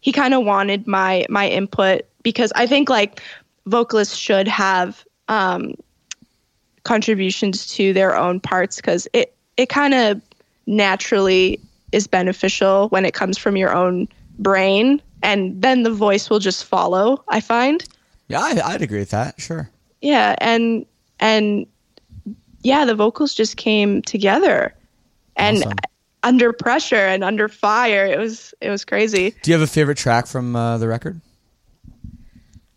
he 0.00 0.12
kind 0.12 0.34
of 0.34 0.44
wanted 0.44 0.86
my 0.86 1.26
my 1.28 1.48
input 1.48 2.02
because 2.22 2.52
I 2.54 2.66
think 2.66 2.88
like 2.88 3.20
vocalists 3.66 4.16
should 4.16 4.48
have 4.48 5.04
um, 5.28 5.74
contributions 6.84 7.66
to 7.74 7.92
their 7.92 8.16
own 8.16 8.40
parts 8.40 8.76
because 8.76 9.06
it 9.12 9.34
it 9.58 9.68
kind 9.68 9.92
of 9.92 10.22
naturally 10.66 11.60
is 11.92 12.06
beneficial 12.06 12.88
when 12.88 13.04
it 13.04 13.12
comes 13.12 13.36
from 13.36 13.56
your 13.56 13.74
own 13.74 14.08
brain 14.38 15.02
and 15.22 15.60
then 15.60 15.82
the 15.82 15.90
voice 15.92 16.30
will 16.30 16.38
just 16.38 16.64
follow 16.64 17.22
i 17.28 17.40
find 17.40 17.84
Yeah, 18.28 18.40
I, 18.40 18.60
I'd 18.72 18.82
agree 18.82 19.00
with 19.00 19.10
that. 19.10 19.38
Sure. 19.40 19.68
yeah 20.00 20.36
and 20.38 20.86
and 21.20 21.66
yeah 22.62 22.84
the 22.84 22.94
vocals 22.94 23.34
just 23.34 23.56
came 23.56 24.00
together 24.02 24.74
and 25.36 25.58
Awesome. 25.58 25.72
under 26.22 26.52
pressure 26.52 27.06
and 27.06 27.24
under 27.24 27.48
fire 27.48 28.06
it 28.06 28.18
was 28.18 28.52
it 28.60 28.70
was 28.70 28.84
crazy 28.84 29.34
Do 29.42 29.50
you 29.50 29.58
have 29.58 29.62
a 29.68 29.70
favorite 29.72 29.98
track 29.98 30.26
from 30.26 30.54
uh, 30.56 30.78
the 30.78 30.88
record? 30.88 31.20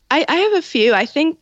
I, 0.10 0.26
I 0.28 0.36
have 0.36 0.54
a 0.54 0.62
few. 0.62 0.94
I 0.94 1.06
think 1.06 1.38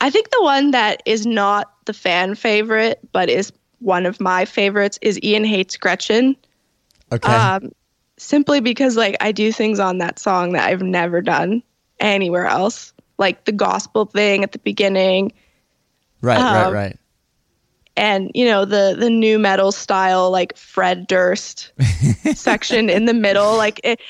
I 0.00 0.10
think 0.10 0.30
the 0.30 0.42
one 0.42 0.72
that 0.72 1.02
is 1.06 1.24
not 1.26 1.72
the 1.86 1.92
fan 1.92 2.34
favorite, 2.34 2.98
but 3.12 3.28
is 3.28 3.52
one 3.80 4.06
of 4.06 4.20
my 4.20 4.44
favorites, 4.44 4.98
is 5.02 5.18
Ian 5.22 5.44
Hates 5.44 5.76
Gretchen. 5.76 6.36
Okay. 7.12 7.28
Um, 7.28 7.72
simply 8.18 8.60
because 8.60 8.96
like 8.96 9.16
I 9.20 9.32
do 9.32 9.52
things 9.52 9.80
on 9.80 9.98
that 9.98 10.18
song 10.18 10.52
that 10.52 10.68
I've 10.68 10.82
never 10.82 11.22
done 11.22 11.62
anywhere 12.00 12.46
else, 12.46 12.92
like 13.16 13.44
the 13.44 13.52
gospel 13.52 14.04
thing 14.04 14.44
at 14.44 14.52
the 14.52 14.58
beginning, 14.58 15.32
right, 16.20 16.38
right, 16.38 16.64
um, 16.64 16.74
right. 16.74 16.98
and 17.96 18.30
you 18.34 18.44
know 18.44 18.64
the 18.64 18.96
the 18.98 19.10
new 19.10 19.38
metal 19.38 19.72
style 19.72 20.30
like 20.30 20.56
Fred 20.56 21.06
Durst 21.06 21.72
section 22.34 22.90
in 22.90 23.06
the 23.06 23.14
middle, 23.14 23.56
like 23.56 23.80
it. 23.84 24.00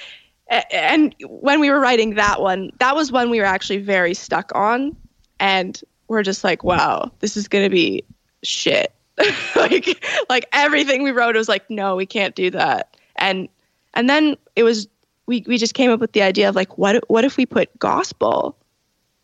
And 0.72 1.14
when 1.26 1.60
we 1.60 1.68
were 1.68 1.78
writing 1.78 2.14
that 2.14 2.40
one, 2.40 2.70
that 2.78 2.96
was 2.96 3.12
one 3.12 3.28
we 3.28 3.38
were 3.38 3.44
actually 3.44 3.80
very 3.80 4.14
stuck 4.14 4.50
on, 4.54 4.96
and 5.38 5.78
we're 6.08 6.22
just 6.22 6.42
like, 6.42 6.64
wow, 6.64 7.12
this 7.18 7.36
is 7.36 7.48
gonna 7.48 7.68
be 7.68 8.02
shit. 8.42 8.94
like 9.56 10.04
like 10.28 10.46
everything 10.52 11.02
we 11.02 11.10
wrote 11.10 11.34
was 11.34 11.48
like, 11.48 11.68
no, 11.70 11.96
we 11.96 12.06
can't 12.06 12.34
do 12.34 12.50
that. 12.50 12.96
And 13.16 13.48
and 13.94 14.08
then 14.08 14.36
it 14.56 14.62
was 14.62 14.88
we 15.26 15.44
we 15.46 15.58
just 15.58 15.74
came 15.74 15.90
up 15.90 16.00
with 16.00 16.12
the 16.12 16.22
idea 16.22 16.48
of 16.48 16.54
like, 16.54 16.78
what 16.78 17.02
what 17.08 17.24
if 17.24 17.36
we 17.36 17.46
put 17.46 17.76
gospel 17.78 18.56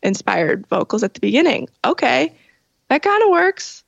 inspired 0.03 0.67
vocals 0.67 1.03
at 1.03 1.13
the 1.13 1.19
beginning? 1.19 1.67
Okay, 1.83 2.33
that 2.89 3.01
kind 3.01 3.23
of 3.23 3.29
works. 3.29 3.83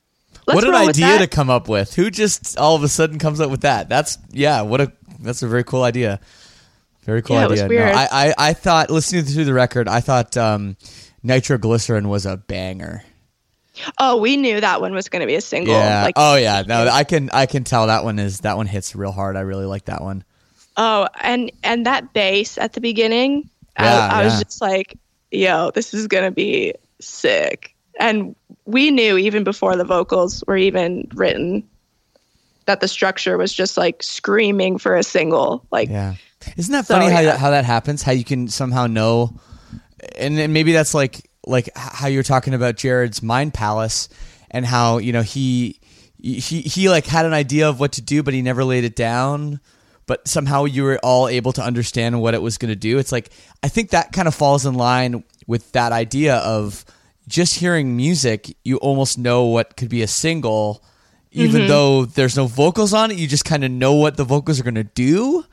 Let's 0.46 0.64
what 0.64 0.68
an 0.68 0.74
idea 0.74 1.18
to 1.18 1.26
come 1.26 1.50
up 1.50 1.68
with. 1.68 1.94
Who 1.94 2.10
just 2.10 2.56
all 2.58 2.74
of 2.74 2.82
a 2.82 2.88
sudden 2.88 3.18
comes 3.18 3.40
up 3.40 3.50
with 3.50 3.62
that? 3.62 3.88
That's 3.88 4.18
yeah. 4.30 4.62
What 4.62 4.80
a 4.80 4.92
that's 5.20 5.42
a 5.42 5.48
very 5.48 5.64
cool 5.64 5.82
idea. 5.82 6.20
Very 7.02 7.22
cool 7.22 7.36
Yeah, 7.36 7.46
idea. 7.48 7.68
No. 7.68 7.84
I, 7.84 8.08
I 8.10 8.34
I 8.38 8.52
thought 8.54 8.90
listening 8.90 9.24
through 9.24 9.44
the 9.44 9.54
record, 9.54 9.88
I 9.88 10.00
thought 10.00 10.36
um, 10.36 10.76
nitroglycerin 11.22 12.08
was 12.08 12.26
a 12.26 12.36
banger. 12.36 13.02
Oh, 13.98 14.16
we 14.16 14.36
knew 14.36 14.60
that 14.60 14.80
one 14.80 14.92
was 14.94 15.08
going 15.08 15.20
to 15.20 15.26
be 15.26 15.34
a 15.34 15.40
single. 15.40 15.74
Yeah. 15.74 16.02
Like, 16.04 16.14
oh 16.16 16.36
yeah. 16.36 16.62
No, 16.66 16.88
I 16.88 17.04
can 17.04 17.30
I 17.32 17.46
can 17.46 17.64
tell 17.64 17.86
that 17.86 18.04
one 18.04 18.18
is 18.18 18.40
that 18.40 18.56
one 18.56 18.66
hits 18.66 18.94
real 18.96 19.12
hard. 19.12 19.36
I 19.36 19.40
really 19.40 19.66
like 19.66 19.86
that 19.86 20.02
one. 20.02 20.24
oh, 20.76 21.08
and 21.20 21.50
and 21.62 21.86
that 21.86 22.12
bass 22.12 22.58
at 22.58 22.72
the 22.74 22.80
beginning, 22.80 23.48
Yeah, 23.78 24.08
I, 24.12 24.20
I 24.20 24.24
was 24.24 24.42
just 24.42 24.60
like, 24.60 24.96
"Yo, 25.30 25.70
this 25.74 25.92
is 25.94 26.06
going 26.06 26.24
to 26.24 26.30
be 26.30 26.74
sick." 27.00 27.74
And 28.00 28.34
we 28.64 28.90
knew 28.90 29.18
even 29.18 29.42
before 29.44 29.74
the 29.76 29.84
vocals 29.84 30.44
were 30.46 30.56
even 30.56 31.08
written 31.14 31.68
that 32.66 32.80
the 32.80 32.86
structure 32.88 33.38
was 33.38 33.52
just 33.52 33.76
like 33.76 34.02
screaming 34.02 34.78
for 34.78 34.94
a 34.94 35.02
single. 35.02 35.64
Like, 35.70 35.88
Yeah. 35.88 36.14
Isn't 36.56 36.72
that 36.72 36.86
So, 36.86 36.94
funny 36.94 37.06
how 37.10 37.20
yeah. 37.20 37.32
that, 37.32 37.38
how 37.40 37.50
that 37.50 37.64
happens? 37.64 38.02
How 38.02 38.12
you 38.12 38.24
can 38.24 38.46
somehow 38.46 38.86
know, 38.86 39.34
and 40.16 40.52
maybe 40.52 40.72
that's 40.72 40.94
like 40.94 41.27
like 41.48 41.70
how 41.74 42.08
you're 42.08 42.22
talking 42.22 42.54
about 42.54 42.76
Jarrod's 42.76 43.22
mind 43.22 43.54
palace, 43.54 44.08
and 44.50 44.64
how 44.64 44.98
you 44.98 45.12
know 45.12 45.22
he 45.22 45.80
he 46.20 46.40
he 46.40 46.88
like 46.88 47.06
had 47.06 47.26
an 47.26 47.32
idea 47.32 47.68
of 47.68 47.80
what 47.80 47.92
to 47.92 48.02
do, 48.02 48.22
but 48.22 48.34
he 48.34 48.42
never 48.42 48.64
laid 48.64 48.84
it 48.84 48.96
down. 48.96 49.60
But 50.06 50.26
somehow 50.26 50.64
you 50.64 50.84
were 50.84 50.98
all 51.02 51.28
able 51.28 51.52
to 51.52 51.62
understand 51.62 52.20
what 52.20 52.34
it 52.34 52.40
was 52.40 52.56
going 52.56 52.70
to 52.70 52.76
do. 52.76 52.98
It's 52.98 53.12
like 53.12 53.30
I 53.62 53.68
think 53.68 53.90
that 53.90 54.12
kind 54.12 54.26
of 54.26 54.34
falls 54.34 54.64
in 54.64 54.74
line 54.74 55.24
with 55.46 55.72
that 55.72 55.92
idea 55.92 56.36
of 56.36 56.84
just 57.28 57.56
hearing 57.56 57.96
music. 57.96 58.56
You 58.64 58.78
almost 58.78 59.18
know 59.18 59.44
what 59.44 59.76
could 59.76 59.90
be 59.90 60.02
a 60.02 60.08
single, 60.08 60.82
even 61.30 61.62
mm-hmm. 61.62 61.68
though 61.68 62.04
there's 62.06 62.36
no 62.36 62.46
vocals 62.46 62.94
on 62.94 63.10
it. 63.10 63.18
You 63.18 63.26
just 63.26 63.44
kind 63.44 63.64
of 63.64 63.70
know 63.70 63.94
what 63.94 64.16
the 64.16 64.24
vocals 64.24 64.58
are 64.58 64.64
going 64.64 64.74
to 64.76 64.84
do 64.84 65.44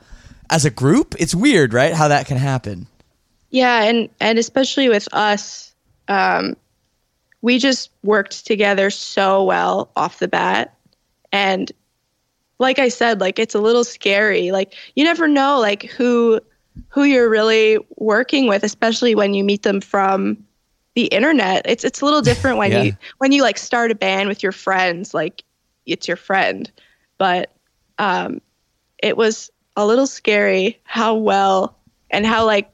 as 0.48 0.64
a 0.64 0.70
group. 0.70 1.14
It's 1.18 1.34
weird, 1.34 1.74
right? 1.74 1.92
How 1.92 2.08
that 2.08 2.26
can 2.26 2.38
happen. 2.38 2.86
Yeah, 3.50 3.84
and 3.84 4.08
and 4.20 4.38
especially 4.38 4.88
with 4.88 5.06
us, 5.12 5.74
um, 6.08 6.56
we 7.42 7.58
just 7.58 7.90
worked 8.02 8.46
together 8.46 8.90
so 8.90 9.44
well 9.44 9.90
off 9.96 10.18
the 10.18 10.28
bat, 10.28 10.74
and 11.32 11.70
like 12.58 12.78
I 12.78 12.88
said, 12.88 13.20
like 13.20 13.38
it's 13.38 13.54
a 13.54 13.60
little 13.60 13.84
scary. 13.84 14.50
Like 14.50 14.74
you 14.94 15.04
never 15.04 15.28
know, 15.28 15.58
like 15.60 15.84
who 15.84 16.40
who 16.88 17.04
you're 17.04 17.28
really 17.28 17.78
working 17.96 18.46
with, 18.48 18.62
especially 18.64 19.14
when 19.14 19.34
you 19.34 19.44
meet 19.44 19.62
them 19.62 19.80
from 19.80 20.38
the 20.94 21.06
internet. 21.06 21.62
It's 21.66 21.84
it's 21.84 22.00
a 22.00 22.04
little 22.04 22.22
different 22.22 22.58
when 22.58 22.70
Yeah. 22.72 22.84
you 22.84 22.92
when 23.18 23.32
you 23.32 23.42
like 23.42 23.58
start 23.58 23.90
a 23.90 23.94
band 23.94 24.28
with 24.28 24.42
your 24.42 24.52
friends, 24.52 25.14
like 25.14 25.44
it's 25.84 26.08
your 26.08 26.16
friend. 26.16 26.70
But 27.18 27.52
um, 27.98 28.40
it 29.02 29.16
was 29.16 29.50
a 29.76 29.86
little 29.86 30.06
scary 30.06 30.80
how 30.84 31.14
well 31.14 31.76
and 32.10 32.26
how 32.26 32.46
like 32.46 32.70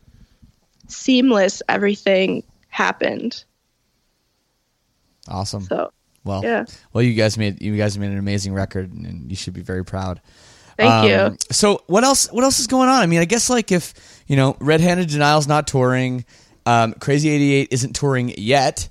seamless 0.88 1.62
everything 1.68 2.44
happened. 2.72 3.44
Awesome. 5.28 5.62
So 5.62 5.92
well, 6.24 6.42
yeah. 6.42 6.64
well, 6.92 7.02
you 7.02 7.14
guys 7.14 7.38
made 7.38 7.62
you 7.62 7.76
guys 7.76 7.96
made 7.98 8.10
an 8.10 8.18
amazing 8.18 8.54
record, 8.54 8.92
and 8.92 9.30
you 9.30 9.36
should 9.36 9.54
be 9.54 9.60
very 9.62 9.84
proud. 9.84 10.20
thank 10.76 10.90
Um, 10.90 11.08
you. 11.08 11.36
So 11.52 11.82
what 11.86 12.02
else? 12.02 12.32
What 12.32 12.42
else 12.42 12.58
is 12.58 12.66
going 12.66 12.88
on? 12.88 13.02
I 13.02 13.06
mean, 13.06 13.20
I 13.20 13.24
guess 13.24 13.48
like 13.48 13.70
if 13.70 13.94
you 14.26 14.36
know, 14.36 14.56
Red 14.58 14.80
Handed 14.80 15.08
Denial's 15.10 15.46
not 15.46 15.66
touring, 15.66 16.24
um, 16.66 16.94
Crazy 16.94 17.28
Eighty 17.28 17.52
Eight 17.54 17.68
isn't 17.70 17.94
touring 17.94 18.32
yet. 18.36 18.88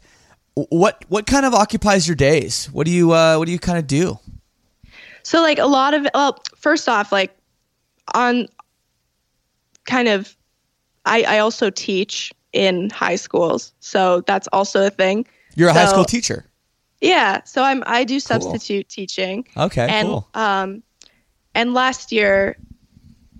What 0.53 1.03
what 1.09 1.25
kind 1.25 1.45
of 1.45 1.53
occupies 1.53 2.07
your 2.07 2.15
days? 2.15 2.67
What 2.71 2.85
do 2.85 2.91
you 2.91 3.11
uh, 3.11 3.37
what 3.37 3.45
do 3.45 3.51
you 3.51 3.59
kind 3.59 3.79
of 3.79 3.87
do? 3.87 4.19
So 5.23 5.41
like 5.41 5.57
a 5.59 5.65
lot 5.65 5.93
of 5.93 6.07
well, 6.13 6.41
first 6.55 6.87
off, 6.87 7.11
like 7.11 7.35
on 8.13 8.47
kind 9.85 10.07
of 10.07 10.35
I, 11.05 11.23
I 11.23 11.39
also 11.39 11.69
teach 11.69 12.31
in 12.53 12.89
high 12.89 13.15
schools. 13.15 13.73
So 13.79 14.21
that's 14.21 14.47
also 14.51 14.85
a 14.85 14.89
thing. 14.89 15.25
You're 15.55 15.69
a 15.69 15.73
high 15.73 15.85
school 15.85 16.05
teacher. 16.05 16.45
Yeah. 17.01 17.43
So 17.43 17.63
I'm 17.63 17.83
I 17.87 18.03
do 18.03 18.19
substitute 18.19 18.89
teaching. 18.89 19.47
Okay, 19.57 19.87
and 19.89 20.07
cool. 20.07 20.27
um 20.33 20.83
and 21.55 21.73
last 21.73 22.11
year 22.11 22.57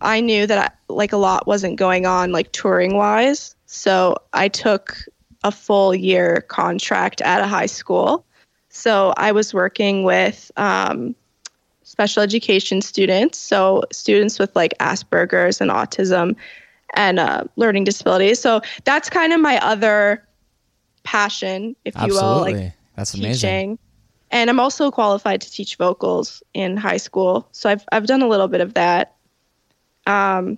I 0.02 0.20
knew 0.20 0.48
that 0.48 0.58
I, 0.58 0.94
like 0.94 1.14
a 1.14 1.18
lot 1.18 1.48
wasn't 1.48 1.78
going 1.78 2.06
on 2.06 2.32
like 2.32 2.52
touring 2.52 2.96
wise. 2.96 3.56
So 3.66 4.16
I 4.34 4.48
took 4.48 4.98
a 5.44 5.52
full 5.52 5.96
year 5.96 6.42
contract 6.42 7.22
at 7.22 7.42
a 7.42 7.48
high 7.48 7.68
school. 7.68 8.26
So 8.70 9.14
I 9.18 9.32
was 9.32 9.54
working 9.54 10.04
with 10.04 10.52
um, 10.58 11.16
special 11.84 12.24
education 12.24 12.82
students, 12.82 13.38
so 13.38 13.84
students 13.92 14.40
with 14.40 14.56
like 14.56 14.74
Asperger's 14.80 15.60
and 15.60 15.70
autism 15.70 16.36
and 16.96 17.20
uh, 17.20 17.44
learning 17.56 17.84
disabilities. 17.84 18.40
So 18.40 18.62
that's 18.84 19.10
kind 19.10 19.34
of 19.34 19.40
my 19.40 19.58
other 19.60 20.28
passion, 21.04 21.76
if 21.86 21.96
you 22.02 22.14
will, 22.14 22.42
like 22.42 22.74
that's 22.96 23.14
amazing. 23.14 23.32
teaching. 23.78 23.80
And 24.32 24.50
I'm 24.50 24.60
also 24.60 24.92
qualified 24.92 25.42
to 25.42 25.52
teach 25.52 25.76
vocals 25.76 26.42
in 26.54 26.78
high 26.78 26.98
school. 26.98 27.48
So 27.52 27.70
I've 27.70 27.84
I've 27.92 28.08
done 28.08 28.22
a 28.22 28.28
little 28.28 28.48
bit 28.48 28.62
of 28.62 28.74
that. 28.76 29.16
Um, 30.08 30.58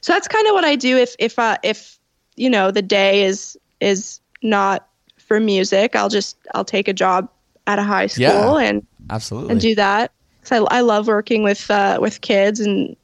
so 0.00 0.12
that's 0.12 0.28
kind 0.28 0.46
of 0.46 0.52
what 0.54 0.64
I 0.64 0.76
do 0.76 0.96
if 0.96 1.14
if 1.18 1.38
uh, 1.38 1.56
if 1.62 1.98
you 2.36 2.50
know 2.50 2.70
the 2.70 2.82
day 2.82 3.22
is 3.24 3.56
is 3.80 4.20
not 4.42 4.88
for 5.18 5.40
music, 5.40 5.96
I'll 5.96 6.10
just 6.10 6.36
I'll 6.54 6.64
take 6.64 6.86
a 6.88 6.92
job 6.92 7.28
at 7.66 7.78
a 7.78 7.82
high 7.82 8.08
school 8.08 8.60
Yeah. 8.60 8.68
and 8.68 8.86
Absolutely. 9.10 9.52
and 9.52 9.60
do 9.60 9.74
that. 9.76 10.12
Cause 10.42 10.52
I 10.52 10.76
I 10.76 10.80
love 10.82 11.06
working 11.06 11.42
with 11.42 11.70
uh, 11.70 11.98
with 12.00 12.20
kids 12.20 12.60
and 12.60 12.94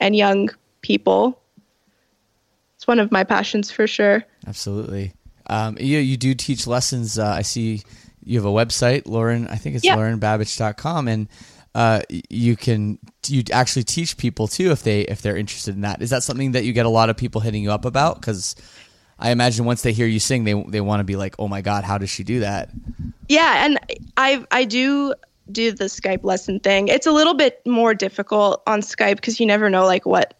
and 0.00 0.16
young 0.16 0.50
people. 0.80 1.38
It's 2.82 2.86
one 2.88 2.98
of 2.98 3.12
my 3.12 3.22
passions 3.22 3.70
for 3.70 3.86
sure. 3.86 4.24
Absolutely. 4.44 5.12
Um, 5.46 5.76
you 5.78 6.00
you 6.00 6.16
do 6.16 6.34
teach 6.34 6.66
lessons. 6.66 7.16
Uh, 7.16 7.28
I 7.28 7.42
see 7.42 7.82
you 8.24 8.40
have 8.40 8.44
a 8.44 8.48
website, 8.48 9.06
Lauren. 9.06 9.46
I 9.46 9.54
think 9.54 9.76
it's 9.76 9.84
Yeah. 9.84 9.94
laurenbabic.com, 9.96 11.06
and 11.06 11.28
uh, 11.76 12.00
you 12.28 12.56
can 12.56 12.98
you 13.28 13.44
actually 13.52 13.84
teach 13.84 14.16
people 14.16 14.48
too 14.48 14.72
if 14.72 14.82
they 14.82 15.02
if 15.02 15.22
they're 15.22 15.36
interested 15.36 15.76
in 15.76 15.82
that. 15.82 16.02
Is 16.02 16.10
that 16.10 16.24
something 16.24 16.50
that 16.52 16.64
you 16.64 16.72
get 16.72 16.84
a 16.84 16.88
lot 16.88 17.08
of 17.08 17.16
people 17.16 17.40
hitting 17.40 17.62
you 17.62 17.70
up 17.70 17.84
about? 17.84 18.16
Because 18.20 18.56
I 19.16 19.30
imagine 19.30 19.64
once 19.64 19.82
they 19.82 19.92
hear 19.92 20.08
you 20.08 20.18
sing, 20.18 20.42
they 20.42 20.60
they 20.66 20.80
want 20.80 20.98
to 20.98 21.04
be 21.04 21.14
like, 21.14 21.36
oh 21.38 21.46
my 21.46 21.60
god, 21.60 21.84
how 21.84 21.98
does 21.98 22.10
she 22.10 22.24
do 22.24 22.40
that? 22.40 22.68
Yeah, 23.28 23.64
and 23.64 23.78
I 24.16 24.44
I 24.50 24.64
do 24.64 25.14
do 25.52 25.70
the 25.70 25.84
Skype 25.84 26.24
lesson 26.24 26.58
thing. 26.58 26.88
It's 26.88 27.06
a 27.06 27.12
little 27.12 27.34
bit 27.34 27.64
more 27.64 27.94
difficult 27.94 28.60
on 28.66 28.80
Skype 28.80 29.16
because 29.16 29.38
you 29.38 29.46
never 29.46 29.70
know 29.70 29.86
like 29.86 30.04
what 30.04 30.34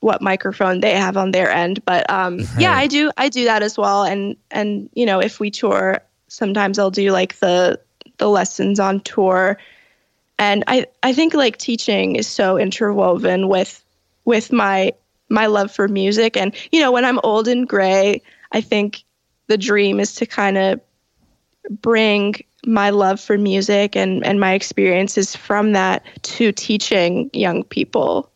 what 0.00 0.22
microphone 0.22 0.80
they 0.80 0.94
have 0.94 1.16
on 1.16 1.32
their 1.32 1.50
end. 1.50 1.84
But 1.84 2.08
um, 2.10 2.40
yeah, 2.58 2.72
I 2.72 2.86
do 2.86 3.10
I 3.16 3.28
do 3.28 3.44
that 3.44 3.62
as 3.62 3.76
well. 3.78 4.04
And 4.04 4.36
and 4.50 4.88
you 4.94 5.06
know 5.06 5.20
if 5.20 5.40
we 5.40 5.50
tour, 5.50 6.00
sometimes 6.28 6.78
I'll 6.78 6.90
do 6.90 7.10
like 7.10 7.38
the 7.38 7.80
the 8.18 8.28
lessons 8.28 8.80
on 8.80 9.00
tour. 9.00 9.58
And 10.38 10.64
I 10.66 10.86
I 11.02 11.12
think 11.12 11.34
like 11.34 11.56
teaching 11.56 12.16
is 12.16 12.26
so 12.26 12.58
interwoven 12.58 13.48
with 13.48 13.82
with 14.24 14.52
my 14.52 14.92
my 15.28 15.46
love 15.46 15.70
for 15.70 15.88
music. 15.88 16.36
And 16.36 16.54
you 16.72 16.80
know 16.80 16.92
when 16.92 17.04
I'm 17.04 17.20
old 17.22 17.48
and 17.48 17.68
gray, 17.68 18.22
I 18.52 18.60
think 18.60 19.04
the 19.48 19.58
dream 19.58 20.00
is 20.00 20.14
to 20.16 20.26
kind 20.26 20.58
of 20.58 20.80
bring 21.70 22.34
my 22.64 22.90
love 22.90 23.20
for 23.20 23.38
music 23.38 23.96
and, 23.96 24.24
and 24.26 24.40
my 24.40 24.54
experiences 24.54 25.36
from 25.36 25.72
that 25.72 26.04
to 26.22 26.52
teaching 26.52 27.30
young 27.32 27.62
people 27.62 28.30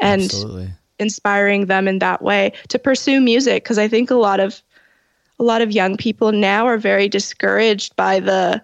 and 0.00 0.22
Absolutely. 0.22 0.70
inspiring 0.98 1.66
them 1.66 1.88
in 1.88 1.98
that 2.00 2.22
way 2.22 2.52
to 2.68 2.78
pursue 2.78 3.20
music 3.20 3.64
because 3.64 3.78
I 3.78 3.88
think 3.88 4.10
a 4.10 4.14
lot 4.16 4.40
of 4.40 4.60
a 5.38 5.44
lot 5.44 5.62
of 5.62 5.70
young 5.70 5.96
people 5.96 6.32
now 6.32 6.66
are 6.66 6.78
very 6.78 7.08
discouraged 7.08 7.94
by 7.96 8.20
the 8.20 8.62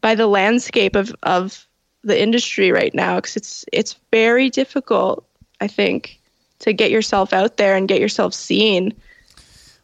by 0.00 0.14
the 0.14 0.26
landscape 0.26 0.94
of, 0.96 1.14
of 1.22 1.66
the 2.02 2.20
industry 2.20 2.70
right 2.70 2.94
now 2.94 3.16
because 3.16 3.36
it's 3.36 3.64
it's 3.72 3.96
very 4.12 4.50
difficult 4.50 5.26
I 5.60 5.66
think 5.66 6.20
to 6.60 6.72
get 6.72 6.90
yourself 6.90 7.32
out 7.32 7.56
there 7.56 7.74
and 7.76 7.88
get 7.88 8.00
yourself 8.00 8.32
seen. 8.34 8.94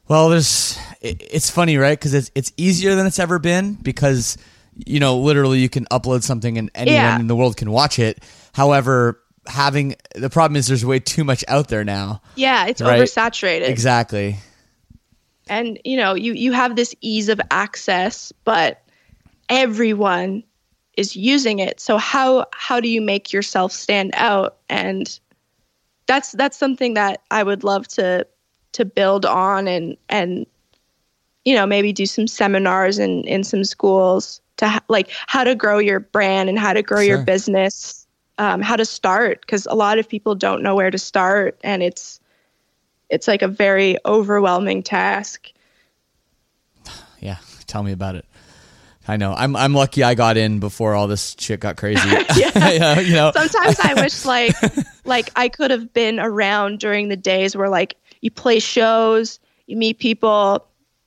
Well, 0.08 0.28
there's 0.28 0.78
it, 1.00 1.22
it's 1.30 1.50
funny, 1.50 1.76
right? 1.76 1.98
Because 1.98 2.14
it's 2.14 2.30
it's 2.34 2.52
easier 2.56 2.94
than 2.94 3.06
it's 3.06 3.18
ever 3.18 3.38
been 3.38 3.74
because 3.74 4.36
you 4.86 5.00
know 5.00 5.18
literally 5.18 5.58
you 5.60 5.68
can 5.68 5.86
upload 5.86 6.22
something 6.22 6.58
and 6.58 6.70
anyone 6.74 6.96
Yeah. 6.96 7.18
in 7.20 7.26
the 7.26 7.36
world 7.36 7.56
can 7.56 7.70
watch 7.70 7.98
it. 7.98 8.22
However, 8.52 9.20
having 9.50 9.96
the 10.14 10.30
problem 10.30 10.56
is 10.56 10.66
there's 10.68 10.84
way 10.84 10.98
too 11.00 11.24
much 11.24 11.44
out 11.48 11.68
there 11.68 11.84
now. 11.84 12.22
Yeah, 12.36 12.66
it's 12.66 12.80
Right. 12.80 13.00
oversaturated. 13.00 13.68
Exactly. 13.68 14.36
and 15.48 15.80
you 15.84 15.96
know 15.96 16.14
you 16.14 16.32
you 16.32 16.52
have 16.52 16.76
this 16.76 16.94
ease 17.00 17.28
of 17.28 17.40
access 17.50 18.32
but 18.44 18.82
everyone 19.48 20.44
is 20.96 21.16
using 21.16 21.58
it 21.58 21.80
so 21.80 21.96
how 21.98 22.46
how 22.52 22.78
do 22.78 22.88
you 22.88 23.00
make 23.00 23.32
yourself 23.32 23.72
stand 23.72 24.10
out 24.14 24.58
and 24.68 25.18
that's 26.06 26.32
that's 26.32 26.56
something 26.56 26.94
that 26.94 27.22
I 27.30 27.42
would 27.42 27.64
love 27.64 27.88
to 27.88 28.26
to 28.72 28.84
build 28.84 29.26
on 29.26 29.66
and 29.66 29.96
and 30.08 30.46
you 31.44 31.54
know 31.54 31.66
maybe 31.66 31.92
do 31.92 32.06
some 32.06 32.28
seminars 32.28 32.98
in 32.98 33.24
in 33.24 33.42
some 33.42 33.64
schools 33.64 34.40
to 34.58 34.68
ha- 34.68 34.84
like 34.88 35.08
how 35.26 35.42
to 35.42 35.54
grow 35.56 35.78
your 35.78 36.00
brand 36.00 36.48
and 36.48 36.58
how 36.58 36.72
to 36.72 36.82
grow 36.82 37.00
your 37.00 37.24
business 37.24 37.99
um, 38.40 38.62
how 38.62 38.74
to 38.74 38.86
start 38.86 39.42
because 39.42 39.66
a 39.66 39.74
lot 39.74 39.98
of 39.98 40.08
people 40.08 40.34
don't 40.34 40.62
know 40.62 40.74
where 40.74 40.90
to 40.90 40.98
start 40.98 41.60
and 41.62 41.82
it's 41.82 42.20
it's 43.10 43.28
like 43.28 43.42
a 43.42 43.48
very 43.48 43.98
overwhelming 44.06 44.82
task 44.82 45.52
Yeah. 47.20 47.36
Tell 47.66 47.82
me 47.82 47.92
about 47.92 48.14
it. 48.16 48.24
I 49.06 49.16
know. 49.16 49.34
I'm 49.34 49.54
I'm 49.54 49.74
lucky 49.74 50.02
I 50.02 50.14
got 50.14 50.36
in 50.36 50.58
before 50.58 50.94
all 50.94 51.06
this 51.06 51.36
shit 51.38 51.60
got 51.60 51.76
crazy. 51.76 52.08
yeah. 52.36 52.98
you 53.00 53.12
know. 53.12 53.30
sometimes 53.34 53.78
I 53.78 53.94
wish 53.94 54.24
like 54.24 54.56
like 55.04 55.30
I 55.36 55.48
could 55.48 55.70
have 55.70 55.92
been 55.92 56.18
around 56.18 56.78
during 56.78 57.08
the 57.08 57.16
days 57.16 57.54
where 57.54 57.68
like 57.68 57.96
you 58.22 58.30
play 58.30 58.58
shows, 58.58 59.38
you 59.66 59.76
meet 59.76 59.98
people, 59.98 60.66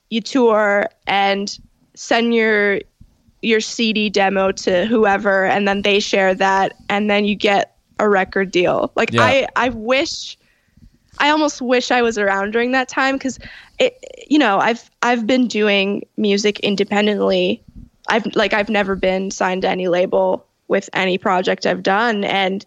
you 0.10 0.22
tour 0.22 0.88
and 1.08 1.58
send 1.96 2.36
your 2.36 2.82
your 3.44 3.60
CD 3.62 4.10
demo 4.10 4.52
to 4.52 4.86
whoever 4.86 5.46
and 5.46 5.68
then 5.68 5.82
they 5.82 6.00
share 6.00 6.34
that 6.34 6.74
and 6.90 7.10
then 7.10 7.26
you 7.26 7.36
get 7.36 7.76
a 8.00 8.08
record 8.10 8.52
deal. 8.52 8.92
Like 8.96 9.12
Yeah. 9.12 9.24
I 9.24 9.48
I 9.56 9.70
wish 9.70 10.38
I 11.20 11.30
almost 11.30 11.62
wish 11.62 11.92
I 11.92 12.02
was 12.02 12.18
around 12.18 12.52
during 12.52 12.72
that 12.72 12.88
time 12.88 13.20
cuz 13.20 13.38
it 13.80 13.98
you 14.28 14.40
know, 14.40 14.60
I've 14.60 14.90
I've 15.02 15.28
been 15.28 15.48
doing 15.48 16.04
music 16.18 16.60
independently. 16.62 17.62
I've 18.08 18.26
like 18.36 18.54
I've 18.54 18.70
never 18.70 18.96
been 18.96 19.30
signed 19.30 19.62
to 19.64 19.70
any 19.70 19.88
label 19.88 20.46
with 20.70 20.90
any 20.94 21.18
project 21.18 21.66
I've 21.66 21.84
done 21.84 22.24
and 22.24 22.66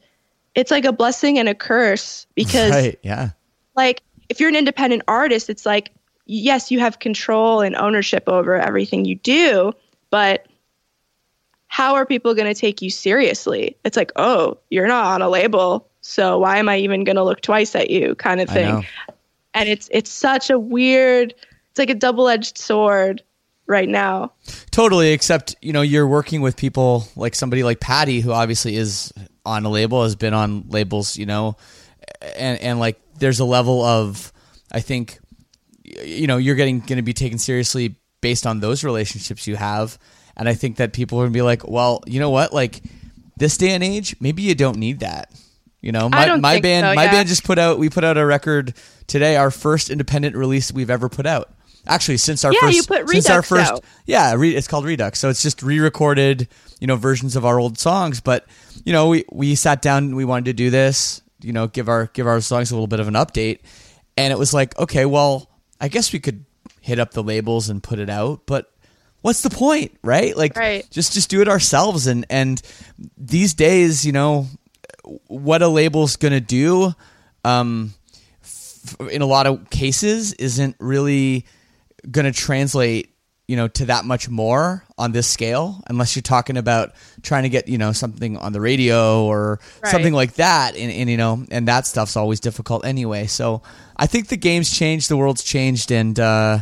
it's 0.55 0.71
like 0.71 0.85
a 0.85 0.93
blessing 0.93 1.39
and 1.39 1.49
a 1.49 1.55
curse 1.55 2.27
because 2.35 2.71
Right. 2.83 2.99
Yeah. 3.03 3.31
like 3.75 4.03
if 4.29 4.41
you're 4.41 4.49
an 4.51 4.57
independent 4.57 5.03
artist 5.09 5.49
it's 5.51 5.65
like 5.67 5.91
yes 6.27 6.71
you 6.71 6.81
have 6.81 6.99
control 6.99 7.61
and 7.61 7.75
ownership 7.77 8.25
over 8.29 8.57
everything 8.57 9.05
you 9.05 9.15
do 9.17 9.73
but 10.11 10.47
how 11.69 11.95
are 11.95 12.07
people 12.07 12.35
going 12.35 12.53
to 12.53 12.59
take 12.59 12.81
you 12.81 12.91
seriously 12.91 13.77
it's 13.85 13.97
like 13.97 14.13
oh 14.17 14.57
you're 14.71 14.87
not 14.87 15.07
on 15.07 15.23
a 15.23 15.29
label 15.29 15.89
So 16.07 16.39
why 16.39 16.59
am 16.59 16.69
I 16.69 16.79
even 16.79 17.03
going 17.03 17.17
to 17.17 17.25
look 17.25 17.41
twice 17.41 17.75
at 17.75 17.91
you 17.91 18.15
kind 18.15 18.41
of 18.41 18.49
thing. 18.49 18.87
And 19.55 19.69
it's 19.69 19.89
it's 19.91 20.11
such 20.11 20.51
a 20.51 20.59
weird 20.59 21.35
it's 21.71 21.79
like 21.79 21.91
a 21.91 21.95
double-edged 21.95 22.57
sword 22.57 23.23
right 23.67 23.89
now. 23.89 24.33
Totally, 24.71 25.13
except 25.13 25.57
you 25.61 25.73
know 25.73 25.83
you're 25.83 26.07
working 26.07 26.43
with 26.43 26.57
people 26.57 27.09
like 27.17 27.35
somebody 27.35 27.65
like 27.65 27.81
Patty, 27.81 28.21
who 28.21 28.33
obviously 28.33 28.77
is 28.77 29.13
on 29.45 29.65
a 29.65 29.69
label, 29.69 30.05
has 30.05 30.15
been 30.15 30.33
on 30.33 30.69
labels, 30.69 31.17
you 31.17 31.27
know, 31.27 31.57
and 32.37 32.61
and 32.61 32.79
like 32.79 33.01
there's 33.19 33.41
a 33.41 33.45
level 33.45 33.83
of 33.83 34.33
I 34.71 34.81
think 34.81 35.19
you 35.83 36.29
know 36.29 36.37
you're 36.37 36.55
getting 36.55 36.79
going 36.81 36.97
to 36.97 37.03
be 37.03 37.15
taken 37.15 37.39
seriously 37.39 37.97
based 38.21 38.47
on 38.47 38.61
those 38.61 38.85
relationships 38.85 39.47
you 39.47 39.57
have, 39.57 39.99
and 40.37 40.49
I 40.49 40.55
think 40.55 40.77
that 40.77 40.93
people 40.93 41.19
are 41.19 41.23
going 41.23 41.33
to 41.33 41.37
be 41.37 41.43
like, 41.43 41.67
well, 41.67 42.03
you 42.07 42.21
know 42.21 42.31
what, 42.31 42.53
like 42.53 42.83
this 43.37 43.57
day 43.57 43.71
and 43.71 43.83
age, 43.85 44.17
maybe 44.21 44.43
you 44.43 44.55
don't 44.55 44.79
need 44.79 45.01
that. 45.01 45.33
You 45.81 45.93
know, 45.93 46.09
my, 46.09 46.37
my 46.37 46.61
band, 46.61 46.85
so, 46.85 46.95
my 46.95 47.05
yeah. 47.05 47.11
band 47.13 47.29
just 47.29 47.45
put 47.45 47.59
out. 47.59 47.79
We 47.79 47.89
put 47.89 48.03
out 48.03 48.19
a 48.19 48.27
record 48.27 48.75
today, 49.07 49.37
our 49.37 49.51
first 49.51 49.89
independent 49.91 50.35
release 50.35 50.73
we've 50.73 50.91
ever 50.91 51.09
put 51.09 51.27
out. 51.27 51.53
Actually, 51.87 52.17
since 52.17 52.45
our 52.45 52.53
Yeah, 52.53 52.61
first, 52.63 52.77
you 52.77 52.83
put 52.83 53.09
since 53.09 53.31
our 53.31 53.37
Redux 53.37 53.49
first, 53.49 53.73
out. 53.73 53.85
yeah, 54.05 54.35
re- 54.35 54.57
it's 54.57 54.67
called 54.67 54.85
Redux. 54.85 55.21
So 55.21 55.29
it's 55.29 55.43
just 55.43 55.63
re-recorded, 55.63 56.49
you 56.81 56.89
know, 56.89 56.97
versions 56.97 57.37
of 57.37 57.45
our 57.45 57.61
old 57.61 57.79
songs. 57.79 58.21
But 58.21 58.47
you 58.85 58.93
know, 58.93 59.09
we 59.09 59.25
we 59.31 59.55
sat 59.55 59.83
down, 59.83 60.17
we 60.17 60.25
wanted 60.25 60.47
to 60.47 60.53
do 60.55 60.71
this, 60.71 61.23
you 61.43 61.53
know, 61.53 61.69
give 61.69 61.89
our 61.89 62.07
give 62.13 62.27
our 62.27 62.41
songs 62.41 62.73
a 62.73 62.75
little 62.75 62.89
bit 62.89 62.99
of 62.99 63.07
an 63.07 63.15
update, 63.15 63.61
and 64.17 64.33
it 64.33 64.39
was 64.39 64.53
like, 64.53 64.77
okay, 64.81 65.07
well, 65.07 65.49
I 65.81 65.87
guess 65.87 66.13
we 66.13 66.19
could 66.19 66.45
hit 66.81 66.99
up 66.99 67.13
the 67.13 67.23
labels 67.23 67.69
and 67.69 67.81
put 67.81 68.01
it 68.01 68.11
out, 68.11 68.41
but 68.47 68.73
what's 69.23 69.43
the 69.43 69.51
point, 69.51 69.97
right? 70.03 70.37
Like, 70.37 70.57
Right. 70.57 70.87
just 70.91 71.13
just 71.13 71.31
do 71.31 71.41
it 71.43 71.49
ourselves. 71.49 72.07
And 72.07 72.27
and 72.31 72.61
these 73.19 73.55
days, 73.55 74.05
you 74.07 74.13
know, 74.13 74.47
what 75.29 75.63
a 75.63 75.69
label's 75.69 76.17
gonna 76.17 76.41
do, 76.41 76.93
um, 77.45 77.95
f- 78.43 78.97
in 79.11 79.23
a 79.23 79.27
lot 79.27 79.47
of 79.47 79.71
cases, 79.71 80.33
isn't 80.35 80.77
really 80.79 81.47
going 82.11 82.25
to 82.25 82.33
translate 82.33 83.11
you 83.49 83.57
know 83.57 83.67
to 83.69 83.87
that 83.87 84.05
much 84.05 84.29
more 84.29 84.85
on 84.99 85.13
this 85.13 85.27
scale 85.29 85.81
unless 85.89 86.15
you're 86.17 86.23
talking 86.23 86.57
about 86.57 86.93
trying 87.23 87.45
to 87.45 87.49
get 87.49 87.69
you 87.69 87.79
know 87.79 87.93
something 87.93 88.37
on 88.37 88.53
the 88.53 88.61
radio 88.61 89.25
or 89.25 89.61
Right. 89.83 89.91
something 89.93 90.13
like 90.13 90.35
that 90.35 90.77
and, 90.77 90.91
and 90.91 91.09
you 91.09 91.17
know 91.17 91.45
and 91.53 91.67
that 91.69 91.87
stuff's 91.87 92.17
always 92.17 92.41
difficult 92.41 92.85
anyway 92.85 93.27
so 93.27 93.63
i 93.97 94.07
think 94.07 94.29
the 94.29 94.37
game's 94.37 94.77
changed 94.77 95.09
the 95.09 95.17
world's 95.17 95.45
changed 95.45 95.93
and 95.93 96.19
uh 96.19 96.59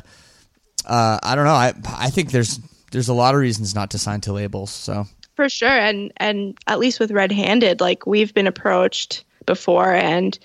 uh 0.86 1.18
i 1.22 1.34
don't 1.34 1.44
know 1.44 1.52
i 1.52 1.72
i 1.96 2.10
think 2.10 2.30
there's 2.30 2.58
there's 2.92 3.08
a 3.08 3.14
lot 3.14 3.34
of 3.34 3.40
reasons 3.40 3.74
not 3.74 3.90
to 3.90 3.98
sign 3.98 4.20
to 4.20 4.32
labels 4.32 4.70
so 4.70 5.06
For 5.34 5.48
sure. 5.48 5.68
And 5.68 6.12
and 6.18 6.56
at 6.68 6.78
least 6.78 7.00
with 7.00 7.10
Red 7.10 7.32
Handed, 7.32 7.80
like 7.80 8.06
we've 8.06 8.32
been 8.32 8.46
approached 8.46 9.24
before 9.46 9.92
and 9.92 10.38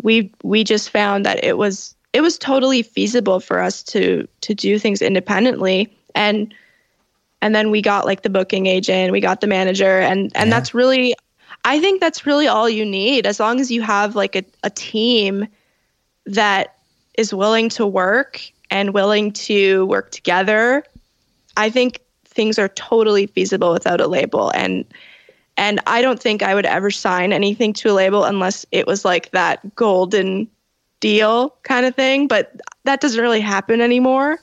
we 0.00 0.30
we 0.44 0.62
just 0.62 0.90
found 0.90 1.26
that 1.26 1.42
it 1.42 1.58
was 1.58 1.96
it 2.12 2.20
was 2.20 2.38
totally 2.38 2.82
feasible 2.82 3.40
for 3.40 3.58
us 3.60 3.82
to 3.84 4.28
to 4.42 4.54
do 4.54 4.78
things 4.78 5.02
independently 5.02 5.88
and 6.14 6.54
and 7.42 7.52
then 7.54 7.70
we 7.72 7.82
got 7.82 8.04
like 8.06 8.22
the 8.22 8.30
booking 8.30 8.66
agent, 8.66 9.10
we 9.10 9.20
got 9.20 9.40
the 9.40 9.48
manager 9.48 9.98
and 9.98 10.30
and 10.36 10.48
Yeah. 10.50 10.54
that's 10.56 10.72
really 10.72 11.14
I 11.64 11.80
think 11.80 12.00
that's 12.00 12.24
really 12.24 12.46
all 12.46 12.68
you 12.68 12.84
need 12.86 13.26
as 13.26 13.40
long 13.40 13.58
as 13.60 13.72
you 13.72 13.82
have 13.82 14.14
like 14.14 14.36
a, 14.36 14.44
a 14.62 14.70
team 14.70 15.48
that 16.26 16.76
is 17.14 17.34
willing 17.34 17.68
to 17.70 17.84
work 17.84 18.40
and 18.70 18.94
willing 18.94 19.32
to 19.32 19.86
work 19.86 20.10
together. 20.10 20.84
I 21.56 21.70
think 21.70 22.00
things 22.24 22.58
are 22.58 22.68
totally 22.68 23.26
feasible 23.26 23.72
without 23.72 24.00
a 24.00 24.06
label 24.06 24.50
and 24.54 24.84
and 25.56 25.80
I 25.88 26.02
don't 26.02 26.22
think 26.22 26.42
I 26.42 26.54
would 26.54 26.66
ever 26.66 26.88
sign 26.88 27.32
anything 27.32 27.72
to 27.74 27.90
a 27.90 27.92
label 27.92 28.22
unless 28.22 28.64
it 28.70 28.86
was 28.86 29.04
like 29.04 29.32
that 29.32 29.74
golden 29.74 30.48
deal 31.00 31.56
kind 31.64 31.84
of 31.84 31.96
thing, 31.96 32.28
but 32.28 32.54
that 32.84 33.00
doesn't 33.00 33.20
really 33.20 33.40
happen 33.40 33.80
anymore 33.80 34.38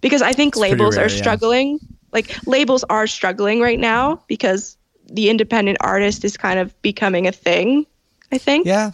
because 0.00 0.20
I 0.20 0.32
think 0.32 0.54
pretty 0.54 0.72
labels 0.72 0.96
rare, 0.96 1.06
are 1.06 1.08
yeah. 1.08 1.16
struggling. 1.16 1.78
Like 2.12 2.36
labels 2.44 2.84
are 2.90 3.06
struggling 3.06 3.60
right 3.60 3.78
now 3.78 4.20
because 4.26 4.76
the 5.06 5.30
independent 5.30 5.78
artist 5.80 6.24
is 6.24 6.36
kind 6.36 6.58
of 6.58 6.80
becoming 6.82 7.28
a 7.28 7.32
thing, 7.32 7.86
I 8.32 8.38
think. 8.38 8.66
Yeah. 8.66 8.90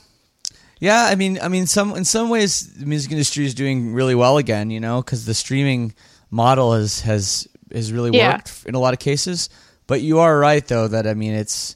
Yeah, 0.81 1.05
I 1.05 1.15
mean, 1.17 1.39
I 1.43 1.49
mean, 1.49 1.67
some 1.67 1.95
in 1.97 2.05
some 2.05 2.29
ways, 2.31 2.73
the 2.75 2.87
music 2.87 3.11
industry 3.13 3.45
is 3.45 3.55
doing 3.55 3.93
really 3.93 4.15
well 4.15 4.39
again. 4.39 4.71
You 4.71 4.81
know, 4.81 5.03
because 5.03 5.25
the 5.27 5.35
streaming 5.35 5.95
model 6.31 6.73
has 6.75 7.01
has 7.01 7.49
has 7.73 7.93
really 7.93 8.17
Yeah. 8.17 8.35
worked 8.35 8.65
in 8.67 8.75
a 8.75 8.79
lot 8.79 8.93
of 8.95 9.01
cases. 9.01 9.51
But 9.87 10.03
you 10.03 10.19
are 10.21 10.39
right, 10.39 10.67
though, 10.67 10.87
that 10.89 11.07
I 11.07 11.15
mean, 11.15 11.33
it's, 11.35 11.75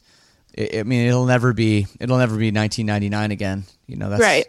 I 0.59 0.81
I 0.81 0.83
mean, 0.83 1.07
it'll 1.09 1.25
never 1.25 1.53
be, 1.55 1.87
it'll 1.99 2.19
never 2.19 2.37
be 2.37 2.51
1999 2.53 3.31
again. 3.31 3.65
You 3.87 3.97
know, 3.97 4.11
that's 4.11 4.21
Right. 4.23 4.47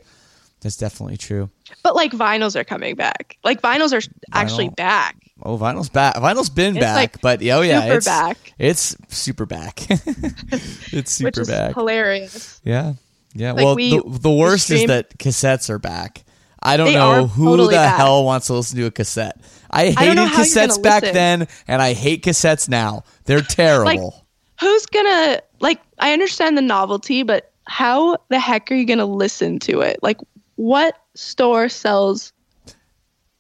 That's 0.62 0.78
definitely 0.78 1.18
true. 1.18 1.50
But 1.82 1.96
like 1.96 2.12
vinyls 2.14 2.56
are 2.56 2.64
coming 2.64 2.96
back. 2.96 3.38
Like 3.44 3.62
vinyls 3.62 3.92
are 3.92 4.02
actually 4.34 4.70
back. 4.70 5.18
Oh, 5.42 5.58
vinyl's 5.58 5.90
back. 5.90 6.16
Vinyl's 6.16 6.50
been 6.50 6.78
It's, 6.78 6.84
back, 6.84 6.96
like, 6.96 7.22
but 7.22 7.42
oh 7.48 7.62
yeah, 7.62 7.82
super 7.82 7.96
it's 7.98 8.06
back. 8.06 8.54
It's 8.58 8.96
super 9.10 9.46
back. 9.46 9.80
it's 9.90 11.12
super 11.12 11.28
which 11.28 11.38
is 11.38 11.50
back. 11.50 11.74
hilarious. 11.76 12.62
Yeah, 12.64 12.94
yeah. 13.34 13.52
Like, 13.54 13.66
well, 13.66 13.76
we- 13.76 13.98
the, 13.98 14.04
the 14.20 14.32
worst 14.32 14.70
is 14.72 14.86
that 14.86 15.18
cassettes 15.18 15.70
are 15.70 15.80
back. 15.80 16.24
I 16.62 16.78
don't 16.78 16.88
They 16.88 16.96
know 16.96 17.28
who 17.28 17.46
totally 17.46 17.76
the 17.76 17.88
hell 17.88 18.24
wants 18.24 18.48
to 18.48 18.54
listen 18.54 18.78
to 18.80 18.86
a 18.86 18.92
cassette. 18.92 19.42
I 19.70 19.86
hated 19.90 19.98
don't 19.98 20.16
know 20.16 20.26
how 20.28 20.38
you're 20.38 20.46
cassettes 20.46 20.82
back 20.82 21.02
listen. 21.02 21.14
then, 21.14 21.48
and 21.68 21.82
I 21.82 21.92
hate 21.94 22.24
cassettes 22.24 22.70
now. 22.70 23.04
They're 23.26 23.42
terrible. 23.42 24.26
Who's 24.62 24.86
gonna 24.86 25.42
like 25.60 25.82
I 26.00 26.14
understand 26.14 26.58
the 26.58 26.62
novelty, 26.62 27.24
but 27.24 27.52
how 27.66 28.18
the 28.30 28.40
heck 28.40 28.72
are 28.72 28.76
you 28.76 28.86
gonna 28.86 29.06
listen 29.06 29.60
to 29.60 29.82
it? 29.82 30.00
Like 30.02 30.20
what 30.56 30.96
store 31.16 31.68
sells 31.68 32.32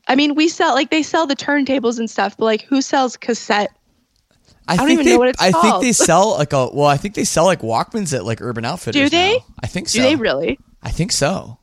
I 0.07 0.15
mean, 0.15 0.35
we 0.35 0.49
sell 0.49 0.73
like 0.73 0.89
they 0.89 1.03
sell 1.03 1.25
the 1.25 1.35
turntables 1.35 1.97
and 1.99 2.09
stuff, 2.09 2.35
but 2.37 2.45
like 2.45 2.63
who 2.63 2.81
sells 2.81 3.15
cassette? 3.15 3.71
I, 4.67 4.77
don't 4.77 4.87
think 4.87 4.99
even 5.01 5.05
they, 5.05 5.13
know 5.13 5.19
what 5.19 5.29
it's 5.29 5.41
I 5.41 5.51
think 5.51 5.81
they 5.81 5.91
sell 6.05 6.37
like 6.37 6.53
a 6.53 6.69
well. 6.69 6.87
I 6.87 6.97
think 6.97 7.15
they 7.15 7.23
sell 7.25 7.45
like 7.45 7.61
Walkmans 7.61 8.13
at 8.13 8.25
like 8.25 8.41
Urban 8.41 8.65
Outfitters. 8.65 9.01
Do 9.01 9.09
they? 9.09 9.37
now. 9.37 9.45
I 9.61 9.67
think 9.67 9.89
so. 9.89 9.97
Do 9.99 10.03
they 10.03 10.15
really? 10.15 10.59
I 10.81 10.89
think 10.89 11.11
so. 11.11 11.57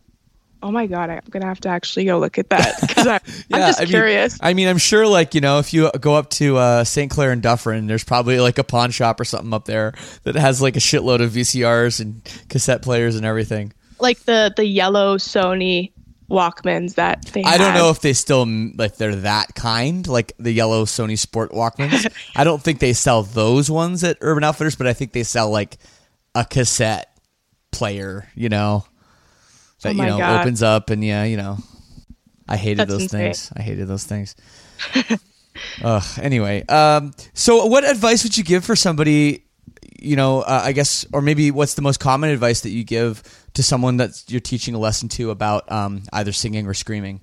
Oh 0.63 0.71
my 0.71 0.87
god, 0.87 1.09
I'm 1.09 1.21
gonna 1.31 1.47
have 1.47 1.61
to 1.61 1.71
actually 1.71 2.05
go 2.05 2.19
look 2.19 2.37
at 2.39 2.51
that 2.51 2.79
because 2.83 3.07
I'm 3.07 3.21
Yeah, 3.49 3.69
just 3.69 3.81
I 3.81 3.85
mean- 3.85 3.91
curious. 3.91 4.39
I 4.43 4.53
mean, 4.53 4.69
I'm 4.69 4.77
sure, 4.77 5.07
like 5.07 5.35
you 5.35 5.41
know, 5.41 5.59
if 5.59 5.73
you 5.73 5.91
go 6.01 6.15
up 6.17 6.29
to 6.33 6.59
uh, 6.59 6.85
St. 6.85 7.11
Clair 7.11 7.33
and 7.33 7.41
Dufferin, 7.41 7.87
there's 7.87 8.05
probably 8.05 8.39
like 8.41 8.59
a 8.59 8.65
pawn 8.65 8.91
shop 8.91 9.19
or 9.19 9.25
something 9.25 9.55
up 9.55 9.65
there 9.65 9.95
that 10.25 10.35
has 10.35 10.61
like 10.61 10.77
a 10.77 10.81
shitload 10.81 11.23
of 11.23 11.31
VCRs 11.33 12.01
and 12.01 12.21
cassette 12.51 12.83
players 12.83 13.17
and 13.17 13.25
everything. 13.25 13.73
like 14.01 14.19
the 14.25 14.53
the 14.55 14.67
yellow 14.67 15.17
Sony 15.17 15.93
Walkmans 16.31 16.95
that 16.95 17.27
they. 17.27 17.43
I 17.45 17.59
don't 17.59 17.73
had. 17.73 17.79
know 17.79 17.91
if 17.91 18.01
they 18.01 18.13
still 18.13 18.47
like 18.77 18.97
they're 18.97 19.17
that 19.17 19.55
kind, 19.55 20.07
like 20.07 20.33
the 20.39 20.53
yellow 20.53 20.85
Sony 20.85 21.19
Sport 21.19 21.51
Walkmans. 21.53 22.11
I 22.37 22.45
don't 22.45 22.63
think 22.63 22.79
they 22.79 22.93
sell 22.93 23.23
those 23.23 23.71
ones 23.71 24.05
at 24.05 24.17
Urban 24.21 24.45
Outfitters, 24.45 24.77
but 24.77 24.87
I 24.87 24.93
think 24.93 25.13
they 25.13 25.25
sell 25.25 25.51
like 25.51 25.77
a 26.35 26.45
cassette 26.45 27.09
player, 27.73 28.29
you 28.35 28.49
know, 28.49 28.85
that 29.83 29.91
Oh 29.91 29.93
you 29.93 30.07
know 30.07 30.19
God. 30.19 30.41
opens 30.43 30.63
up 30.63 30.91
and 30.91 31.05
yeah, 31.05 31.25
you 31.25 31.37
know. 31.37 31.59
I 32.49 32.57
hated 32.57 32.79
That's 32.79 32.91
those 32.91 33.03
insane. 33.03 33.21
things. 33.21 33.53
I 33.57 33.63
hated 33.63 33.87
those 33.87 34.05
things. 34.05 34.35
Ugh. 35.85 36.03
Anyway, 36.21 36.65
um, 36.67 37.13
so 37.35 37.67
what 37.67 37.85
advice 37.85 38.25
would 38.25 38.37
you 38.37 38.45
give 38.45 38.65
for 38.65 38.75
somebody? 38.77 39.45
You 40.01 40.17
know, 40.17 40.41
uh, 40.41 40.63
I 40.65 40.73
guess, 40.73 41.07
or 41.13 41.21
maybe 41.23 41.51
what's 41.51 41.75
the 41.75 41.83
most 41.83 42.01
common 42.01 42.31
advice 42.31 42.63
that 42.63 42.71
you 42.71 42.83
give 42.85 43.23
to 43.55 43.63
someone 43.63 43.97
that 43.99 44.25
you're 44.29 44.41
teaching 44.41 44.75
a 44.75 44.79
lesson 44.79 45.09
to 45.11 45.31
about 45.31 45.71
um, 45.71 46.03
either 46.13 46.33
singing 46.33 46.67
or 46.67 46.75
screaming? 46.75 47.21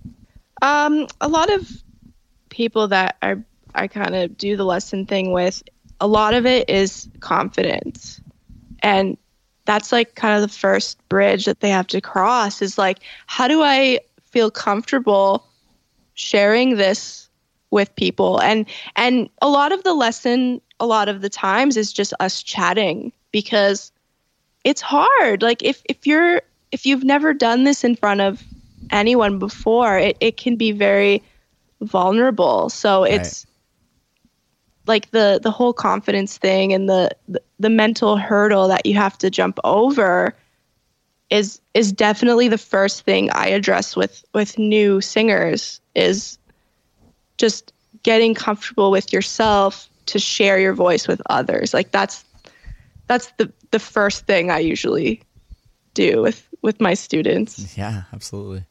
Um, 0.61 1.07
a 1.21 1.27
lot 1.27 1.51
of 1.51 1.69
people 2.49 2.87
that 2.87 3.17
I 3.21 3.37
I 3.75 3.87
kind 3.87 4.15
of 4.15 4.37
do 4.37 4.57
the 4.57 4.65
lesson 4.65 5.05
thing 5.05 5.31
with, 5.31 5.61
a 6.01 6.07
lot 6.07 6.33
of 6.33 6.45
it 6.45 6.69
is 6.69 7.07
confidence, 7.19 8.19
and 8.81 9.17
that's 9.65 9.91
like 9.91 10.15
kind 10.15 10.35
of 10.35 10.41
the 10.49 10.55
first 10.55 10.97
bridge 11.09 11.45
that 11.45 11.59
they 11.59 11.69
have 11.69 11.87
to 11.87 12.01
cross. 12.01 12.61
Is 12.61 12.77
like, 12.77 12.99
how 13.27 13.47
do 13.47 13.61
I 13.61 13.99
feel 14.23 14.49
comfortable 14.49 15.45
sharing 16.15 16.77
this 16.77 17.29
with 17.69 17.95
people? 17.95 18.41
And 18.41 18.65
and 18.95 19.29
a 19.41 19.49
lot 19.49 19.71
of 19.71 19.83
the 19.83 19.93
lesson, 19.93 20.61
a 20.79 20.85
lot 20.85 21.09
of 21.09 21.21
the 21.21 21.29
times, 21.29 21.77
is 21.77 21.93
just 21.93 22.13
us 22.19 22.41
chatting 22.41 23.11
because 23.31 23.91
it's 24.67 24.81
hard. 24.81 25.41
Like 25.41 25.63
if 25.63 25.81
if 25.85 26.05
you're 26.05 26.41
if 26.73 26.85
you've 26.85 27.05
never 27.05 27.33
done 27.33 27.63
this 27.63 27.85
in 27.85 27.95
front 27.95 28.19
of 28.19 28.43
anyone 28.91 29.39
before, 29.39 29.97
it, 29.97 30.17
it 30.19 30.35
can 30.35 30.57
be 30.57 30.73
very 30.73 31.23
vulnerable. 31.79 32.67
So 32.67 33.05
it's 33.05 33.47
like 34.85 35.11
the 35.11 35.39
the 35.41 35.51
whole 35.51 35.71
confidence 35.71 36.37
thing 36.37 36.73
and 36.73 36.89
the, 36.89 37.11
the 37.29 37.41
the 37.59 37.69
mental 37.69 38.17
hurdle 38.17 38.67
that 38.67 38.85
you 38.85 38.93
have 38.95 39.17
to 39.19 39.29
jump 39.29 39.57
over 39.63 40.35
is 41.29 41.61
is 41.73 41.93
definitely 41.93 42.49
the 42.49 42.57
first 42.57 43.03
thing 43.03 43.31
I 43.31 43.47
address 43.47 43.95
with 43.95 44.21
with 44.33 44.59
new 44.59 44.99
singers 44.99 45.79
is 45.95 46.37
just 47.37 47.71
getting 48.03 48.35
comfortable 48.35 48.91
with 48.91 49.13
yourself 49.13 49.87
to 50.07 50.19
share 50.19 50.59
your 50.59 50.73
voice 50.73 51.07
with 51.07 51.21
others. 51.29 51.73
Like 51.73 51.91
that's 51.91 52.25
that's 53.07 53.31
the 53.37 53.51
the 53.71 53.79
first 53.79 54.25
thing 54.25 54.51
I 54.51 54.59
usually 54.59 55.21
do 55.93 56.21
with 56.21 56.47
with 56.61 56.79
my 56.81 56.93
students 56.93 57.77
Yeah, 57.77 58.03
absolutely. 58.13 58.65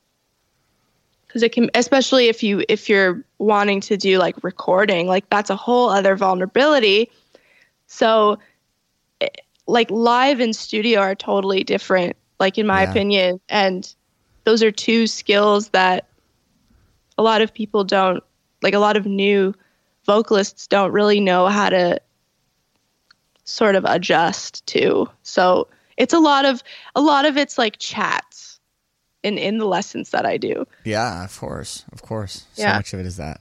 because 1.26 1.42
it 1.42 1.52
can 1.52 1.70
especially 1.74 2.28
if 2.28 2.42
you 2.42 2.62
if 2.68 2.88
you're 2.88 3.24
wanting 3.38 3.80
to 3.82 3.96
do 3.96 4.18
like 4.18 4.36
recording 4.44 5.06
like 5.06 5.28
that's 5.30 5.50
a 5.50 5.56
whole 5.56 5.88
other 5.90 6.16
vulnerability 6.16 7.10
so 7.86 8.38
eh, 9.20 9.28
like 9.66 9.90
live 9.90 10.40
and 10.40 10.54
studio 10.54 11.00
are 11.00 11.14
totally 11.14 11.64
different 11.64 12.16
like 12.38 12.58
in 12.58 12.66
my 12.66 12.82
Yeah. 12.82 12.90
opinion 12.90 13.40
and 13.48 13.94
those 14.44 14.62
are 14.62 14.70
two 14.70 15.06
skills 15.06 15.70
that 15.70 16.08
a 17.18 17.22
lot 17.22 17.40
of 17.42 17.52
people 17.52 17.82
don't 17.84 18.22
like 18.62 18.74
a 18.74 18.78
lot 18.78 18.96
of 18.96 19.06
new 19.06 19.54
vocalists 20.04 20.66
don't 20.68 20.92
really 20.92 21.18
know 21.20 21.46
how 21.48 21.68
to 21.68 22.00
sort 23.46 23.74
of 23.76 23.84
adjust 23.86 24.66
to 24.66 25.08
so 25.22 25.66
it's 25.96 26.12
a 26.12 26.18
lot 26.18 26.44
of 26.44 26.62
a 26.94 27.00
lot 27.00 27.24
of 27.24 27.36
it's 27.38 27.56
like 27.56 27.78
chats 27.78 28.60
in 29.22 29.38
in 29.38 29.56
the 29.58 29.64
lessons 29.66 30.10
that 30.10 30.26
I 30.26 30.36
do 30.36 30.66
Yeah, 30.84 31.24
of 31.24 31.38
course, 31.40 31.84
of 31.92 32.02
course. 32.02 32.44
So 32.54 32.62
Yeah. 32.62 32.76
much 32.76 32.92
of 32.92 33.00
it 33.00 33.06
is 33.06 33.16
that. 33.16 33.40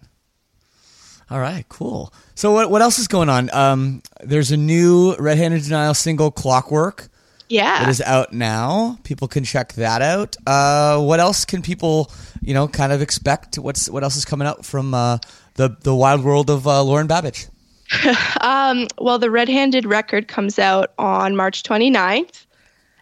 All 1.29 1.39
right, 1.39 1.65
cool. 1.69 2.13
So 2.35 2.51
what 2.53 2.69
what 2.69 2.81
else 2.81 2.99
is 2.99 3.07
going 3.07 3.29
on? 3.29 3.49
Um, 3.53 4.01
there's 4.23 4.51
a 4.51 4.57
new 4.57 5.15
Red 5.17 5.37
Handed 5.37 5.63
Denial 5.63 5.93
single, 5.95 6.29
Clockwork. 6.31 7.09
yeah 7.49 7.83
It 7.83 7.89
is 7.89 7.99
out 8.01 8.31
now. 8.31 8.97
People 9.03 9.27
can 9.27 9.43
check 9.43 9.73
that 9.73 10.01
out. 10.03 10.35
Uh, 10.47 10.99
what 11.01 11.19
else 11.19 11.43
can 11.45 11.61
people, 11.63 12.11
you 12.41 12.53
know, 12.53 12.67
kind 12.67 12.91
of 12.93 13.01
expect? 13.01 13.57
What's 13.57 13.89
what 13.89 14.03
else 14.03 14.15
is 14.15 14.25
coming 14.25 14.47
out 14.47 14.65
from 14.65 14.93
uh, 14.93 15.17
the 15.55 15.75
the 15.81 15.95
wild 15.95 16.23
world 16.23 16.49
of 16.49 16.67
uh, 16.67 16.83
Lauren 16.83 17.07
Babic? 17.07 17.49
Um, 18.41 18.87
well, 18.99 19.19
the 19.19 19.31
Red 19.31 19.49
Handed 19.49 19.85
record 19.85 20.27
comes 20.27 20.59
out 20.59 20.91
on 20.97 21.35
March 21.35 21.63
29th, 21.63 22.45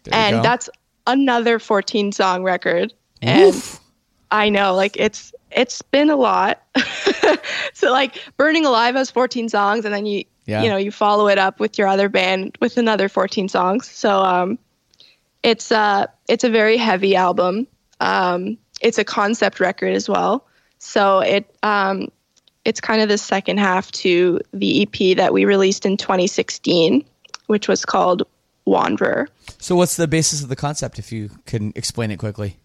There 0.03 0.13
you 0.13 0.13
and 0.13 0.35
go. 0.37 0.41
that's 0.43 0.69
another 1.07 1.59
14 1.59 2.11
song 2.11 2.43
record. 2.43 2.93
And. 3.21 3.55
I 4.31 4.49
know, 4.49 4.73
like 4.73 4.97
it's 4.97 5.31
it's 5.51 5.83
been 5.83 6.09
a 6.09 6.15
lot. 6.15 6.63
so 7.73 7.91
like 7.91 8.19
Burning 8.35 8.65
Alive 8.65 8.95
has 8.95 9.11
14 9.11 9.47
songs, 9.47 9.85
and 9.85 9.93
then 9.93 10.07
you 10.07 10.25
Yeah. 10.47 10.63
you 10.63 10.69
know 10.69 10.77
you 10.77 10.91
follow 10.91 11.27
it 11.27 11.37
up 11.37 11.59
with 11.59 11.77
your 11.77 11.87
other 11.87 12.09
band 12.09 12.57
with 12.59 12.77
another 12.77 13.07
14 13.09 13.47
songs. 13.47 13.87
So 13.87 14.21
um, 14.23 14.57
it's 15.43 15.71
uh 15.71 16.07
it's 16.27 16.43
a 16.43 16.49
very 16.49 16.77
heavy 16.77 17.15
album. 17.15 17.67
Um, 17.99 18.57
it's 18.81 18.97
a 18.97 19.03
concept 19.03 19.59
record 19.59 19.93
as 19.93 20.09
well. 20.09 20.47
So 20.79 21.19
it 21.19 21.55
um, 21.61 22.09
it's 22.65 22.79
kind 22.79 23.01
of 23.01 23.09
the 23.09 23.17
second 23.17 23.59
half 23.59 23.91
to 23.91 24.39
the 24.53 24.83
EP 24.83 25.17
that 25.17 25.33
we 25.33 25.45
released 25.45 25.85
in 25.85 25.97
2016, 25.97 27.05
which 27.47 27.67
was 27.67 27.85
called 27.85 28.23
Wanderer. 28.65 29.27
So 29.59 29.75
what's 29.75 29.97
the 29.97 30.07
basis 30.07 30.41
of 30.41 30.49
the 30.49 30.55
concept? 30.55 30.99
If 30.99 31.11
you 31.11 31.29
can 31.45 31.73
explain 31.75 32.11
it 32.11 32.17
quickly. 32.17 32.57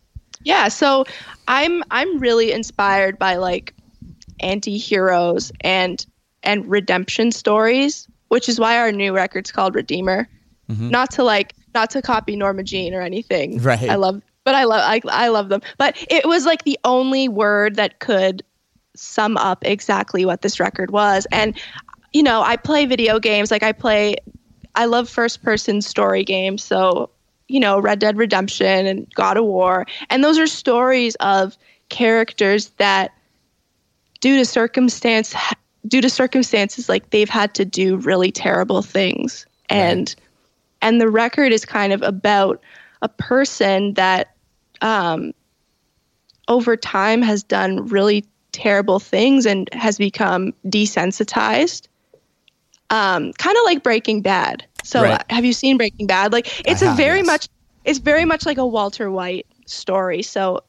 Yeah, 0.42 0.68
so 0.68 1.04
I'm 1.48 1.82
I'm 1.90 2.18
really 2.20 2.52
inspired 2.52 3.18
by 3.18 3.36
like 3.36 3.74
anti-heroes 4.40 5.50
and 5.62 6.04
and 6.44 6.68
redemption 6.70 7.32
stories, 7.32 8.06
which 8.28 8.48
is 8.48 8.60
why 8.60 8.78
our 8.78 8.92
new 8.92 9.14
record's 9.14 9.50
called 9.50 9.74
Redeemer. 9.74 10.28
Mm-hmm. 10.70 10.90
Not 10.90 11.10
to 11.12 11.24
like 11.24 11.54
not 11.74 11.90
to 11.90 12.02
copy 12.02 12.36
Norma 12.36 12.62
Jean 12.62 12.94
or 12.94 13.00
anything. 13.00 13.60
Right. 13.60 13.88
I 13.88 13.96
love 13.96 14.22
but 14.44 14.54
I 14.54 14.64
love 14.64 14.82
I, 14.84 15.00
I 15.08 15.28
love 15.28 15.48
them. 15.48 15.62
But 15.76 15.96
it 16.08 16.24
was 16.26 16.46
like 16.46 16.62
the 16.62 16.78
only 16.84 17.28
word 17.28 17.74
that 17.76 17.98
could 17.98 18.44
sum 18.98 19.36
up 19.36 19.64
exactly 19.64 20.24
what 20.24 20.42
this 20.42 20.60
record 20.60 20.90
was. 20.90 21.26
And 21.32 21.58
you 22.12 22.22
know, 22.22 22.42
I 22.42 22.56
play 22.56 22.86
video 22.86 23.18
games 23.18 23.50
like 23.50 23.62
I 23.62 23.72
play 23.72 24.16
I 24.74 24.84
love 24.84 25.08
first 25.08 25.42
person 25.42 25.82
story 25.82 26.24
games. 26.24 26.62
So, 26.62 27.10
you 27.48 27.58
know, 27.58 27.80
Red 27.80 27.98
Dead 27.98 28.16
Redemption 28.16 28.86
and 28.86 29.12
God 29.14 29.36
of 29.36 29.44
War. 29.44 29.86
And 30.08 30.22
those 30.22 30.38
are 30.38 30.46
stories 30.46 31.16
of 31.16 31.56
characters 31.88 32.68
that 32.78 33.12
due 34.20 34.36
to 34.36 34.44
circumstance 34.44 35.34
due 35.86 36.00
to 36.00 36.10
circumstances 36.10 36.88
like 36.88 37.10
they've 37.10 37.28
had 37.28 37.54
to 37.54 37.64
do 37.64 37.96
really 37.96 38.30
terrible 38.30 38.82
things. 38.82 39.46
And 39.68 40.14
and 40.80 41.00
the 41.00 41.08
record 41.08 41.52
is 41.52 41.64
kind 41.64 41.92
of 41.92 42.02
about 42.02 42.62
a 43.02 43.08
person 43.08 43.94
that 43.94 44.34
um 44.80 45.32
over 46.48 46.76
time 46.76 47.20
has 47.22 47.42
done 47.42 47.86
really 47.86 48.24
terrible 48.52 48.98
things 48.98 49.46
and 49.46 49.68
has 49.72 49.98
become 49.98 50.52
desensitized 50.66 51.88
um, 52.90 53.32
kind 53.34 53.56
of 53.56 53.62
like 53.64 53.82
Breaking 53.82 54.22
Bad. 54.22 54.64
So 54.82 55.02
Right. 55.02 55.20
uh, 55.20 55.24
have 55.34 55.44
you 55.44 55.52
seen 55.52 55.76
Breaking 55.76 56.06
Bad? 56.06 56.32
Like 56.32 56.66
it's 56.66 56.82
a 56.82 56.88
have, 56.88 56.96
very 56.96 57.18
yes. 57.18 57.26
much 57.26 57.48
it's 57.84 57.98
very 57.98 58.24
much 58.24 58.46
like 58.46 58.58
a 58.58 58.66
Walter 58.66 59.10
White 59.10 59.46
story. 59.66 60.22
So 60.22 60.62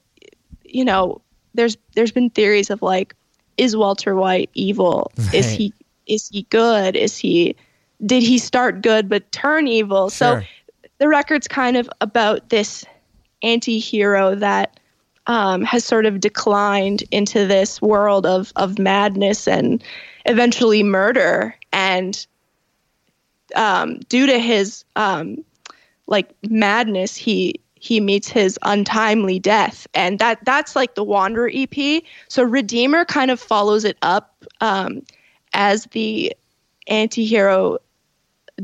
you 0.65 0.85
know, 0.85 1.21
there's 1.53 1.77
there's 1.95 2.11
been 2.11 2.29
theories 2.29 2.69
of 2.69 2.81
like 2.81 3.15
is 3.57 3.75
Walter 3.75 4.15
White 4.15 4.49
evil? 4.53 5.11
Is 5.33 5.49
he 5.51 5.73
is 6.07 6.29
he 6.29 6.43
good? 6.43 6.95
Is 6.95 7.17
he 7.17 7.55
did 8.05 8.23
he 8.23 8.37
start 8.37 8.81
good 8.81 9.09
but 9.09 9.31
turn 9.31 9.67
evil? 9.67 10.09
So 10.09 10.41
the 10.97 11.07
record's 11.07 11.47
kind 11.47 11.77
of 11.77 11.89
about 12.01 12.49
this 12.49 12.85
anti-hero 13.41 14.35
that 14.35 14.78
um, 15.29 15.61
has 15.61 15.85
sort 15.85 16.07
of 16.07 16.19
declined 16.19 17.03
into 17.11 17.45
this 17.45 17.81
world 17.81 18.25
of 18.25 18.51
of 18.55 18.79
madness 18.79 19.47
and 19.47 19.81
eventually 20.25 20.81
murder. 20.81 21.55
And 21.71 22.25
um, 23.55 23.99
due 24.09 24.25
to 24.25 24.39
his 24.39 24.83
um, 24.95 25.45
like 26.07 26.31
madness 26.49 27.15
he 27.15 27.61
he 27.75 28.01
meets 28.01 28.27
his 28.27 28.59
untimely 28.63 29.39
death. 29.39 29.87
And 29.93 30.17
that 30.17 30.43
that's 30.43 30.75
like 30.75 30.95
the 30.95 31.03
wanderer 31.03 31.51
ep 31.53 32.03
so 32.27 32.43
redeemer 32.43 33.05
kind 33.05 33.29
of 33.29 33.39
follows 33.39 33.85
it 33.85 33.97
up 34.01 34.43
um, 34.61 35.03
as 35.53 35.85
the 35.91 36.35
anti-hero 36.87 37.77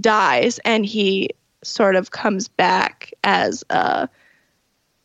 dies 0.01 0.59
and 0.65 0.83
he 0.83 1.29
sort 1.61 1.95
of 1.95 2.09
comes 2.09 2.47
back 2.47 3.13
as 3.23 3.63
a 3.69 4.09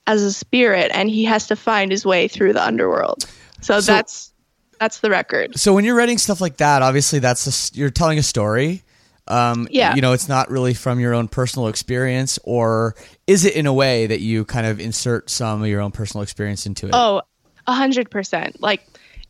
as 0.06 0.22
a 0.22 0.32
spirit 0.32 0.90
and 0.94 1.08
he 1.10 1.24
has 1.24 1.46
to 1.46 1.56
find 1.56 1.90
his 1.90 2.04
way 2.04 2.26
through 2.28 2.52
the 2.52 2.64
underworld 2.64 3.24
so, 3.60 3.80
So- 3.80 3.92
that's 3.92 4.32
that's 4.78 5.00
the 5.00 5.10
record 5.10 5.58
So 5.58 5.74
when 5.74 5.84
you're 5.84 5.94
writing 5.94 6.16
stuff 6.16 6.40
like 6.40 6.56
that, 6.56 6.80
obviously 6.80 7.18
that's 7.18 7.46
a 7.46 7.78
you're 7.78 7.90
telling 7.90 8.18
a 8.18 8.22
story. 8.22 8.82
Um, 9.28 9.68
Yeah. 9.70 9.94
You 9.94 10.00
know, 10.00 10.12
it's 10.14 10.26
not 10.28 10.50
really 10.50 10.72
from 10.72 10.98
your 10.98 11.12
own 11.12 11.28
personal 11.28 11.68
experience, 11.68 12.38
or 12.44 12.96
is 13.26 13.44
it 13.44 13.54
in 13.54 13.66
a 13.66 13.74
way 13.74 14.06
that 14.06 14.20
you 14.20 14.46
kind 14.46 14.66
of 14.66 14.80
insert 14.80 15.28
some 15.28 15.60
of 15.60 15.68
your 15.68 15.82
own 15.82 15.90
personal 15.92 16.22
experience 16.22 16.64
into 16.64 16.86
it? 16.86 16.92
Oh, 16.94 17.20
a 17.66 17.74
hundred 17.74 18.10
percent. 18.10 18.62
Like 18.62 18.82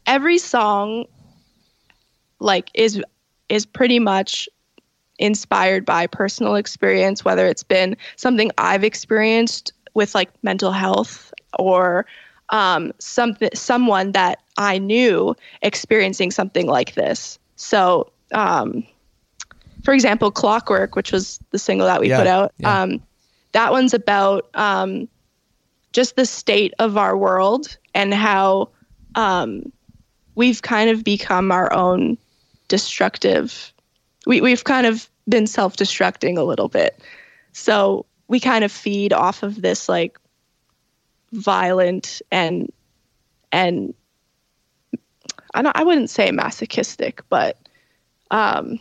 every 0.06 0.38
song, 0.38 1.06
like 2.38 2.70
is 2.74 3.02
is 3.48 3.66
pretty 3.66 3.98
much 3.98 4.48
inspired 5.18 5.84
by 5.84 6.06
personal 6.06 6.54
experience, 6.54 7.24
whether 7.24 7.46
it's 7.46 7.64
been 7.64 7.96
something 8.16 8.50
I've 8.56 8.84
experienced 8.84 9.72
with 9.94 10.14
like 10.14 10.30
mental 10.42 10.72
health 10.72 11.32
or 11.58 12.06
um, 12.50 12.92
something 12.98 13.50
someone 13.54 14.12
that 14.12 14.40
I 14.56 14.78
knew 14.78 15.36
experiencing 15.62 16.30
something 16.30 16.66
like 16.66 16.94
this. 16.94 17.38
So, 17.56 18.10
um, 18.32 18.84
for 19.84 19.94
example, 19.94 20.30
Clockwork, 20.30 20.96
which 20.96 21.12
was 21.12 21.40
the 21.50 21.58
single 21.58 21.86
that 21.86 22.00
we 22.00 22.08
Yeah, 22.08 22.18
put 22.18 22.26
out, 22.26 22.52
yeah. 22.58 22.82
um, 22.82 23.02
that 23.52 23.72
one's 23.72 23.94
about 23.94 24.48
um, 24.54 25.08
just 25.92 26.16
the 26.16 26.26
state 26.26 26.74
of 26.78 26.96
our 26.96 27.16
world 27.16 27.76
and 27.94 28.14
how 28.14 28.68
um, 29.14 29.72
we've 30.34 30.62
kind 30.62 30.90
of 30.90 31.02
become 31.04 31.50
our 31.50 31.72
own 31.72 32.16
destructive. 32.68 33.72
We, 34.26 34.40
we've 34.40 34.64
kind 34.64 34.86
of 34.86 35.08
been 35.28 35.46
self 35.46 35.76
destructing 35.76 36.38
a 36.38 36.42
little 36.42 36.68
bit. 36.68 37.00
So 37.52 38.06
we 38.30 38.38
kind 38.38 38.64
of 38.64 38.70
feed 38.70 39.12
off 39.12 39.42
of 39.42 39.60
this 39.60 39.88
like 39.88 40.16
violent 41.32 42.22
and 42.30 42.72
and 43.50 43.92
I 45.52 45.62
don't 45.62 45.76
I 45.76 45.82
wouldn't 45.82 46.10
say 46.10 46.30
masochistic, 46.30 47.22
but 47.28 47.58
um 48.30 48.78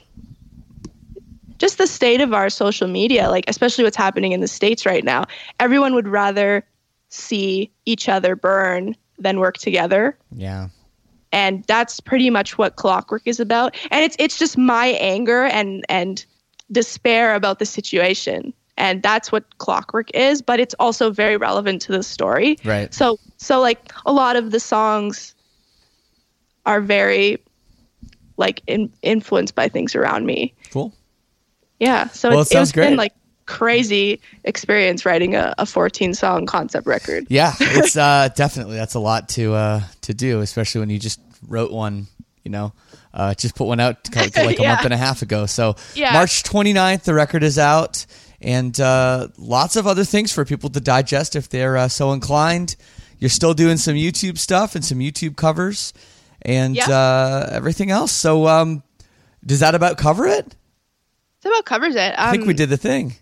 just 1.58 1.80
the 1.80 1.88
state 1.88 2.22
of 2.22 2.34
our 2.34 2.50
social 2.50 2.88
media, 2.88 3.30
like 3.30 3.44
especially 3.48 3.84
what's 3.84 3.98
happening 3.98 4.32
in 4.34 4.40
the 4.40 4.48
states 4.48 4.86
right 4.86 5.04
now. 5.04 5.26
Everyone 5.60 5.94
would 5.96 6.08
rather 6.08 6.64
see 7.10 7.72
each 7.86 8.08
other 8.08 8.36
burn 8.36 8.96
than 9.18 9.40
work 9.40 9.58
together 9.58 10.16
Yeah. 10.32 10.70
and 11.32 11.64
that's 11.66 12.00
pretty 12.00 12.30
much 12.30 12.58
what 12.58 12.76
clockwork 12.76 13.24
is 13.26 13.40
about 13.40 13.76
and 13.90 14.04
it's 14.06 14.16
it's 14.20 14.38
just 14.38 14.58
my 14.60 14.88
anger 15.00 15.46
and 15.46 15.84
and 15.90 16.24
despair 16.72 17.34
about 17.34 17.58
the 17.60 17.66
situation 17.66 18.54
and 18.80 19.04
that's 19.04 19.32
what 19.32 19.44
clockwork 19.60 20.10
is 20.16 20.42
but 20.42 20.60
it's 20.60 20.74
also 20.80 21.12
very 21.12 21.38
relevant 21.38 21.82
to 21.84 21.92
the 21.92 22.02
story 22.02 22.58
Right. 22.66 22.92
so 22.94 23.20
so 23.38 23.60
like 23.60 23.92
a 24.06 24.12
lot 24.12 24.36
of 24.36 24.50
the 24.52 24.60
songs 24.60 25.36
are 26.66 26.82
very 26.82 27.38
like 28.38 28.62
in, 28.68 28.92
influenced 29.02 29.54
by 29.56 29.68
things 29.70 29.96
around 29.96 30.26
me 30.26 30.54
Cool. 30.72 30.94
yeah 31.80 32.08
so 32.10 32.30
Well, 32.30 32.42
it's, 32.42 32.52
it 32.52 32.54
sounds 32.56 32.70
it's 32.70 32.76
been 32.76 32.96
like 32.96 33.14
crazy 33.46 34.22
experience 34.44 35.06
writing 35.06 35.36
a, 35.36 35.54
a 35.58 35.66
14 35.66 36.14
song 36.14 36.46
concept 36.46 36.86
record. 36.86 37.26
Yeah, 37.30 37.52
it's 37.60 37.98
uh, 37.98 38.30
definitely 38.36 38.76
that's 38.76 38.94
a 38.94 39.00
lot 39.00 39.28
to 39.30 39.56
uh, 39.56 39.82
to 40.02 40.14
do, 40.14 40.42
especially 40.42 40.82
when 40.82 40.92
you 40.92 41.00
just 41.00 41.20
wrote 41.48 41.72
one. 41.72 42.06
You 42.44 42.52
know, 42.52 42.74
uh, 43.12 43.34
just 43.34 43.56
put 43.56 43.66
one 43.66 43.80
out 43.80 44.08
like 44.16 44.38
a 44.38 44.42
Yeah. 44.62 44.70
month 44.76 44.86
and 44.86 44.94
a 44.94 44.98
half 44.98 45.24
ago. 45.24 45.48
So 45.48 45.76
Yeah. 45.96 46.14
March 46.14 46.44
29th, 46.44 47.04
the 47.06 47.16
record 47.16 47.42
is 47.42 47.58
out, 47.58 48.06
and 48.42 48.80
uh, 48.80 49.28
lots 49.38 49.76
of 49.76 49.86
other 49.88 50.04
things 50.04 50.32
for 50.32 50.46
people 50.46 50.70
to 50.70 50.80
digest 50.80 51.36
if 51.36 51.50
they're 51.50 51.78
uh, 51.78 51.88
so 51.88 52.12
inclined. 52.14 52.76
You're 53.20 53.30
still 53.30 53.54
doing 53.54 53.78
some 53.78 53.96
YouTube 53.96 54.38
stuff 54.38 54.76
and 54.76 54.84
some 54.86 55.00
YouTube 55.00 55.36
covers 55.36 55.94
and 56.42 56.76
Yeah. 56.76 56.90
uh, 56.90 57.50
everything 57.52 57.92
else. 57.92 58.12
So 58.14 58.48
um, 58.48 58.82
does 59.46 59.60
that 59.60 59.76
about 59.76 59.98
cover 59.98 60.26
it? 60.26 60.56
That 61.42 61.50
about 61.50 61.66
covers 61.66 61.96
it. 61.96 62.14
I 62.18 62.32
think 62.32 62.46
we 62.46 62.52
Um, 62.54 62.58
did 62.58 62.70
the 62.70 62.78
thing. 62.78 63.16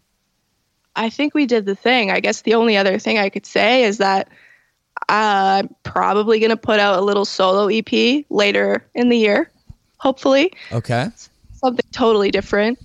I 0.95 1.09
think 1.09 1.34
we 1.34 1.45
did 1.45 1.65
the 1.65 1.76
thing. 1.76 2.09
I 2.11 2.20
guess 2.20 2.41
the 2.41 2.55
only 2.55 2.76
other 2.78 2.97
thing 2.99 3.18
I 3.20 3.30
could 3.30 3.45
say 3.45 3.84
is 3.84 3.97
that 3.99 4.30
I'm 5.09 5.74
probably 5.84 6.39
going 6.39 6.49
to 6.49 6.57
put 6.57 6.80
out 6.80 6.97
a 6.97 7.01
little 7.01 7.26
solo 7.26 7.68
EP 7.68 8.26
later 8.30 8.84
in 8.95 9.09
the 9.09 9.18
year, 9.18 9.51
hopefully. 9.97 10.51
Okay. 10.72 11.07
Something 11.53 11.86
totally 11.91 12.32
different. 12.32 12.80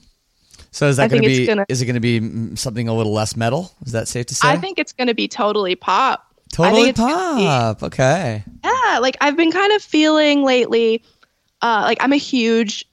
So 0.73 0.89
is 0.89 0.97
that 0.97 1.11
going 1.11 1.23
to 1.23 1.29
be? 1.29 1.47
gonna- 1.47 1.67
Is 1.69 1.81
it 1.83 1.87
going 1.87 1.95
to 1.95 2.01
be 2.01 2.57
something 2.57 2.89
a 2.89 2.95
little 2.95 3.13
less 3.13 3.37
metal? 3.37 3.73
Is 3.87 3.93
that 3.93 4.09
safe 4.09 4.27
to 4.27 4.35
say? 4.35 4.49
I 4.49 4.57
think 4.57 4.79
it's 4.79 4.93
going 4.93 5.09
to 5.09 5.15
be 5.15 5.29
totally 5.29 5.75
pop. 5.77 6.27
Totally 6.51 6.93
think 6.93 6.97
be- 6.97 7.03
pop. 7.03 7.83
Okay. 7.83 8.43
yeah, 8.65 8.99
like 9.01 9.17
I've 9.21 9.37
been 9.37 9.53
kind 9.53 9.73
of 9.73 9.83
feeling 9.83 10.43
lately, 10.45 11.03
uh, 11.63 11.83
like 11.85 11.99
I'm 12.03 12.13
a 12.13 12.17
huge, 12.19 12.85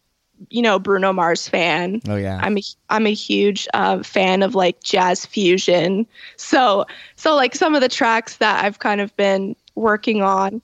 you 0.49 0.61
know, 0.61 0.79
Bruno 0.79 1.11
Mars 1.11 1.47
fan. 1.49 2.01
Oh 2.07 2.15
yeah. 2.15 2.39
I'm 2.41 2.57
a, 2.57 2.61
I'm 2.89 3.05
a 3.05 3.13
huge 3.13 3.67
uh, 3.73 4.01
fan 4.03 4.43
of 4.43 4.55
like 4.55 4.81
jazz 4.83 5.25
fusion. 5.25 6.05
So 6.37 6.85
so 7.17 7.35
like 7.35 7.53
some 7.55 7.75
of 7.75 7.81
the 7.81 7.89
tracks 7.89 8.37
that 8.37 8.63
I've 8.63 8.79
kind 8.79 9.01
of 9.01 9.13
been 9.17 9.55
working 9.75 10.21
on 10.21 10.61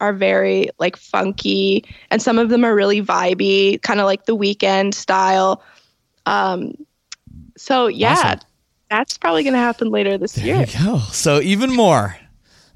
are 0.00 0.12
very 0.12 0.68
like 0.78 0.96
funky, 0.96 1.84
and 2.10 2.20
some 2.20 2.38
of 2.38 2.50
them 2.50 2.64
are 2.64 2.74
really 2.74 3.00
vibey, 3.02 3.80
kind 3.80 3.98
of 4.00 4.04
like 4.06 4.26
the 4.26 4.36
Weeknd 4.36 4.92
style. 4.92 5.62
Um, 6.26 6.74
so 7.56 7.86
yeah, 7.86 8.12
Awesome. 8.12 8.40
that's 8.90 9.16
probably 9.18 9.44
gonna 9.44 9.58
happen 9.58 9.90
later 9.90 10.18
this 10.18 10.32
There 10.32 10.44
year. 10.44 10.66
you 10.66 10.84
go. 10.84 10.98
So 11.12 11.40
even 11.40 11.74
more. 11.74 12.16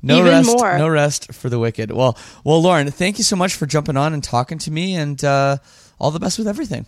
No 0.03 0.21
Even 0.21 0.31
rest. 0.33 0.47
more. 0.47 0.79
No 0.79 0.89
rest 0.89 1.35
for 1.35 1.51
the 1.51 1.59
wicked. 1.59 1.91
Well, 1.91 2.17
well, 2.43 2.63
Lauren, 2.63 2.91
thank 2.91 3.19
you 3.19 3.25
so 3.25 3.37
much 3.37 3.53
for 3.55 3.67
jumping 3.67 3.99
on 3.99 4.15
and 4.15 4.25
talking 4.25 4.57
to 4.61 4.71
me, 4.71 4.95
and 4.95 5.23
uh, 5.23 5.59
all 5.99 6.11
the 6.11 6.19
best 6.19 6.39
with 6.39 6.49
everything. 6.49 6.87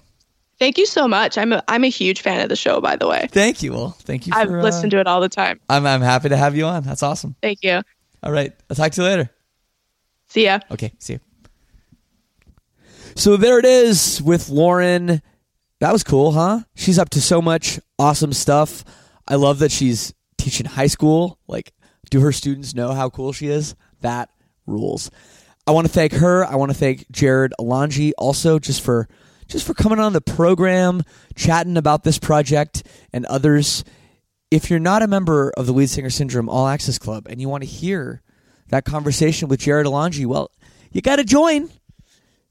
Thank 0.59 0.79
you 0.79 0.87
so 0.87 1.07
much. 1.07 1.37
I'm 1.37 1.53
a 1.53 1.63
I'm 1.69 1.85
a 1.85 1.91
huge 1.91 2.23
fan 2.23 2.41
of 2.41 2.49
the 2.49 2.57
show, 2.57 2.81
by 2.81 2.97
the 2.97 3.07
way. 3.07 3.29
Thank 3.31 3.63
you. 3.63 3.73
Well, 3.73 3.91
thank 4.01 4.27
you. 4.27 4.33
For, 4.33 4.39
I've 4.39 4.49
listened 4.51 4.93
to 4.93 4.99
it 4.99 5.07
all 5.07 5.21
the 5.21 5.29
time. 5.29 5.61
I'm 5.69 5.85
I'm 5.85 6.01
happy 6.01 6.31
to 6.31 6.37
have 6.39 6.57
you 6.57 6.65
on. 6.65 6.85
That's 6.85 7.03
awesome. 7.03 7.35
Thank 7.43 7.59
you. 7.63 7.83
All 8.23 8.33
right. 8.33 8.53
I'll 8.71 8.77
talk 8.77 8.93
to 8.93 9.03
you 9.03 9.07
later. 9.09 9.31
See 10.29 10.45
ya. 10.45 10.61
Okay. 10.71 10.93
See 10.99 11.15
you. 11.15 11.21
So 13.15 13.37
there 13.37 13.59
it 13.59 13.65
is 13.67 14.23
with 14.23 14.49
Lauren. 14.49 15.21
That 15.83 15.93
was 15.93 16.05
cool, 16.05 16.31
huh? 16.31 16.61
She's 16.77 16.97
up 16.97 17.11
to 17.11 17.21
so 17.21 17.43
much 17.43 17.81
awesome 17.99 18.33
stuff. 18.33 18.85
I 19.27 19.35
love 19.35 19.59
that 19.59 19.73
she's 19.73 20.15
teaching 20.39 20.65
high 20.65 20.87
school. 20.87 21.41
Like, 21.49 21.73
do 22.09 22.21
her 22.21 22.31
students 22.31 22.73
know 22.73 22.93
how 22.93 23.11
cool 23.11 23.33
she 23.33 23.49
is? 23.49 23.75
That 24.01 24.31
rules. 24.65 25.11
I 25.67 25.73
want 25.73 25.89
to 25.89 25.93
thank 25.93 26.13
her. 26.13 26.45
I 26.45 26.55
want 26.55 26.71
to 26.71 26.79
thank 26.79 27.11
Jarrod 27.11 27.51
Alonge 27.59 28.13
also 28.17 28.61
just 28.61 28.81
for 28.81 29.09
just 29.49 29.67
for 29.67 29.75
coming 29.75 29.99
on 29.99 30.13
the 30.13 30.21
program, 30.21 31.03
chatting 31.35 31.77
about 31.77 32.05
this 32.05 32.21
project 32.21 32.87
and 33.13 33.27
others. 33.27 33.83
If 34.53 34.71
you're 34.71 34.79
not 34.79 35.03
a 35.03 35.09
member 35.09 35.53
of 35.57 35.67
the 35.67 35.73
Lead 35.73 35.91
Singer 35.91 36.11
Syndrome 36.11 36.49
All 36.49 36.69
Access 36.69 37.01
Club 37.01 37.27
and 37.29 37.41
you 37.41 37.49
want 37.49 37.65
to 37.65 37.69
hear 37.69 38.23
that 38.69 38.85
conversation 38.85 39.49
with 39.49 39.59
Jarrod 39.59 39.87
Alonge, 39.87 40.27
well, 40.27 40.53
you 40.93 41.03
got 41.03 41.17
to 41.17 41.25
join. 41.25 41.71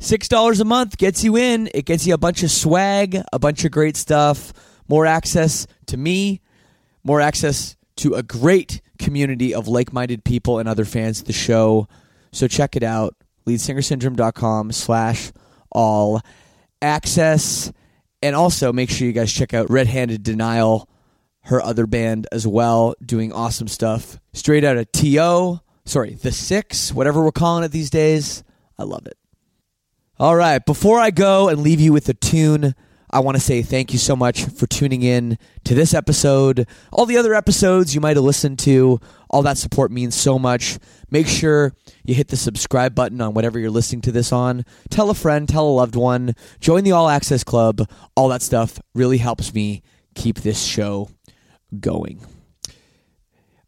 Six 0.02 0.28
dollars 0.28 0.60
a 0.60 0.66
month 0.66 0.98
gets 0.98 1.24
you 1.24 1.38
in. 1.38 1.70
It 1.76 1.86
gets 1.86 2.08
you 2.08 2.16
a 2.16 2.18
bunch 2.18 2.42
of 2.42 2.50
swag, 2.50 3.22
a 3.32 3.38
bunch 3.38 3.64
of 3.66 3.72
great 3.72 3.96
stuff, 3.96 4.52
more 4.90 5.06
access 5.06 5.68
to 5.86 5.96
me, 5.96 6.42
more 7.04 7.22
access 7.22 7.76
to 7.98 8.16
a 8.16 8.24
great 8.24 8.82
community 8.98 9.54
of 9.54 9.68
like-minded 9.68 10.24
people 10.24 10.58
and 10.58 10.68
other 10.68 10.86
fans 10.86 11.20
of 11.22 11.28
the 11.28 11.34
show. 11.34 11.88
So 12.32 12.48
check 12.48 12.76
it 12.76 12.82
out. 12.82 13.16
Leadsingersyndrome.com 13.46 14.72
slash 14.72 15.32
all 15.72 16.22
access. 16.82 17.72
And 18.24 18.36
also 18.36 18.74
make 18.74 18.90
sure 18.90 19.06
you 19.06 19.14
guys 19.14 19.32
check 19.32 19.54
out 19.54 19.70
Red 19.70 19.86
Handed 19.86 20.24
Denial, 20.24 20.90
her 21.42 21.62
other 21.62 21.86
band 21.86 22.26
as 22.32 22.48
well, 22.48 22.96
doing 23.06 23.32
awesome 23.32 23.68
stuff. 23.68 24.20
Straight 24.34 24.64
out 24.64 24.78
of 24.78 24.92
TO, 24.92 25.60
sorry, 25.86 26.16
the 26.16 26.32
six, 26.32 26.92
whatever 26.92 27.24
we're 27.24 27.32
calling 27.32 27.64
it 27.64 27.72
these 27.72 27.92
days. 27.92 28.44
I 28.80 28.84
love 28.84 29.06
it. 29.06 29.16
All 30.22 30.36
right, 30.36 30.64
before 30.64 31.00
I 31.00 31.10
go 31.10 31.50
and 31.50 31.64
leave 31.64 31.82
you 31.82 31.92
with 31.92 32.08
a 32.08 32.14
tune, 32.14 32.76
I 33.10 33.22
want 33.22 33.38
to 33.38 33.42
say 33.42 33.64
thank 33.64 33.92
you 33.92 33.98
so 33.98 34.16
much 34.16 34.46
for 34.46 34.68
tuning 34.68 35.02
in 35.02 35.40
to 35.64 35.74
this 35.74 35.96
episode. 35.96 36.68
All 36.92 37.08
the 37.08 37.18
other 37.18 37.34
episodes 37.34 37.96
you 37.96 38.02
might 38.02 38.18
have 38.18 38.24
listened 38.24 38.60
to, 38.60 39.00
all 39.32 39.42
that 39.42 39.58
support 39.58 39.90
means 39.90 40.14
so 40.14 40.38
much. 40.38 40.78
Make 41.10 41.26
sure 41.26 41.74
you 42.04 42.14
hit 42.14 42.28
the 42.28 42.38
subscribe 42.38 42.94
button 42.94 43.20
on 43.20 43.34
whatever 43.34 43.58
you're 43.58 43.72
listening 43.72 44.02
to 44.02 44.12
this 44.12 44.32
on. 44.32 44.64
Tell 44.92 45.10
a 45.10 45.16
friend, 45.16 45.50
tell 45.50 45.68
a 45.68 45.74
loved 45.74 45.96
one, 45.96 46.36
join 46.60 46.84
the 46.84 46.92
All 46.92 47.10
Access 47.10 47.44
Club. 47.44 47.90
All 48.16 48.30
that 48.30 48.44
stuff 48.44 48.80
really 48.94 49.18
helps 49.18 49.56
me 49.56 49.82
keep 50.14 50.42
this 50.42 50.62
show 50.62 51.10
going. 51.80 52.24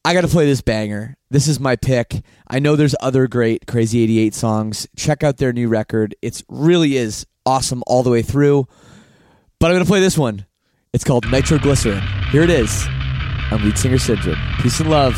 I 0.05 0.13
got 0.13 0.21
to 0.21 0.27
play 0.27 0.45
this 0.45 0.61
banger. 0.61 1.15
This 1.29 1.47
is 1.47 1.59
my 1.59 1.75
pick. 1.75 2.23
I 2.47 2.59
know 2.59 2.75
there's 2.75 2.95
other 2.99 3.27
great 3.27 3.67
Crazy 3.67 4.03
88 4.03 4.33
songs. 4.33 4.87
Check 4.97 5.23
out 5.23 5.37
their 5.37 5.53
new 5.53 5.69
record. 5.69 6.13
It 6.21 6.43
really 6.49 6.97
is 6.97 7.25
awesome 7.45 7.83
all 7.87 8.03
the 8.03 8.09
way 8.09 8.21
through. 8.21 8.67
But 9.59 9.67
I'm 9.67 9.75
going 9.75 9.85
to 9.85 9.89
play 9.89 10.01
this 10.01 10.17
one. 10.17 10.45
It's 10.91 11.05
called 11.05 11.25
Nitroglycerin. 11.31 12.03
Here 12.31 12.43
it 12.43 12.49
is 12.49 12.85
I'm 13.53 13.63
Lead 13.63 13.77
Singer 13.77 13.97
Syndrome. 13.97 14.37
Peace 14.59 14.79
and 14.79 14.89
love. 14.89 15.15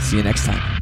See 0.00 0.16
you 0.16 0.22
next 0.22 0.44
time. 0.44 0.77